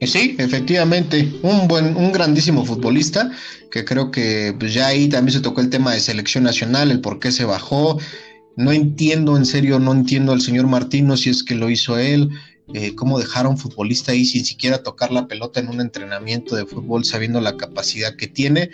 Sí, 0.00 0.34
efectivamente, 0.38 1.32
un 1.42 1.68
buen, 1.68 1.96
un 1.96 2.10
grandísimo 2.10 2.64
futbolista, 2.64 3.30
que 3.70 3.84
creo 3.84 4.10
que 4.10 4.54
pues 4.58 4.74
ya 4.74 4.88
ahí 4.88 5.08
también 5.08 5.32
se 5.32 5.40
tocó 5.40 5.60
el 5.60 5.70
tema 5.70 5.92
de 5.92 6.00
selección 6.00 6.42
nacional, 6.42 6.90
el 6.90 7.00
por 7.00 7.20
qué 7.20 7.30
se 7.30 7.44
bajó, 7.44 7.98
no 8.56 8.72
entiendo, 8.72 9.36
en 9.36 9.46
serio, 9.46 9.78
no 9.78 9.92
entiendo 9.92 10.32
al 10.32 10.42
señor 10.42 10.66
Martino 10.66 11.16
si 11.16 11.30
es 11.30 11.42
que 11.42 11.54
lo 11.54 11.70
hizo 11.70 11.98
él, 11.98 12.30
eh, 12.74 12.94
cómo 12.94 13.18
dejar 13.18 13.46
un 13.46 13.58
futbolista 13.58 14.12
ahí 14.12 14.24
sin 14.24 14.44
siquiera 14.44 14.82
tocar 14.82 15.12
la 15.12 15.26
pelota 15.26 15.60
en 15.60 15.68
un 15.68 15.80
entrenamiento 15.80 16.56
de 16.56 16.64
fútbol 16.64 17.04
sabiendo 17.04 17.40
la 17.40 17.56
capacidad 17.56 18.16
que 18.16 18.28
tiene. 18.28 18.70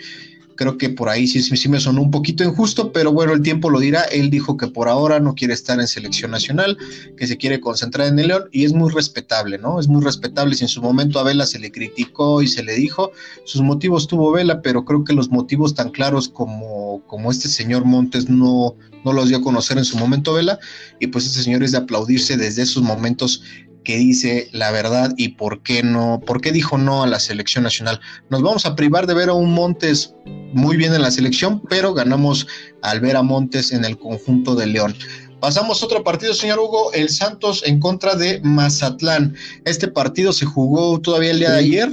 Creo 0.55 0.77
que 0.77 0.89
por 0.89 1.07
ahí 1.07 1.25
sí, 1.25 1.41
sí 1.41 1.69
me 1.69 1.79
sonó 1.79 2.01
un 2.01 2.11
poquito 2.11 2.43
injusto, 2.43 2.91
pero 2.91 3.13
bueno, 3.13 3.31
el 3.31 3.41
tiempo 3.41 3.69
lo 3.69 3.79
dirá. 3.79 4.01
Él 4.03 4.29
dijo 4.29 4.57
que 4.57 4.67
por 4.67 4.89
ahora 4.89 5.21
no 5.21 5.33
quiere 5.33 5.53
estar 5.53 5.79
en 5.79 5.87
selección 5.87 6.31
nacional, 6.31 6.77
que 7.15 7.27
se 7.27 7.37
quiere 7.37 7.61
concentrar 7.61 8.07
en 8.07 8.19
el 8.19 8.27
León 8.27 8.49
y 8.51 8.65
es 8.65 8.73
muy 8.73 8.91
respetable, 8.91 9.57
¿no? 9.57 9.79
Es 9.79 9.87
muy 9.87 10.03
respetable. 10.03 10.55
Si 10.55 10.65
en 10.65 10.67
su 10.67 10.81
momento 10.81 11.17
a 11.17 11.23
Vela 11.23 11.45
se 11.45 11.59
le 11.59 11.71
criticó 11.71 12.41
y 12.41 12.47
se 12.47 12.61
le 12.61 12.75
dijo, 12.75 13.13
sus 13.45 13.61
motivos 13.61 14.07
tuvo 14.07 14.33
Vela, 14.33 14.61
pero 14.61 14.83
creo 14.83 15.05
que 15.05 15.13
los 15.13 15.29
motivos 15.29 15.75
tan 15.75 15.91
claros 15.91 16.27
como, 16.27 17.03
como 17.07 17.31
este 17.31 17.47
señor 17.47 17.85
Montes 17.85 18.27
no, 18.29 18.75
no 19.03 19.13
los 19.13 19.29
dio 19.29 19.37
a 19.37 19.41
conocer 19.41 19.77
en 19.77 19.85
su 19.85 19.97
momento 19.97 20.33
Vela 20.33 20.59
y 20.99 21.07
pues 21.07 21.25
este 21.25 21.41
señor 21.41 21.63
es 21.63 21.71
de 21.71 21.79
aplaudirse 21.79 22.37
desde 22.37 22.63
esos 22.63 22.83
momentos 22.83 23.43
que 23.83 23.97
dice 23.97 24.49
la 24.51 24.71
verdad 24.71 25.13
y 25.17 25.29
por 25.29 25.63
qué 25.63 25.83
no, 25.83 26.21
por 26.25 26.41
qué 26.41 26.51
dijo 26.51 26.77
no 26.77 27.03
a 27.03 27.07
la 27.07 27.19
selección 27.19 27.63
nacional. 27.63 27.99
Nos 28.29 28.41
vamos 28.41 28.65
a 28.65 28.75
privar 28.75 29.07
de 29.07 29.13
ver 29.13 29.29
a 29.29 29.33
un 29.33 29.51
Montes 29.51 30.13
muy 30.53 30.77
bien 30.77 30.93
en 30.93 31.01
la 31.01 31.11
selección, 31.11 31.61
pero 31.69 31.93
ganamos 31.93 32.47
al 32.81 32.99
ver 32.99 33.15
a 33.15 33.23
Montes 33.23 33.71
en 33.71 33.85
el 33.85 33.97
conjunto 33.97 34.55
de 34.55 34.67
León. 34.67 34.95
Pasamos 35.39 35.81
a 35.81 35.85
otro 35.85 36.03
partido, 36.03 36.33
señor 36.33 36.59
Hugo, 36.59 36.91
el 36.93 37.09
Santos 37.09 37.63
en 37.65 37.79
contra 37.79 38.15
de 38.15 38.41
Mazatlán. 38.43 39.35
Este 39.63 39.87
partido 39.87 40.33
se 40.33 40.45
jugó 40.45 40.99
todavía 40.99 41.31
el 41.31 41.39
día 41.39 41.51
de 41.51 41.59
ayer 41.59 41.89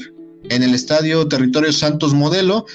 en 0.51 0.63
el 0.63 0.75
estadio 0.75 1.29
Territorio 1.29 1.73
Santos 1.73 2.13
Modelo. 2.13 2.67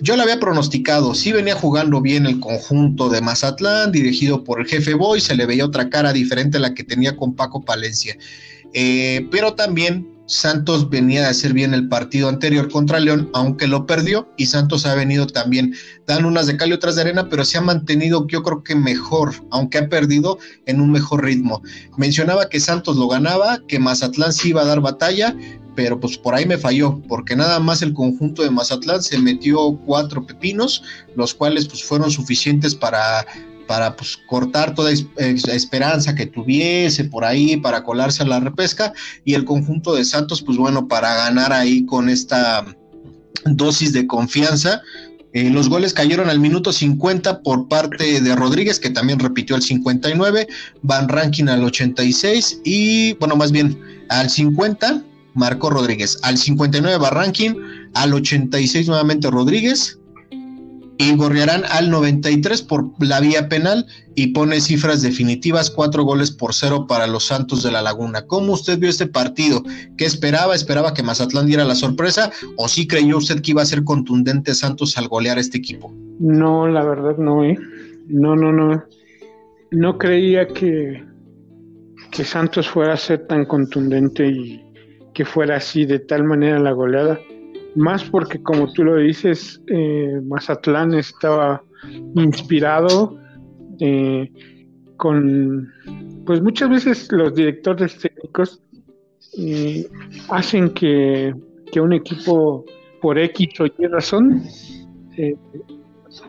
Yo 0.00 0.16
lo 0.16 0.22
había 0.22 0.38
pronosticado, 0.38 1.14
sí 1.14 1.32
venía 1.32 1.56
jugando 1.56 2.00
bien 2.00 2.26
el 2.26 2.38
conjunto 2.38 3.08
de 3.08 3.20
Mazatlán, 3.20 3.90
dirigido 3.90 4.44
por 4.44 4.60
el 4.60 4.66
jefe 4.66 4.94
Boy, 4.94 5.20
se 5.20 5.34
le 5.34 5.44
veía 5.44 5.64
otra 5.64 5.90
cara 5.90 6.12
diferente 6.12 6.58
a 6.58 6.60
la 6.60 6.74
que 6.74 6.84
tenía 6.84 7.16
con 7.16 7.34
Paco 7.34 7.62
Palencia. 7.62 8.16
Eh, 8.74 9.26
pero 9.30 9.54
también 9.54 10.17
Santos 10.28 10.90
venía 10.90 11.22
de 11.22 11.28
hacer 11.28 11.54
bien 11.54 11.72
el 11.72 11.88
partido 11.88 12.28
anterior 12.28 12.70
contra 12.70 13.00
León, 13.00 13.30
aunque 13.32 13.66
lo 13.66 13.86
perdió, 13.86 14.28
y 14.36 14.46
Santos 14.46 14.84
ha 14.84 14.94
venido 14.94 15.26
también 15.26 15.74
dando 16.06 16.28
unas 16.28 16.46
de 16.46 16.58
cal 16.58 16.68
y 16.68 16.74
otras 16.74 16.96
de 16.96 17.00
arena, 17.00 17.28
pero 17.30 17.46
se 17.46 17.56
ha 17.56 17.62
mantenido, 17.62 18.26
yo 18.28 18.42
creo 18.42 18.62
que 18.62 18.74
mejor, 18.74 19.34
aunque 19.50 19.78
ha 19.78 19.88
perdido 19.88 20.38
en 20.66 20.82
un 20.82 20.92
mejor 20.92 21.24
ritmo. 21.24 21.62
Mencionaba 21.96 22.50
que 22.50 22.60
Santos 22.60 22.96
lo 22.96 23.08
ganaba, 23.08 23.60
que 23.66 23.78
Mazatlán 23.78 24.34
sí 24.34 24.50
iba 24.50 24.60
a 24.60 24.66
dar 24.66 24.80
batalla, 24.80 25.34
pero 25.74 25.98
pues 25.98 26.18
por 26.18 26.34
ahí 26.34 26.44
me 26.44 26.58
falló, 26.58 27.00
porque 27.08 27.34
nada 27.34 27.58
más 27.58 27.80
el 27.80 27.94
conjunto 27.94 28.42
de 28.42 28.50
Mazatlán 28.50 29.02
se 29.02 29.18
metió 29.18 29.78
cuatro 29.86 30.26
pepinos, 30.26 30.82
los 31.16 31.32
cuales 31.32 31.66
pues 31.68 31.82
fueron 31.82 32.10
suficientes 32.10 32.74
para 32.74 33.24
para 33.68 33.94
pues, 33.94 34.16
cortar 34.26 34.74
toda 34.74 34.90
esperanza 34.90 36.14
que 36.16 36.26
tuviese 36.26 37.04
por 37.04 37.24
ahí, 37.24 37.56
para 37.58 37.84
colarse 37.84 38.24
a 38.24 38.26
la 38.26 38.40
repesca, 38.40 38.92
y 39.24 39.34
el 39.34 39.44
conjunto 39.44 39.94
de 39.94 40.04
Santos, 40.04 40.42
pues 40.42 40.58
bueno, 40.58 40.88
para 40.88 41.14
ganar 41.14 41.52
ahí 41.52 41.86
con 41.86 42.08
esta 42.08 42.64
dosis 43.44 43.92
de 43.92 44.06
confianza. 44.06 44.82
Eh, 45.34 45.50
los 45.50 45.68
goles 45.68 45.92
cayeron 45.92 46.30
al 46.30 46.40
minuto 46.40 46.72
50 46.72 47.42
por 47.42 47.68
parte 47.68 48.20
de 48.20 48.34
Rodríguez, 48.34 48.80
que 48.80 48.90
también 48.90 49.18
repitió 49.18 49.54
el 49.54 49.62
59, 49.62 50.48
Van 50.82 51.08
Ranking 51.08 51.48
al 51.48 51.62
86 51.62 52.62
y, 52.64 53.12
bueno, 53.14 53.36
más 53.36 53.52
bien 53.52 53.78
al 54.08 54.30
50 54.30 55.04
marcó 55.34 55.70
Rodríguez, 55.70 56.18
al 56.22 56.38
59 56.38 56.98
Van 56.98 57.12
Ranking, 57.12 57.50
al 57.94 58.14
86 58.14 58.88
nuevamente 58.88 59.30
Rodríguez, 59.30 59.97
y 60.98 61.14
Gorriarán 61.14 61.62
al 61.70 61.90
93 61.90 62.62
por 62.62 62.90
la 62.98 63.20
vía 63.20 63.48
penal 63.48 63.86
y 64.16 64.28
pone 64.28 64.60
cifras 64.60 65.00
definitivas, 65.00 65.70
cuatro 65.70 66.02
goles 66.02 66.32
por 66.32 66.52
cero 66.52 66.86
para 66.88 67.06
los 67.06 67.24
Santos 67.26 67.62
de 67.62 67.70
la 67.70 67.82
Laguna. 67.82 68.26
¿Cómo 68.26 68.52
usted 68.52 68.80
vio 68.80 68.90
este 68.90 69.06
partido? 69.06 69.62
¿Qué 69.96 70.04
esperaba? 70.04 70.56
¿Esperaba 70.56 70.94
que 70.94 71.04
Mazatlán 71.04 71.46
diera 71.46 71.64
la 71.64 71.76
sorpresa? 71.76 72.32
¿O 72.56 72.66
sí 72.66 72.88
creyó 72.88 73.18
usted 73.18 73.40
que 73.40 73.52
iba 73.52 73.62
a 73.62 73.66
ser 73.66 73.84
contundente 73.84 74.54
Santos 74.54 74.98
al 74.98 75.06
golear 75.06 75.38
este 75.38 75.58
equipo? 75.58 75.94
No, 76.18 76.66
la 76.66 76.84
verdad 76.84 77.16
no, 77.16 77.44
¿eh? 77.44 77.56
No, 78.08 78.34
no, 78.34 78.52
no. 78.52 78.82
No 79.70 79.98
creía 79.98 80.48
que, 80.48 81.04
que 82.10 82.24
Santos 82.24 82.68
fuera 82.68 82.94
a 82.94 82.96
ser 82.96 83.24
tan 83.28 83.44
contundente 83.44 84.26
y 84.26 84.64
que 85.14 85.24
fuera 85.24 85.58
así 85.58 85.86
de 85.86 86.00
tal 86.00 86.24
manera 86.24 86.58
la 86.58 86.72
goleada 86.72 87.20
más 87.78 88.04
porque 88.04 88.42
como 88.42 88.70
tú 88.72 88.84
lo 88.84 88.96
dices, 88.96 89.62
eh, 89.68 90.20
Mazatlán 90.24 90.94
estaba 90.94 91.62
inspirado 92.14 93.16
eh, 93.78 94.30
con, 94.96 95.72
pues 96.26 96.42
muchas 96.42 96.68
veces 96.70 97.10
los 97.12 97.34
directores 97.34 97.96
técnicos 97.98 98.60
eh, 99.38 99.88
hacen 100.28 100.70
que, 100.74 101.34
un 101.80 101.92
equipo 101.92 102.64
por 103.00 103.16
X 103.16 103.60
o 103.60 103.66
Y 103.66 103.86
razón 103.86 104.42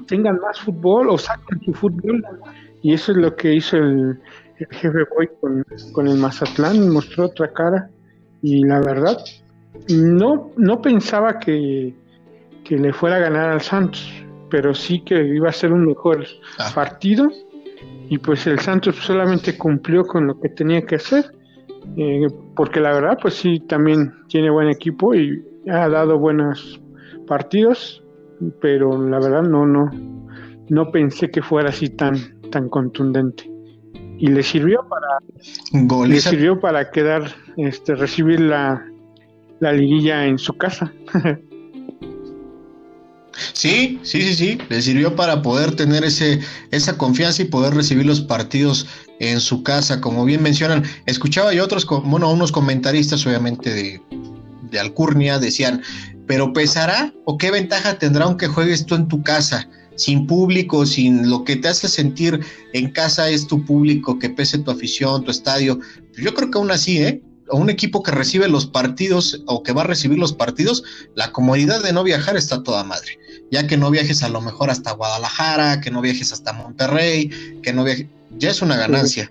tengan 0.06 0.40
más 0.40 0.60
fútbol 0.60 1.10
o 1.10 1.18
saquen 1.18 1.60
su 1.66 1.74
fútbol. 1.74 2.24
Y 2.84 2.94
eso 2.94 3.14
es 3.14 3.18
lo 3.18 3.36
que 3.36 3.56
hizo 3.56 3.78
el, 3.78 4.20
jefe 4.58 5.06
Boy 5.16 5.28
con, 5.42 5.66
con 5.92 6.08
el 6.08 6.18
Mazatlán, 6.18 6.90
mostró 6.90 7.26
otra 7.26 7.52
cara. 7.52 7.90
Y 8.44 8.64
la 8.64 8.80
verdad 8.80 9.18
no, 9.90 10.52
no 10.58 10.82
pensaba 10.82 11.40
que, 11.40 11.94
le 12.70 12.94
fuera 12.94 13.16
a 13.16 13.20
ganar 13.20 13.50
al 13.50 13.62
Santos, 13.62 14.08
pero 14.52 14.76
sí 14.76 15.02
que 15.02 15.26
iba 15.26 15.50
a 15.50 15.52
ser 15.52 15.74
un 15.74 15.88
mejor 15.88 16.24
ah. 16.60 16.72
partido 16.76 17.28
y 18.10 18.20
pues 18.20 18.46
el 18.46 18.60
Santos 18.60 18.96
solamente 18.98 19.58
cumplió 19.58 20.06
con 20.06 20.28
lo 20.28 20.40
que 20.40 20.50
tenía 20.50 20.86
que 20.86 20.96
hacer, 20.96 21.32
eh, 21.98 22.28
porque 22.56 22.80
la 22.80 22.94
verdad 22.94 23.18
pues 23.20 23.34
sí 23.36 23.60
también 23.62 24.14
tiene 24.28 24.52
buen 24.52 24.70
equipo 24.70 25.16
y 25.16 25.44
ha 25.68 25.90
dado 25.90 26.20
buenos 26.20 26.80
partidos, 27.28 28.04
pero 28.62 29.02
la 29.10 29.20
verdad 29.20 29.42
no, 29.42 29.66
no, 29.66 29.90
no 30.70 30.92
pensé 30.92 31.32
que 31.32 31.42
fuera 31.42 31.70
así 31.70 31.90
tan, 31.90 32.40
tan 32.52 32.70
contundente. 32.70 33.50
Y 34.20 34.28
le 34.28 34.44
sirvió 34.44 34.86
para, 34.88 36.08
le 36.08 36.20
sirvió 36.20 36.60
para 36.60 36.92
quedar, 36.92 37.32
este, 37.58 37.96
recibir 37.96 38.42
la, 38.42 38.86
la 39.60 39.74
liguilla 39.74 40.26
en 40.26 40.38
su 40.38 40.54
casa. 40.54 40.94
Sí, 43.54 44.00
sí, 44.04 44.22
sí, 44.22 44.36
sí, 44.36 44.58
le 44.70 44.82
sirvió 44.82 45.16
para 45.16 45.42
poder 45.42 45.76
tener 45.76 46.04
ese, 46.04 46.40
esa 46.72 46.98
confianza 46.98 47.42
y 47.42 47.46
poder 47.46 47.74
recibir 47.74 48.06
los 48.06 48.22
partidos 48.22 48.88
en 49.20 49.40
su 49.40 49.64
casa, 49.64 50.02
como 50.02 50.26
bien 50.26 50.42
mencionan. 50.42 50.84
Escuchaba 51.06 51.54
yo 51.54 51.64
otros, 51.64 51.86
bueno, 52.06 52.32
unos 52.32 52.52
comentaristas, 52.52 53.26
obviamente, 53.26 53.74
de, 53.74 54.02
de 54.70 54.80
Alcurnia, 54.80 55.40
decían, 55.40 55.82
pero 56.28 56.54
pesará 56.54 57.14
o 57.26 57.38
qué 57.38 57.52
ventaja 57.52 57.98
tendrá 57.98 58.26
aunque 58.26 58.48
juegues 58.48 58.86
tú 58.86 58.96
en 58.96 59.08
tu 59.08 59.24
casa, 59.24 59.70
sin 59.96 60.28
público, 60.28 60.86
sin 60.86 61.30
lo 61.30 61.44
que 61.44 61.56
te 61.56 61.68
hace 61.68 61.88
sentir 61.88 62.40
en 62.74 62.92
casa 62.92 63.30
es 63.30 63.48
tu 63.48 63.66
público, 63.66 64.20
que 64.20 64.30
pese 64.30 64.60
tu 64.60 64.72
afición, 64.72 65.24
tu 65.24 65.32
estadio. 65.32 65.80
Yo 66.18 66.34
creo 66.34 66.52
que 66.52 66.58
aún 66.58 66.72
así, 66.72 67.00
¿eh? 67.00 67.22
Un 67.52 67.70
equipo 67.70 68.04
que 68.04 68.12
recibe 68.12 68.48
los 68.48 68.66
partidos 68.66 69.42
o 69.48 69.64
que 69.64 69.74
va 69.74 69.82
a 69.82 69.88
recibir 69.88 70.18
los 70.18 70.34
partidos, 70.34 70.84
la 71.16 71.32
comodidad 71.32 71.84
de 71.84 71.94
no 71.94 72.04
viajar 72.04 72.38
está 72.38 72.64
toda 72.64 72.84
madre. 72.84 73.20
Ya 73.52 73.68
que 73.68 73.78
no 73.78 73.90
viajes 73.90 74.24
a 74.24 74.30
lo 74.30 74.42
mejor 74.42 74.70
hasta 74.70 74.92
Guadalajara, 74.92 75.82
que 75.82 75.92
no 75.92 76.02
viajes 76.02 76.32
hasta 76.32 76.54
Monterrey, 76.54 77.30
que 77.64 77.74
no 77.74 77.84
viajes, 77.84 78.08
ya 78.38 78.52
es 78.52 78.62
una 78.62 78.78
ganancia. 78.78 79.30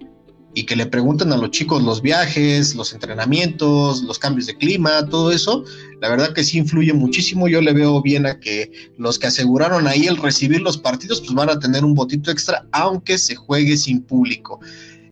Y 0.54 0.64
que 0.64 0.74
le 0.74 0.86
pregunten 0.86 1.32
a 1.32 1.36
los 1.36 1.50
chicos 1.50 1.82
los 1.82 2.02
viajes, 2.02 2.74
los 2.74 2.92
entrenamientos, 2.92 4.02
los 4.02 4.18
cambios 4.18 4.46
de 4.46 4.56
clima, 4.56 5.06
todo 5.08 5.30
eso, 5.30 5.64
la 6.00 6.08
verdad 6.08 6.32
que 6.32 6.42
sí 6.42 6.58
influye 6.58 6.92
muchísimo. 6.92 7.46
Yo 7.46 7.60
le 7.60 7.72
veo 7.72 8.02
bien 8.02 8.26
a 8.26 8.40
que 8.40 8.72
los 8.96 9.18
que 9.20 9.28
aseguraron 9.28 9.86
ahí 9.86 10.06
el 10.06 10.16
recibir 10.16 10.62
los 10.62 10.78
partidos, 10.78 11.20
pues 11.20 11.32
van 11.34 11.50
a 11.50 11.60
tener 11.60 11.84
un 11.84 11.94
botito 11.94 12.32
extra, 12.32 12.66
aunque 12.72 13.18
se 13.18 13.36
juegue 13.36 13.76
sin 13.76 14.02
público. 14.02 14.58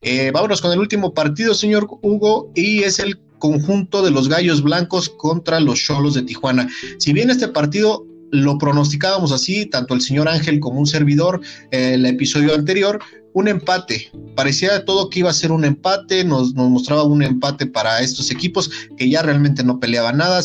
Eh, 0.09 0.31
vámonos 0.31 0.61
con 0.61 0.71
el 0.71 0.79
último 0.79 1.13
partido, 1.13 1.53
señor 1.53 1.89
Hugo, 2.01 2.53
y 2.55 2.85
es 2.85 3.01
el 3.01 3.19
conjunto 3.41 4.05
de 4.05 4.13
los 4.13 4.29
Gallos 4.29 4.63
Blancos 4.63 5.09
contra 5.09 5.59
los 5.59 5.81
Cholos 5.81 6.15
de 6.15 6.23
Tijuana. 6.23 6.69
Si 6.99 7.13
bien 7.13 7.29
este 7.29 7.49
partido 7.49 8.07
lo 8.31 8.57
pronosticábamos 8.57 9.33
así, 9.33 9.67
tanto 9.67 9.95
el 9.95 10.01
señor 10.01 10.29
Ángel 10.29 10.61
como 10.61 10.79
un 10.79 10.87
servidor, 10.87 11.41
eh, 11.73 11.95
el 11.95 12.07
episodio 12.07 12.55
anterior, 12.55 13.01
un 13.33 13.49
empate. 13.49 14.13
Parecía 14.37 14.85
todo 14.85 15.11
que 15.11 15.19
iba 15.19 15.31
a 15.31 15.35
ser 15.35 15.51
un 15.51 15.65
empate, 15.65 16.23
nos, 16.23 16.55
mostraba 16.55 17.03
un 17.03 17.25
empate 17.25 17.67
para 17.67 18.01
estos 18.01 18.31
equipos 18.31 18.71
que 18.97 19.11
ya 19.11 19.23
realmente 19.23 19.65
no 19.65 19.81
peleaban 19.81 20.19
nada, 20.19 20.41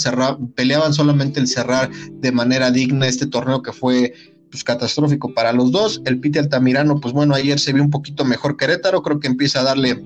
peleaban 0.56 0.94
solamente 0.94 1.40
el 1.40 1.48
cerrar 1.48 1.92
de 1.92 2.32
manera 2.32 2.72
digna 2.72 3.08
este 3.08 3.28
torneo 3.28 3.62
que 3.62 3.74
fue 3.74 4.14
pues 4.52 4.64
catastrófico 4.64 5.34
para 5.34 5.54
los 5.54 5.72
dos. 5.72 6.02
El 6.06 6.20
Pite 6.20 6.40
Altamirano, 6.40 7.00
pues 7.00 7.14
bueno, 7.14 7.34
ayer 7.34 7.60
se 7.60 7.74
vio 7.74 7.82
un 7.82 7.90
poquito 7.90 8.26
mejor 8.26 8.58
Querétaro, 8.58 9.02
creo 9.02 9.20
que 9.20 9.28
empieza 9.28 9.62
a 9.62 9.64
darle 9.64 10.04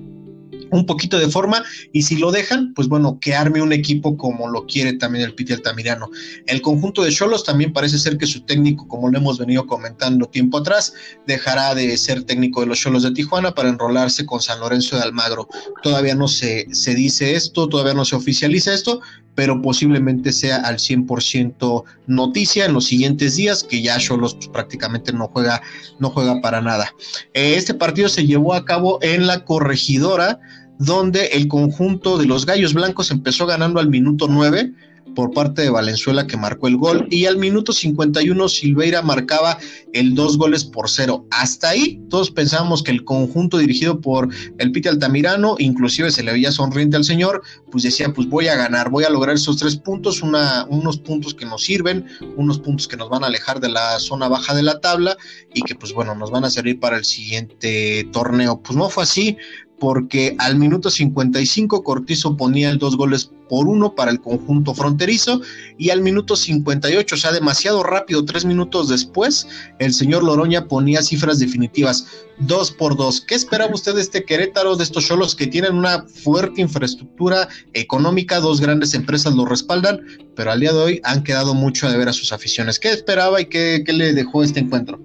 un 0.70 0.86
poquito 0.86 1.18
de 1.18 1.28
forma 1.28 1.62
y 1.92 2.02
si 2.02 2.16
lo 2.16 2.30
dejan, 2.32 2.72
pues 2.74 2.88
bueno, 2.88 3.18
que 3.20 3.34
arme 3.34 3.62
un 3.62 3.72
equipo 3.72 4.16
como 4.16 4.48
lo 4.48 4.66
quiere 4.66 4.94
también 4.94 5.24
el 5.24 5.34
Piti 5.34 5.52
Altamirano. 5.52 6.10
El 6.46 6.62
conjunto 6.62 7.02
de 7.02 7.12
Cholos 7.12 7.44
también 7.44 7.72
parece 7.72 7.98
ser 7.98 8.18
que 8.18 8.26
su 8.26 8.40
técnico, 8.42 8.86
como 8.88 9.08
lo 9.08 9.18
hemos 9.18 9.38
venido 9.38 9.66
comentando 9.66 10.26
tiempo 10.26 10.58
atrás, 10.58 10.94
dejará 11.26 11.74
de 11.74 11.96
ser 11.96 12.24
técnico 12.24 12.60
de 12.60 12.66
los 12.66 12.78
Cholos 12.78 13.02
de 13.02 13.12
Tijuana 13.12 13.54
para 13.54 13.68
enrolarse 13.68 14.26
con 14.26 14.40
San 14.40 14.60
Lorenzo 14.60 14.96
de 14.96 15.02
Almagro. 15.02 15.48
Todavía 15.82 16.14
no 16.14 16.28
se, 16.28 16.66
se 16.72 16.94
dice 16.94 17.34
esto, 17.34 17.68
todavía 17.68 17.94
no 17.94 18.04
se 18.04 18.16
oficializa 18.16 18.74
esto, 18.74 19.00
pero 19.36 19.60
posiblemente 19.62 20.32
sea 20.32 20.56
al 20.56 20.78
100% 20.78 21.84
noticia 22.08 22.64
en 22.64 22.72
los 22.72 22.86
siguientes 22.86 23.36
días, 23.36 23.62
que 23.62 23.82
ya 23.82 23.98
Cholos 23.98 24.34
pues, 24.34 24.48
prácticamente 24.48 25.12
no 25.12 25.28
juega, 25.28 25.62
no 26.00 26.10
juega 26.10 26.40
para 26.40 26.60
nada. 26.60 26.92
Eh, 27.34 27.54
este 27.56 27.74
partido 27.74 28.08
se 28.08 28.26
llevó 28.26 28.54
a 28.54 28.64
cabo 28.64 28.98
en 29.02 29.26
la 29.28 29.44
corregidora, 29.44 30.40
donde 30.78 31.26
el 31.26 31.48
conjunto 31.48 32.18
de 32.18 32.26
los 32.26 32.46
Gallos 32.46 32.74
Blancos 32.74 33.10
empezó 33.10 33.46
ganando 33.46 33.80
al 33.80 33.88
minuto 33.88 34.26
9, 34.28 34.72
por 35.16 35.32
parte 35.32 35.62
de 35.62 35.70
Valenzuela 35.70 36.28
que 36.28 36.36
marcó 36.36 36.68
el 36.68 36.76
gol 36.76 37.08
y 37.10 37.24
al 37.24 37.38
minuto 37.38 37.72
51 37.72 38.48
Silveira 38.48 39.02
marcaba 39.02 39.58
el 39.92 40.14
dos 40.14 40.36
goles 40.36 40.62
por 40.62 40.88
cero. 40.88 41.26
Hasta 41.30 41.70
ahí 41.70 42.00
todos 42.10 42.30
pensábamos 42.30 42.82
que 42.82 42.92
el 42.92 43.02
conjunto 43.02 43.58
dirigido 43.58 44.00
por 44.00 44.28
el 44.58 44.70
Pite 44.70 44.90
Altamirano, 44.90 45.56
inclusive 45.58 46.12
se 46.12 46.22
le 46.22 46.32
veía 46.32 46.52
sonriente 46.52 46.96
al 46.96 47.04
señor, 47.04 47.42
pues 47.72 47.82
decía, 47.82 48.12
pues 48.12 48.28
voy 48.28 48.48
a 48.48 48.56
ganar, 48.56 48.90
voy 48.90 49.04
a 49.04 49.10
lograr 49.10 49.34
esos 49.34 49.56
tres 49.56 49.76
puntos, 49.76 50.22
una, 50.22 50.66
unos 50.68 50.98
puntos 50.98 51.34
que 51.34 51.46
nos 51.46 51.64
sirven, 51.64 52.06
unos 52.36 52.60
puntos 52.60 52.86
que 52.86 52.96
nos 52.96 53.08
van 53.08 53.24
a 53.24 53.28
alejar 53.28 53.58
de 53.58 53.70
la 53.70 53.98
zona 53.98 54.28
baja 54.28 54.54
de 54.54 54.62
la 54.62 54.80
tabla 54.80 55.16
y 55.54 55.62
que 55.62 55.74
pues 55.74 55.94
bueno, 55.94 56.14
nos 56.14 56.30
van 56.30 56.44
a 56.44 56.50
servir 56.50 56.78
para 56.78 56.98
el 56.98 57.04
siguiente 57.04 58.06
torneo. 58.12 58.60
Pues 58.62 58.76
no 58.76 58.90
fue 58.90 59.04
así, 59.04 59.38
porque 59.78 60.34
al 60.38 60.56
minuto 60.56 60.90
55 60.90 61.82
Cortizo 61.82 62.36
ponía 62.36 62.70
el 62.70 62.78
dos 62.78 62.96
goles 62.96 63.30
por 63.48 63.68
uno 63.68 63.94
para 63.94 64.10
el 64.10 64.20
conjunto 64.20 64.74
fronterizo 64.74 65.40
y 65.78 65.90
al 65.90 66.00
minuto 66.00 66.36
58, 66.36 67.14
o 67.14 67.18
sea, 67.18 67.32
demasiado 67.32 67.82
rápido, 67.82 68.24
tres 68.24 68.44
minutos 68.44 68.88
después, 68.88 69.46
el 69.78 69.92
señor 69.92 70.24
Loroña 70.24 70.66
ponía 70.66 71.02
cifras 71.02 71.38
definitivas, 71.38 72.06
dos 72.38 72.70
por 72.70 72.96
dos. 72.96 73.20
¿Qué 73.20 73.34
esperaba 73.34 73.74
usted 73.74 73.94
de 73.94 74.00
este 74.00 74.24
Querétaro, 74.24 74.76
de 74.76 74.84
estos 74.84 75.06
cholos 75.06 75.34
que 75.34 75.46
tienen 75.46 75.74
una 75.74 76.04
fuerte 76.08 76.60
infraestructura 76.60 77.48
económica, 77.72 78.40
dos 78.40 78.60
grandes 78.60 78.94
empresas 78.94 79.34
lo 79.34 79.44
respaldan, 79.44 80.00
pero 80.34 80.50
al 80.50 80.60
día 80.60 80.72
de 80.72 80.78
hoy 80.78 81.00
han 81.04 81.22
quedado 81.22 81.54
mucho 81.54 81.90
de 81.90 81.96
ver 81.96 82.08
a 82.08 82.12
sus 82.12 82.32
aficiones? 82.32 82.78
¿Qué 82.78 82.90
esperaba 82.90 83.40
y 83.40 83.46
qué, 83.46 83.84
le 83.86 84.12
dejó 84.12 84.42
este 84.42 84.60
encuentro? 84.60 85.00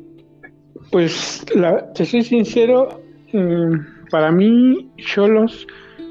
Pues, 0.91 1.45
la, 1.55 1.93
te 1.93 2.05
soy 2.05 2.23
sincero, 2.23 3.01
mm, 3.31 4.00
para 4.11 4.31
mí, 4.31 4.91
Cholos 4.97 5.65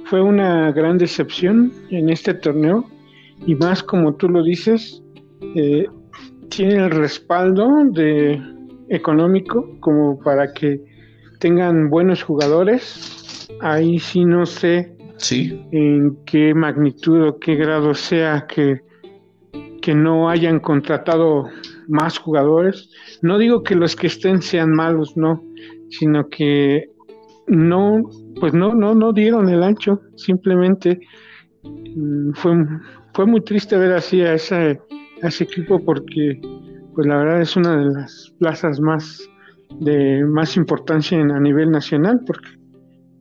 fue 0.07 0.20
una 0.20 0.72
gran 0.72 0.98
decepción 0.98 1.72
en 1.90 2.09
este 2.09 2.34
torneo 2.34 2.84
y 3.46 3.55
más 3.55 3.82
como 3.82 4.14
tú 4.14 4.28
lo 4.28 4.42
dices, 4.42 5.03
eh, 5.55 5.86
tiene 6.48 6.76
el 6.76 6.90
respaldo 6.90 7.68
de 7.92 8.42
económico 8.88 9.76
como 9.80 10.18
para 10.18 10.53
que 10.53 10.82
tengan 11.38 11.90
buenos 11.90 12.22
jugadores. 12.22 13.48
Ahí 13.61 13.98
sí 13.98 14.24
no 14.24 14.46
sé 14.46 14.96
sí. 15.16 15.64
en 15.70 16.18
qué 16.24 16.55
magnitud 16.55 17.28
o 17.28 17.38
qué 17.38 17.55
grado 17.55 17.94
sea 17.94 18.46
que, 18.48 18.80
que 19.80 19.94
no 19.94 20.28
hayan 20.28 20.59
contratado 20.59 21.48
más 21.88 22.18
jugadores. 22.18 22.90
No 23.22 23.38
digo 23.38 23.62
que 23.62 23.74
los 23.74 23.94
que 23.94 24.09
estén 24.09 24.42
sean 24.42 24.72
malos, 24.72 25.16
no, 25.16 25.42
sino 25.90 26.28
que 26.28 26.90
no, 27.51 28.03
pues 28.38 28.55
no, 28.55 28.74
no, 28.74 28.94
no 28.94 29.12
dieron 29.12 29.48
el 29.48 29.62
ancho, 29.62 30.01
simplemente 30.16 31.01
mm, 31.64 32.32
fue, 32.34 32.53
fue 33.12 33.26
muy 33.26 33.40
triste 33.42 33.76
ver 33.76 33.92
así 33.92 34.22
a 34.22 34.34
ese, 34.34 34.80
ese 35.20 35.44
equipo 35.44 35.84
porque 35.84 36.40
pues 36.94 37.07
la 37.07 37.16
verdad 37.16 37.40
es 37.40 37.57
una 37.57 37.76
de 37.76 37.86
las 37.86 38.32
plazas 38.38 38.80
más 38.80 39.28
de 39.80 40.24
más 40.24 40.57
importancia 40.57 41.20
a 41.20 41.40
nivel 41.40 41.70
nacional 41.70 42.20
porque 42.26 42.48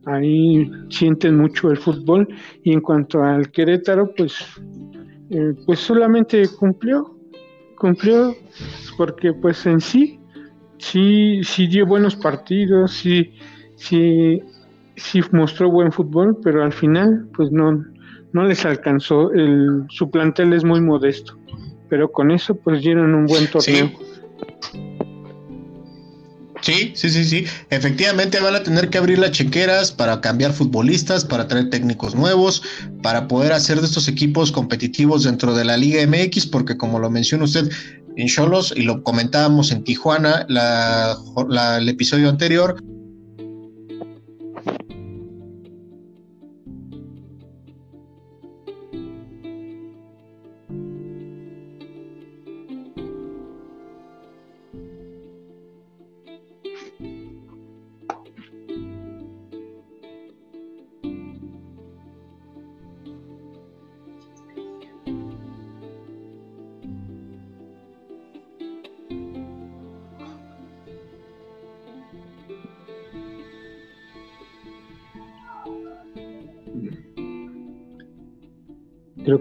ahí 0.06 0.72
sienten 0.90 1.38
mucho 1.38 1.72
el 1.72 1.78
fútbol 1.78 2.28
y 2.64 2.74
en 2.74 2.82
cuanto 2.82 3.24
al 3.24 3.52
Querétaro 3.52 4.14
pues 4.16 4.46
eh, 5.30 5.54
pues 5.66 5.80
solamente 5.80 6.44
cumplió 6.60 7.18
cumplió 7.78 8.36
porque 8.98 9.34
pues 9.34 9.66
en 9.66 9.80
sí 9.82 10.20
sí 10.78 11.42
sí 11.44 11.68
dio 11.68 11.86
buenos 11.86 12.16
partidos 12.16 12.92
sí 12.92 13.34
sí, 13.80 14.42
sí 14.96 15.22
mostró 15.32 15.72
buen 15.72 15.92
fútbol, 15.92 16.38
pero 16.44 16.64
al 16.64 16.74
final 16.74 17.28
pues 17.36 17.52
no, 17.52 17.84
no 18.34 18.44
les 18.44 18.66
alcanzó. 18.66 19.32
El, 19.32 19.86
su 19.90 20.10
plantel 20.12 20.54
es 20.54 20.64
muy 20.64 20.82
modesto, 20.82 21.38
pero 21.90 22.12
con 22.12 22.32
eso 22.32 22.56
pues 22.56 22.82
dieron 22.82 23.16
un 23.16 23.26
buen 23.26 23.48
torneo. 23.48 23.88
Sí. 23.88 24.90
Sí, 26.62 26.92
sí, 26.94 27.24
sí, 27.24 27.46
Efectivamente 27.70 28.40
van 28.42 28.54
a 28.54 28.64
tener 28.64 28.90
que 28.90 28.98
abrir 28.98 29.18
las 29.18 29.32
chequeras 29.32 29.92
para 29.92 30.20
cambiar 30.20 30.52
futbolistas, 30.52 31.24
para 31.24 31.48
traer 31.48 31.70
técnicos 31.70 32.16
nuevos, 32.16 32.62
para 33.02 33.28
poder 33.28 33.54
hacer 33.54 33.80
de 33.80 33.88
estos 33.88 34.08
equipos 34.10 34.52
competitivos 34.52 35.24
dentro 35.24 35.56
de 35.56 35.64
la 35.64 35.78
Liga 35.78 36.06
MX, 36.06 36.48
porque 36.48 36.78
como 36.78 37.00
lo 37.00 37.10
menciona 37.10 37.46
usted 37.46 37.70
en 38.18 38.28
Cholos 38.28 38.74
y 38.76 38.82
lo 38.82 39.04
comentábamos 39.04 39.72
en 39.72 39.84
Tijuana 39.84 40.46
el 40.50 41.90
episodio 41.90 42.30
anterior, 42.30 42.84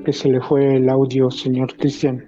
que 0.09 0.15
se 0.15 0.31
le 0.31 0.41
fue 0.41 0.77
el 0.77 0.89
audio, 0.89 1.31
señor 1.31 1.77
Cristian. 1.77 2.25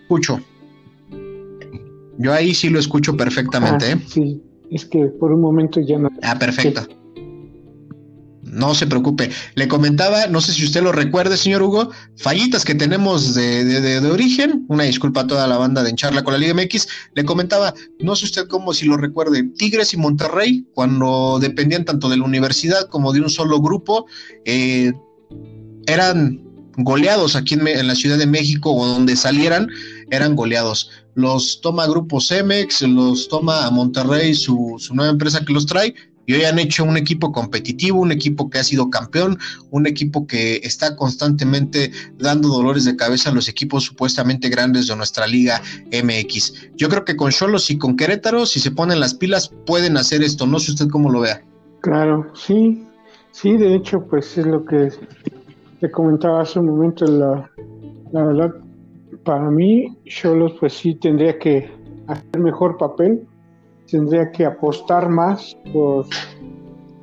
Escucho. 0.00 0.40
Yo 2.16 2.32
ahí 2.32 2.54
sí 2.54 2.70
lo 2.70 2.78
escucho 2.78 3.14
perfectamente. 3.14 3.84
Ah, 3.84 3.92
¿eh? 3.92 4.00
Sí, 4.06 4.42
es 4.70 4.86
que 4.86 5.08
por 5.08 5.30
un 5.30 5.42
momento 5.42 5.78
ya 5.80 5.98
no. 5.98 6.08
Ah, 6.22 6.38
perfecto. 6.38 6.88
No 8.58 8.74
se 8.74 8.88
preocupe. 8.88 9.30
Le 9.54 9.68
comentaba, 9.68 10.26
no 10.26 10.40
sé 10.40 10.52
si 10.52 10.64
usted 10.64 10.82
lo 10.82 10.90
recuerde, 10.90 11.36
señor 11.36 11.62
Hugo, 11.62 11.90
fallitas 12.16 12.64
que 12.64 12.74
tenemos 12.74 13.34
de, 13.34 13.64
de, 13.64 14.10
origen. 14.10 14.66
Una 14.68 14.82
disculpa 14.82 15.20
a 15.20 15.26
toda 15.28 15.46
la 15.46 15.56
banda 15.56 15.84
de 15.84 15.90
Encharla 15.90 16.24
con 16.24 16.32
la 16.32 16.40
Liga 16.40 16.54
MX. 16.54 16.88
Le 17.14 17.24
comentaba, 17.24 17.72
no 18.00 18.16
sé 18.16 18.24
usted 18.24 18.48
cómo 18.48 18.74
si 18.74 18.86
lo 18.86 18.96
recuerde, 18.96 19.44
Tigres 19.56 19.94
y 19.94 19.96
Monterrey, 19.96 20.66
cuando 20.74 21.38
dependían 21.40 21.84
tanto 21.84 22.08
de 22.08 22.16
la 22.16 22.24
universidad 22.24 22.88
como 22.88 23.12
de 23.12 23.20
un 23.20 23.30
solo 23.30 23.60
grupo, 23.60 24.06
eh, 24.44 24.92
eran 25.86 26.42
goleados 26.78 27.36
aquí 27.36 27.54
en, 27.54 27.86
la 27.86 27.94
Ciudad 27.94 28.18
de 28.18 28.26
México 28.26 28.72
o 28.72 28.86
donde 28.86 29.14
salieran, 29.14 29.68
eran 30.10 30.34
goleados. 30.34 30.90
Los 31.14 31.60
toma 31.60 31.86
Grupo 31.86 32.20
Cemex, 32.20 32.82
los 32.82 33.28
toma 33.28 33.66
a 33.66 33.70
Monterrey, 33.70 34.34
su, 34.34 34.76
su 34.78 34.94
nueva 34.94 35.12
empresa 35.12 35.44
que 35.44 35.52
los 35.52 35.66
trae, 35.66 35.94
y 36.28 36.34
hoy 36.34 36.44
han 36.44 36.58
hecho 36.58 36.84
un 36.84 36.98
equipo 36.98 37.32
competitivo, 37.32 38.00
un 38.00 38.12
equipo 38.12 38.50
que 38.50 38.58
ha 38.58 38.62
sido 38.62 38.90
campeón, 38.90 39.38
un 39.70 39.86
equipo 39.86 40.26
que 40.26 40.56
está 40.62 40.94
constantemente 40.94 41.90
dando 42.18 42.48
dolores 42.48 42.84
de 42.84 42.96
cabeza 42.96 43.30
a 43.30 43.32
los 43.32 43.48
equipos 43.48 43.84
supuestamente 43.84 44.50
grandes 44.50 44.88
de 44.88 44.94
nuestra 44.94 45.26
liga 45.26 45.62
MX. 45.90 46.72
Yo 46.76 46.90
creo 46.90 47.06
que 47.06 47.16
con 47.16 47.30
Cholos 47.30 47.70
y 47.70 47.78
con 47.78 47.96
Querétaro, 47.96 48.44
si 48.44 48.60
se 48.60 48.70
ponen 48.70 49.00
las 49.00 49.14
pilas, 49.14 49.50
pueden 49.64 49.96
hacer 49.96 50.22
esto. 50.22 50.46
No 50.46 50.58
sé 50.58 50.72
usted 50.72 50.88
cómo 50.88 51.08
lo 51.10 51.20
vea. 51.20 51.42
Claro, 51.80 52.30
sí, 52.34 52.86
sí, 53.30 53.56
de 53.56 53.74
hecho, 53.74 54.06
pues 54.06 54.36
es 54.36 54.46
lo 54.46 54.66
que 54.66 54.92
te 55.80 55.90
comentaba 55.90 56.42
hace 56.42 56.58
un 56.58 56.66
momento. 56.66 57.06
La, 57.06 57.50
la 58.12 58.22
verdad, 58.22 58.54
para 59.24 59.50
mí, 59.50 59.96
Cholos, 60.04 60.52
pues 60.60 60.74
sí 60.74 60.94
tendría 60.94 61.38
que 61.38 61.72
hacer 62.06 62.38
mejor 62.38 62.76
papel 62.76 63.26
tendría 63.90 64.30
que 64.30 64.44
apostar 64.44 65.08
más 65.08 65.56
por 65.72 66.06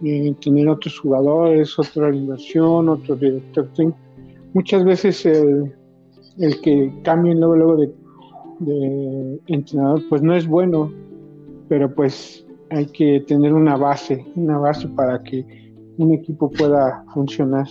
eh, 0.03 0.33
tener 0.41 0.67
otros 0.69 0.99
jugadores, 0.99 1.77
otra 1.79 2.13
inversión, 2.13 2.89
otro 2.89 3.15
director 3.15 3.69
Muchas 4.53 4.85
veces 4.85 5.25
el, 5.25 5.73
el 6.37 6.61
que 6.61 6.93
cambien 7.03 7.39
luego, 7.39 7.55
luego 7.55 7.77
de, 7.77 7.93
de, 8.59 9.39
entrenador, 9.47 10.01
pues 10.09 10.21
no 10.21 10.35
es 10.35 10.47
bueno, 10.47 10.91
pero 11.67 11.93
pues 11.93 12.45
hay 12.69 12.85
que 12.85 13.21
tener 13.27 13.53
una 13.53 13.75
base, 13.75 14.25
una 14.35 14.57
base 14.57 14.87
para 14.89 15.21
que 15.23 15.45
un 15.97 16.13
equipo 16.13 16.49
pueda 16.49 17.03
funcionar. 17.13 17.67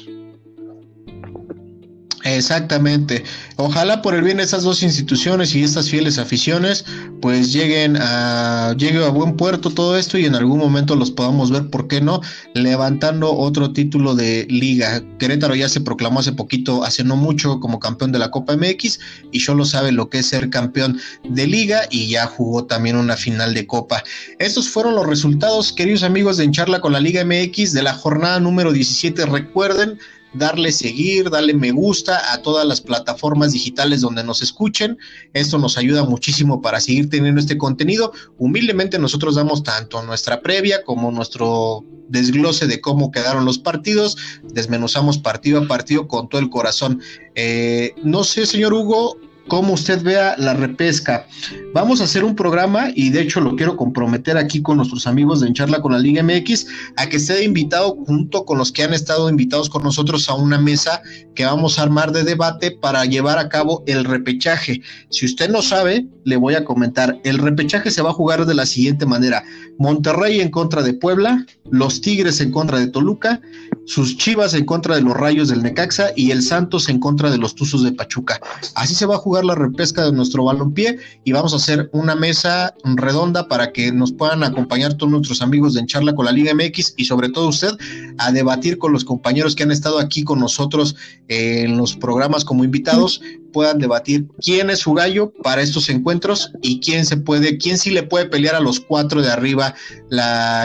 Exactamente. 2.25 3.22
Ojalá 3.57 4.01
por 4.01 4.14
el 4.14 4.22
bien 4.22 4.39
de 4.39 4.45
estas 4.45 4.62
dos 4.62 4.83
instituciones 4.83 5.55
y 5.55 5.62
estas 5.62 5.91
fieles 5.91 6.16
aficiones, 6.16 6.87
pues 7.20 7.53
lleguen 7.53 7.99
a 8.01 8.75
llegue 8.79 9.05
a 9.05 9.11
buen 9.11 9.37
puerto 9.37 9.68
todo 9.68 9.99
esto 9.99 10.16
y 10.16 10.25
en 10.25 10.35
algún 10.35 10.59
momento 10.59 10.97
los 10.97 11.11
podamos 11.11 11.51
ver, 11.51 11.68
¿por 11.68 11.87
qué 11.87 12.01
no? 12.01 12.22
Levantando 12.55 13.31
otro 13.37 13.75
título 13.75 14.14
de 14.14 14.47
liga. 14.49 15.03
Querétaro 15.18 15.55
ya 15.55 15.68
se 15.68 15.83
proclamó 15.83 16.20
hace 16.20 16.33
poquito, 16.33 16.83
hace 16.83 17.05
no 17.05 17.16
mucho, 17.16 17.61
como 17.61 17.79
campeón 17.79 18.11
de 18.11 18.18
la 18.18 18.31
Copa 18.31 18.57
MX 18.57 19.01
y 19.31 19.41
solo 19.41 19.66
sabe 19.66 19.93
lo 19.93 20.09
que 20.09 20.20
es 20.20 20.27
ser 20.27 20.49
campeón 20.49 20.99
de 21.25 21.47
liga 21.47 21.83
y 21.91 22.09
ya 22.09 22.27
jugó 22.27 22.64
también 22.64 22.97
una 22.97 23.18
final 23.18 23.53
de 23.53 23.66
Copa. 23.66 24.03
Estos 24.39 24.70
fueron 24.70 24.95
los 24.95 25.07
resultados, 25.07 25.75
queridos 25.75 26.03
amigos 26.03 26.39
de 26.39 26.45
Encharla 26.45 26.81
con 26.81 26.93
la 26.93 27.01
Liga 27.01 27.22
MX 27.22 27.75
de 27.75 27.83
la 27.83 27.93
jornada 27.93 28.41
número 28.41 28.72
17. 28.72 29.27
Recuerden 29.27 29.99
darle 30.35 30.72
seguir, 30.72 31.30
darle 31.30 31.55
me 31.55 31.70
gusta 31.70 32.32
a 32.32 32.43
todas 32.43 32.66
las 32.66 32.80
plataformas 32.80 33.53
digitales 33.53 34.01
donde 34.01 34.24
nos 34.24 34.43
escuchen. 34.43 34.99
Esto 35.32 35.59
nos 35.59 35.78
ayuda 35.78 36.05
muchísimo 36.05 36.61
para 36.61 36.80
seguir 36.80 37.09
teniendo 37.09 37.41
este 37.41 37.57
contenido. 37.57 38.12
Humildemente 38.39 38.99
nosotros 38.99 39.37
damos 39.37 39.62
tanto 39.62 40.03
nuestra 40.03 40.41
previa 40.41 40.82
como 40.85 41.11
nuestro 41.11 41.85
desglose 42.09 42.66
de 42.66 42.80
cómo 42.80 43.11
quedaron 43.11 43.45
los 43.45 43.59
partidos. 43.59 44.16
Desmenuzamos 44.43 45.18
partido 45.18 45.62
a 45.62 45.68
partido 45.68 46.09
con 46.09 46.28
todo 46.28 46.41
el 46.41 46.51
corazón. 46.51 47.01
Eh, 47.35 47.95
no 48.03 48.24
sé, 48.24 48.47
señor 48.47 48.74
Hugo, 48.74 49.16
cómo 49.49 49.75
usted 49.75 50.03
vea 50.03 50.35
la 50.39 50.55
repesca. 50.55 51.27
Vamos 51.73 52.01
a 52.01 52.05
hacer 52.05 52.25
un 52.25 52.35
programa 52.35 52.89
y 52.95 53.11
de 53.11 53.23
hecho 53.23 53.41
lo 53.41 53.57
quiero 53.57 53.77
comprometer 53.77 54.37
aquí 54.37 54.63
con 54.63 54.77
nuestros 54.77 55.07
amigos 55.07 55.41
de 55.41 55.49
Encharla 55.49 55.81
con 55.81 55.93
la 55.93 55.99
Liga 55.99 56.23
MX 56.23 56.67
a 56.97 57.09
que 57.09 57.17
esté 57.17 57.45
invitado 57.45 57.97
junto 58.07 58.45
con 58.45 58.59
los 58.59 58.73
que 58.73 58.85
han 58.85 58.95
estado 58.95 59.29
invitados 59.29 59.69
con 59.69 59.83
nosotros 59.83 60.29
a 60.29 60.35
una 60.35 60.59
mesa 60.59 61.03
que 61.35 61.45
vamos 61.45 61.79
a 61.79 61.83
armar 61.83 62.13
de 62.13 62.25
debate 62.25 62.71
para 62.71 63.05
llevar 63.05 63.39
a 63.39 63.49
cabo 63.49 63.83
el 63.87 64.05
repechaje. 64.05 64.81
Si 65.11 65.27
usted 65.27 65.51
no 65.51 65.63
sabe, 65.63 66.07
le 66.25 66.37
voy 66.37 66.55
a 66.55 66.65
comentar. 66.65 67.21
El 67.25 67.39
repechaje 67.39 67.91
se 67.91 68.03
va 68.03 68.11
a 68.11 68.15
jugar 68.15 68.47
de 68.47 68.55
la 68.55 68.67
siguiente 68.67 69.07
manera. 69.07 69.45
Monterrey 69.79 70.41
en 70.41 70.51
contra 70.51 70.83
de 70.83 70.95
Puebla, 70.95 71.45
los 71.71 72.01
Tigres 72.01 72.41
en 72.41 72.53
contra 72.53 72.79
de 72.79 72.87
Toluca, 72.87 73.41
sus 73.87 74.16
Chivas 74.16 74.55
en 74.55 74.64
contra 74.64 74.97
de 74.97 75.03
los 75.03 75.14
Rayos 75.14 75.49
del 75.49 75.62
Necaxa 75.62 76.09
y 76.16 76.30
el 76.30 76.43
Santos 76.43 76.89
en 76.89 76.99
contra 76.99 77.30
de 77.30 77.39
los 77.39 77.55
Tuzos 77.55 77.82
de 77.82 77.93
Pachuca. 77.93 78.41
Así 78.74 78.95
se 78.95 79.07
va 79.07 79.16
a 79.16 79.18
jugar 79.18 79.45
la 79.45 79.55
repesca 79.55 80.05
de 80.05 80.12
nuestro 80.12 80.45
balompié 80.45 80.99
y 81.24 81.32
vamos 81.32 81.53
a 81.53 81.57
hacer 81.57 81.91
una 81.93 82.14
mesa 82.14 82.74
redonda 82.85 83.49
para 83.49 83.72
que 83.72 83.93
nos 83.93 84.12
puedan 84.12 84.43
acompañar 84.43 84.95
todos 84.95 85.12
nuestros 85.12 85.43
amigos 85.43 85.74
de 85.74 85.80
En 85.80 85.87
Charla 85.87 86.14
con 86.14 86.24
la 86.24 86.32
Liga 86.32 86.55
MX 86.55 86.95
y 86.97 87.05
sobre 87.05 87.28
todo 87.28 87.49
usted 87.49 87.72
a 88.18 88.32
debatir 88.32 88.78
con 88.78 88.93
los 88.93 89.05
compañeros 89.05 89.55
que 89.55 89.64
han 89.64 89.72
estado 89.72 89.99
aquí 89.99 90.24
con 90.24 90.41
nosotros 90.41 90.97
en 91.28 91.76
los 91.76 91.97
programas 91.97 92.45
como 92.45 92.64
invitados, 92.64 93.20
puedan 93.53 93.78
debatir 93.78 94.26
quién 94.41 94.70
es 94.70 94.80
su 94.80 94.95
gallo 94.95 95.32
para 95.43 95.62
estos 95.62 95.89
encuentros 95.89 96.53
y 96.62 96.80
quién 96.80 97.07
se 97.07 97.16
puede, 97.16 97.59
quién 97.59 97.78
sí 97.78 97.91
le 97.91 98.03
puede 98.03 98.26
pelear 98.26 98.55
a 98.55 98.61
los 98.61 98.80
cuatro 98.80 99.22
de 99.22 99.30
arriba 99.30 99.74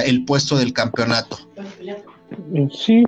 el 0.05 0.26
puesto 0.26 0.57
del 0.57 0.74
campeonato. 0.74 1.38
Sí, 2.72 3.04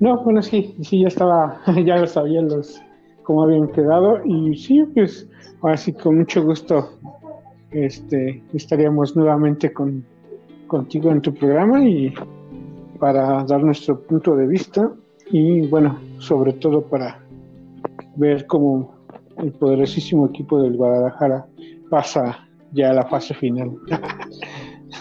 no, 0.00 0.22
bueno, 0.22 0.42
sí, 0.42 0.74
sí, 0.82 1.00
ya 1.00 1.08
estaba, 1.08 1.60
ya 1.84 1.96
lo 1.96 2.06
sabían 2.06 2.48
los, 2.48 2.80
cómo 3.22 3.42
habían 3.42 3.68
quedado 3.68 4.24
y 4.24 4.56
sí, 4.56 4.84
pues 4.94 5.28
ahora 5.62 5.76
sí 5.76 5.92
con 5.92 6.18
mucho 6.18 6.44
gusto 6.44 6.90
este, 7.70 8.42
estaríamos 8.54 9.16
nuevamente 9.16 9.72
con, 9.72 10.04
contigo 10.66 11.10
en 11.10 11.20
tu 11.20 11.34
programa 11.34 11.82
y 11.84 12.12
para 12.98 13.44
dar 13.44 13.62
nuestro 13.62 14.00
punto 14.00 14.36
de 14.36 14.46
vista 14.46 14.92
y 15.30 15.66
bueno, 15.66 15.98
sobre 16.18 16.52
todo 16.54 16.82
para 16.82 17.20
ver 18.16 18.46
cómo 18.46 18.94
el 19.38 19.52
poderosísimo 19.52 20.26
equipo 20.26 20.62
del 20.62 20.76
Guadalajara 20.76 21.46
pasa 21.90 22.46
ya 22.72 22.90
a 22.90 22.94
la 22.94 23.06
fase 23.06 23.34
final. 23.34 23.72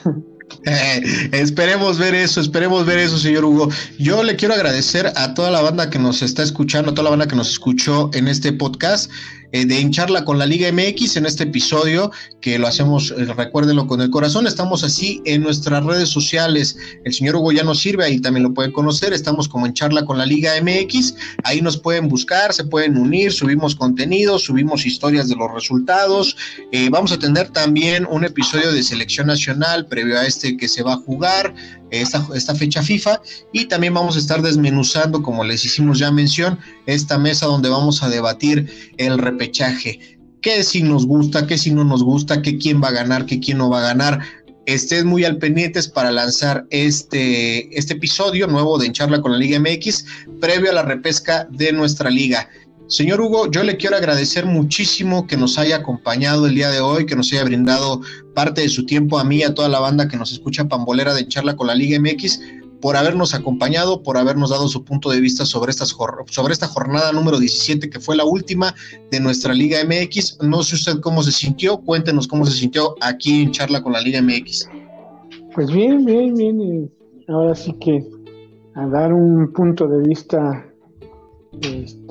esperemos 1.32 1.97
ver 1.97 2.16
eso, 2.16 2.41
esperemos 2.41 2.86
ver 2.86 2.99
eso, 2.99 3.18
señor 3.18 3.45
Hugo. 3.45 3.70
Yo 3.99 4.24
le 4.24 4.36
quiero 4.36 4.53
agradecer 4.53 5.11
a 5.16 5.34
toda 5.34 5.51
la 5.51 5.61
banda 5.61 5.89
que 5.89 5.99
nos 5.99 6.22
está 6.22 6.43
escuchando, 6.43 6.91
a 6.91 6.93
toda 6.93 7.03
la 7.05 7.09
banda 7.11 7.28
que 7.28 7.36
nos 7.36 7.49
escuchó 7.49 8.09
en 8.13 8.28
este 8.28 8.51
podcast. 8.51 9.11
Eh, 9.51 9.65
de 9.65 9.79
hincharla 9.79 10.25
con 10.25 10.39
la 10.39 10.45
Liga 10.45 10.71
MX 10.71 11.17
en 11.17 11.25
este 11.25 11.43
episodio, 11.43 12.11
que 12.41 12.59
lo 12.59 12.67
hacemos, 12.67 13.11
eh, 13.11 13.25
recuérdenlo 13.25 13.87
con 13.87 14.01
el 14.01 14.09
corazón. 14.09 14.47
Estamos 14.47 14.83
así 14.83 15.21
en 15.25 15.43
nuestras 15.43 15.83
redes 15.83 16.09
sociales. 16.09 16.77
El 17.03 17.13
señor 17.13 17.35
Hugo 17.35 17.51
ya 17.51 17.63
nos 17.63 17.79
sirve, 17.79 18.05
ahí 18.05 18.19
también 18.19 18.43
lo 18.43 18.53
pueden 18.53 18.71
conocer. 18.71 19.13
Estamos 19.13 19.47
como 19.47 19.65
en 19.65 19.73
charla 19.73 20.05
con 20.05 20.17
la 20.17 20.25
Liga 20.25 20.53
MX. 20.61 21.15
Ahí 21.43 21.61
nos 21.61 21.77
pueden 21.77 22.07
buscar, 22.07 22.53
se 22.53 22.65
pueden 22.65 22.97
unir, 22.97 23.31
subimos 23.31 23.75
contenido, 23.75 24.39
subimos 24.39 24.85
historias 24.85 25.29
de 25.29 25.35
los 25.35 25.51
resultados. 25.53 26.35
Eh, 26.71 26.89
vamos 26.89 27.11
a 27.11 27.19
tener 27.19 27.49
también 27.49 28.07
un 28.09 28.25
episodio 28.25 28.71
de 28.71 28.83
selección 28.83 29.27
nacional 29.27 29.85
previo 29.87 30.19
a 30.19 30.25
este 30.25 30.57
que 30.57 30.67
se 30.67 30.83
va 30.83 30.93
a 30.93 30.97
jugar 30.97 31.53
esta, 31.91 32.25
esta 32.33 32.55
fecha 32.55 32.81
FIFA 32.81 33.21
y 33.53 33.65
también 33.65 33.93
vamos 33.93 34.15
a 34.15 34.19
estar 34.19 34.41
desmenuzando, 34.41 35.21
como 35.21 35.43
les 35.43 35.63
hicimos 35.65 35.99
ya 35.99 36.11
mención, 36.11 36.59
esta 36.85 37.17
mesa 37.17 37.45
donde 37.45 37.69
vamos 37.69 38.03
a 38.03 38.09
debatir 38.09 38.93
el 38.97 39.17
repechaje. 39.36 39.99
¿Qué 40.41 40.63
si 40.63 40.83
nos 40.83 41.05
gusta, 41.05 41.47
qué 41.47 41.57
si 41.57 41.71
no 41.71 41.83
nos 41.83 42.03
gusta, 42.03 42.41
qué 42.41 42.57
quién 42.57 42.81
va 42.81 42.89
a 42.89 42.91
ganar, 42.91 43.25
qué 43.25 43.39
quién 43.39 43.57
no 43.57 43.69
va 43.69 43.79
a 43.79 43.93
ganar? 43.93 44.19
Estén 44.65 45.07
muy 45.07 45.23
al 45.23 45.38
pendientes 45.38 45.88
para 45.88 46.11
lanzar 46.11 46.65
este, 46.69 47.77
este 47.77 47.93
episodio 47.93 48.47
nuevo 48.47 48.77
de 48.77 48.88
Encharla 48.88 49.21
con 49.21 49.31
la 49.31 49.38
Liga 49.38 49.59
MX 49.59 50.05
previo 50.41 50.71
a 50.71 50.73
la 50.73 50.83
repesca 50.83 51.47
de 51.51 51.71
nuestra 51.71 52.09
liga. 52.09 52.49
Señor 52.88 53.19
Hugo, 53.19 53.49
yo 53.49 53.63
le 53.63 53.77
quiero 53.77 53.95
agradecer 53.95 54.45
muchísimo 54.45 55.25
que 55.25 55.38
nos 55.38 55.57
haya 55.57 55.77
acompañado 55.77 56.45
el 56.45 56.53
día 56.53 56.69
de 56.69 56.81
hoy, 56.81 57.07
que 57.07 57.15
nos 57.15 57.31
haya 57.33 57.43
brindado 57.43 58.01
parte 58.36 58.61
de 58.61 58.69
su 58.69 58.86
tiempo 58.86 59.17
a 59.17 59.23
mí 59.23 59.38
y 59.38 59.43
a 59.43 59.55
toda 59.55 59.69
la 59.69 59.79
banda 59.79 60.07
que 60.07 60.17
nos 60.17 60.31
escucha 60.31 60.67
pambolera 60.67 61.15
de 61.15 61.27
charla 61.27 61.55
con 61.55 61.65
la 61.65 61.73
Liga 61.73 61.99
MX, 61.99 62.39
por 62.86 62.97
habernos 62.97 63.33
acompañado, 63.33 64.03
por 64.03 64.15
habernos 64.15 64.51
dado 64.51 64.67
su 64.67 64.86
punto 64.86 65.09
de 65.09 65.19
vista 65.19 65.43
sobre, 65.43 65.71
estas, 65.71 65.95
sobre 66.27 66.53
esta 66.53 66.67
jornada 66.67 67.11
número 67.11 67.39
17, 67.39 67.89
que 67.89 67.99
fue 67.99 68.15
la 68.15 68.25
última 68.25 68.75
de 69.09 69.19
nuestra 69.19 69.55
Liga 69.55 69.79
MX. 69.83 70.38
No 70.43 70.61
sé 70.61 70.75
usted 70.75 70.99
cómo 70.99 71.23
se 71.23 71.31
sintió, 71.31 71.79
cuéntenos 71.79 72.27
cómo 72.27 72.45
se 72.45 72.51
sintió 72.51 72.93
aquí 73.01 73.41
en 73.41 73.49
charla 73.49 73.81
con 73.81 73.93
la 73.93 74.01
Liga 74.01 74.21
MX. 74.21 74.69
Pues 75.55 75.71
bien, 75.71 76.05
bien, 76.05 76.36
bien. 76.36 76.91
Ahora 77.27 77.55
sí 77.55 77.73
que 77.81 78.05
a 78.75 78.86
dar 78.86 79.11
un 79.11 79.51
punto 79.51 79.88
de 79.88 80.07
vista 80.07 80.63
este, 81.63 82.05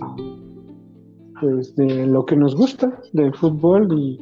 pues 1.41 1.77
de 1.77 2.05
lo 2.05 2.27
que 2.27 2.35
nos 2.35 2.57
gusta 2.57 3.01
del 3.13 3.33
fútbol 3.33 3.97
y, 3.97 4.19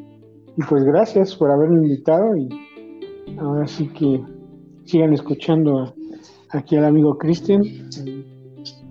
pues 0.69 0.85
gracias 0.85 1.35
por 1.35 1.51
haberme 1.51 1.87
invitado 1.87 2.37
y 2.37 2.47
ahora 3.39 3.67
sí 3.67 3.89
que 3.89 4.23
sigan 4.85 5.15
escuchando 5.15 5.95
aquí 6.53 6.77
al 6.77 6.85
amigo 6.85 7.19
Cristian 7.19 7.65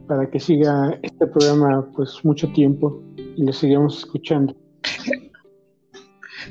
para 0.07 0.29
que 0.29 0.39
siga 0.39 0.97
este 1.01 1.27
programa 1.27 1.87
pues 1.95 2.19
mucho 2.23 2.51
tiempo 2.51 3.01
y 3.37 3.45
lo 3.45 3.53
sigamos 3.53 3.99
escuchando. 3.99 4.55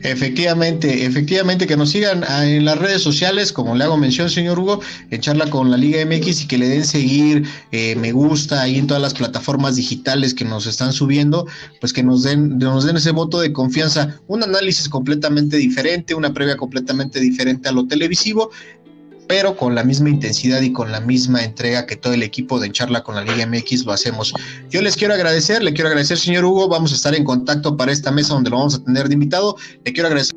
Efectivamente, 0.02 1.04
efectivamente, 1.04 1.66
que 1.66 1.76
nos 1.76 1.90
sigan 1.90 2.24
en 2.42 2.64
las 2.64 2.78
redes 2.78 3.02
sociales, 3.02 3.52
como 3.52 3.74
le 3.74 3.84
hago 3.84 3.96
mención, 3.96 4.30
señor 4.30 4.58
Hugo, 4.58 4.80
en 5.10 5.20
charla 5.20 5.50
con 5.50 5.70
la 5.70 5.76
Liga 5.76 6.04
MX 6.04 6.42
y 6.42 6.46
que 6.46 6.58
le 6.58 6.68
den 6.68 6.84
seguir, 6.84 7.46
eh, 7.72 7.96
me 7.96 8.12
gusta 8.12 8.62
ahí 8.62 8.78
en 8.78 8.86
todas 8.86 9.02
las 9.02 9.14
plataformas 9.14 9.76
digitales 9.76 10.32
que 10.32 10.44
nos 10.44 10.66
están 10.66 10.92
subiendo, 10.92 11.46
pues 11.80 11.92
que 11.92 12.02
nos 12.02 12.22
den, 12.22 12.58
nos 12.58 12.84
den 12.84 12.96
ese 12.96 13.10
voto 13.10 13.40
de 13.40 13.52
confianza, 13.52 14.20
un 14.26 14.42
análisis 14.42 14.88
completamente 14.88 15.56
diferente, 15.56 16.14
una 16.14 16.32
previa 16.32 16.56
completamente 16.56 17.20
diferente 17.20 17.68
a 17.68 17.72
lo 17.72 17.86
televisivo, 17.86 18.50
pero 19.30 19.56
con 19.56 19.76
la 19.76 19.84
misma 19.84 20.08
intensidad 20.08 20.60
y 20.60 20.72
con 20.72 20.90
la 20.90 21.00
misma 21.00 21.44
entrega 21.44 21.86
que 21.86 21.94
todo 21.94 22.14
el 22.14 22.24
equipo 22.24 22.58
de 22.58 22.72
Charla 22.72 23.04
con 23.04 23.14
la 23.14 23.22
Liga 23.22 23.46
MX 23.46 23.84
lo 23.84 23.92
hacemos. 23.92 24.34
Yo 24.70 24.82
les 24.82 24.96
quiero 24.96 25.14
agradecer, 25.14 25.62
le 25.62 25.72
quiero 25.72 25.86
agradecer, 25.86 26.18
señor 26.18 26.44
Hugo, 26.44 26.66
vamos 26.66 26.90
a 26.90 26.96
estar 26.96 27.14
en 27.14 27.22
contacto 27.22 27.76
para 27.76 27.92
esta 27.92 28.10
mesa 28.10 28.34
donde 28.34 28.50
lo 28.50 28.56
vamos 28.56 28.74
a 28.74 28.82
tener 28.82 29.06
de 29.06 29.14
invitado. 29.14 29.56
Le 29.84 29.92
quiero 29.92 30.08
agradecer. 30.08 30.36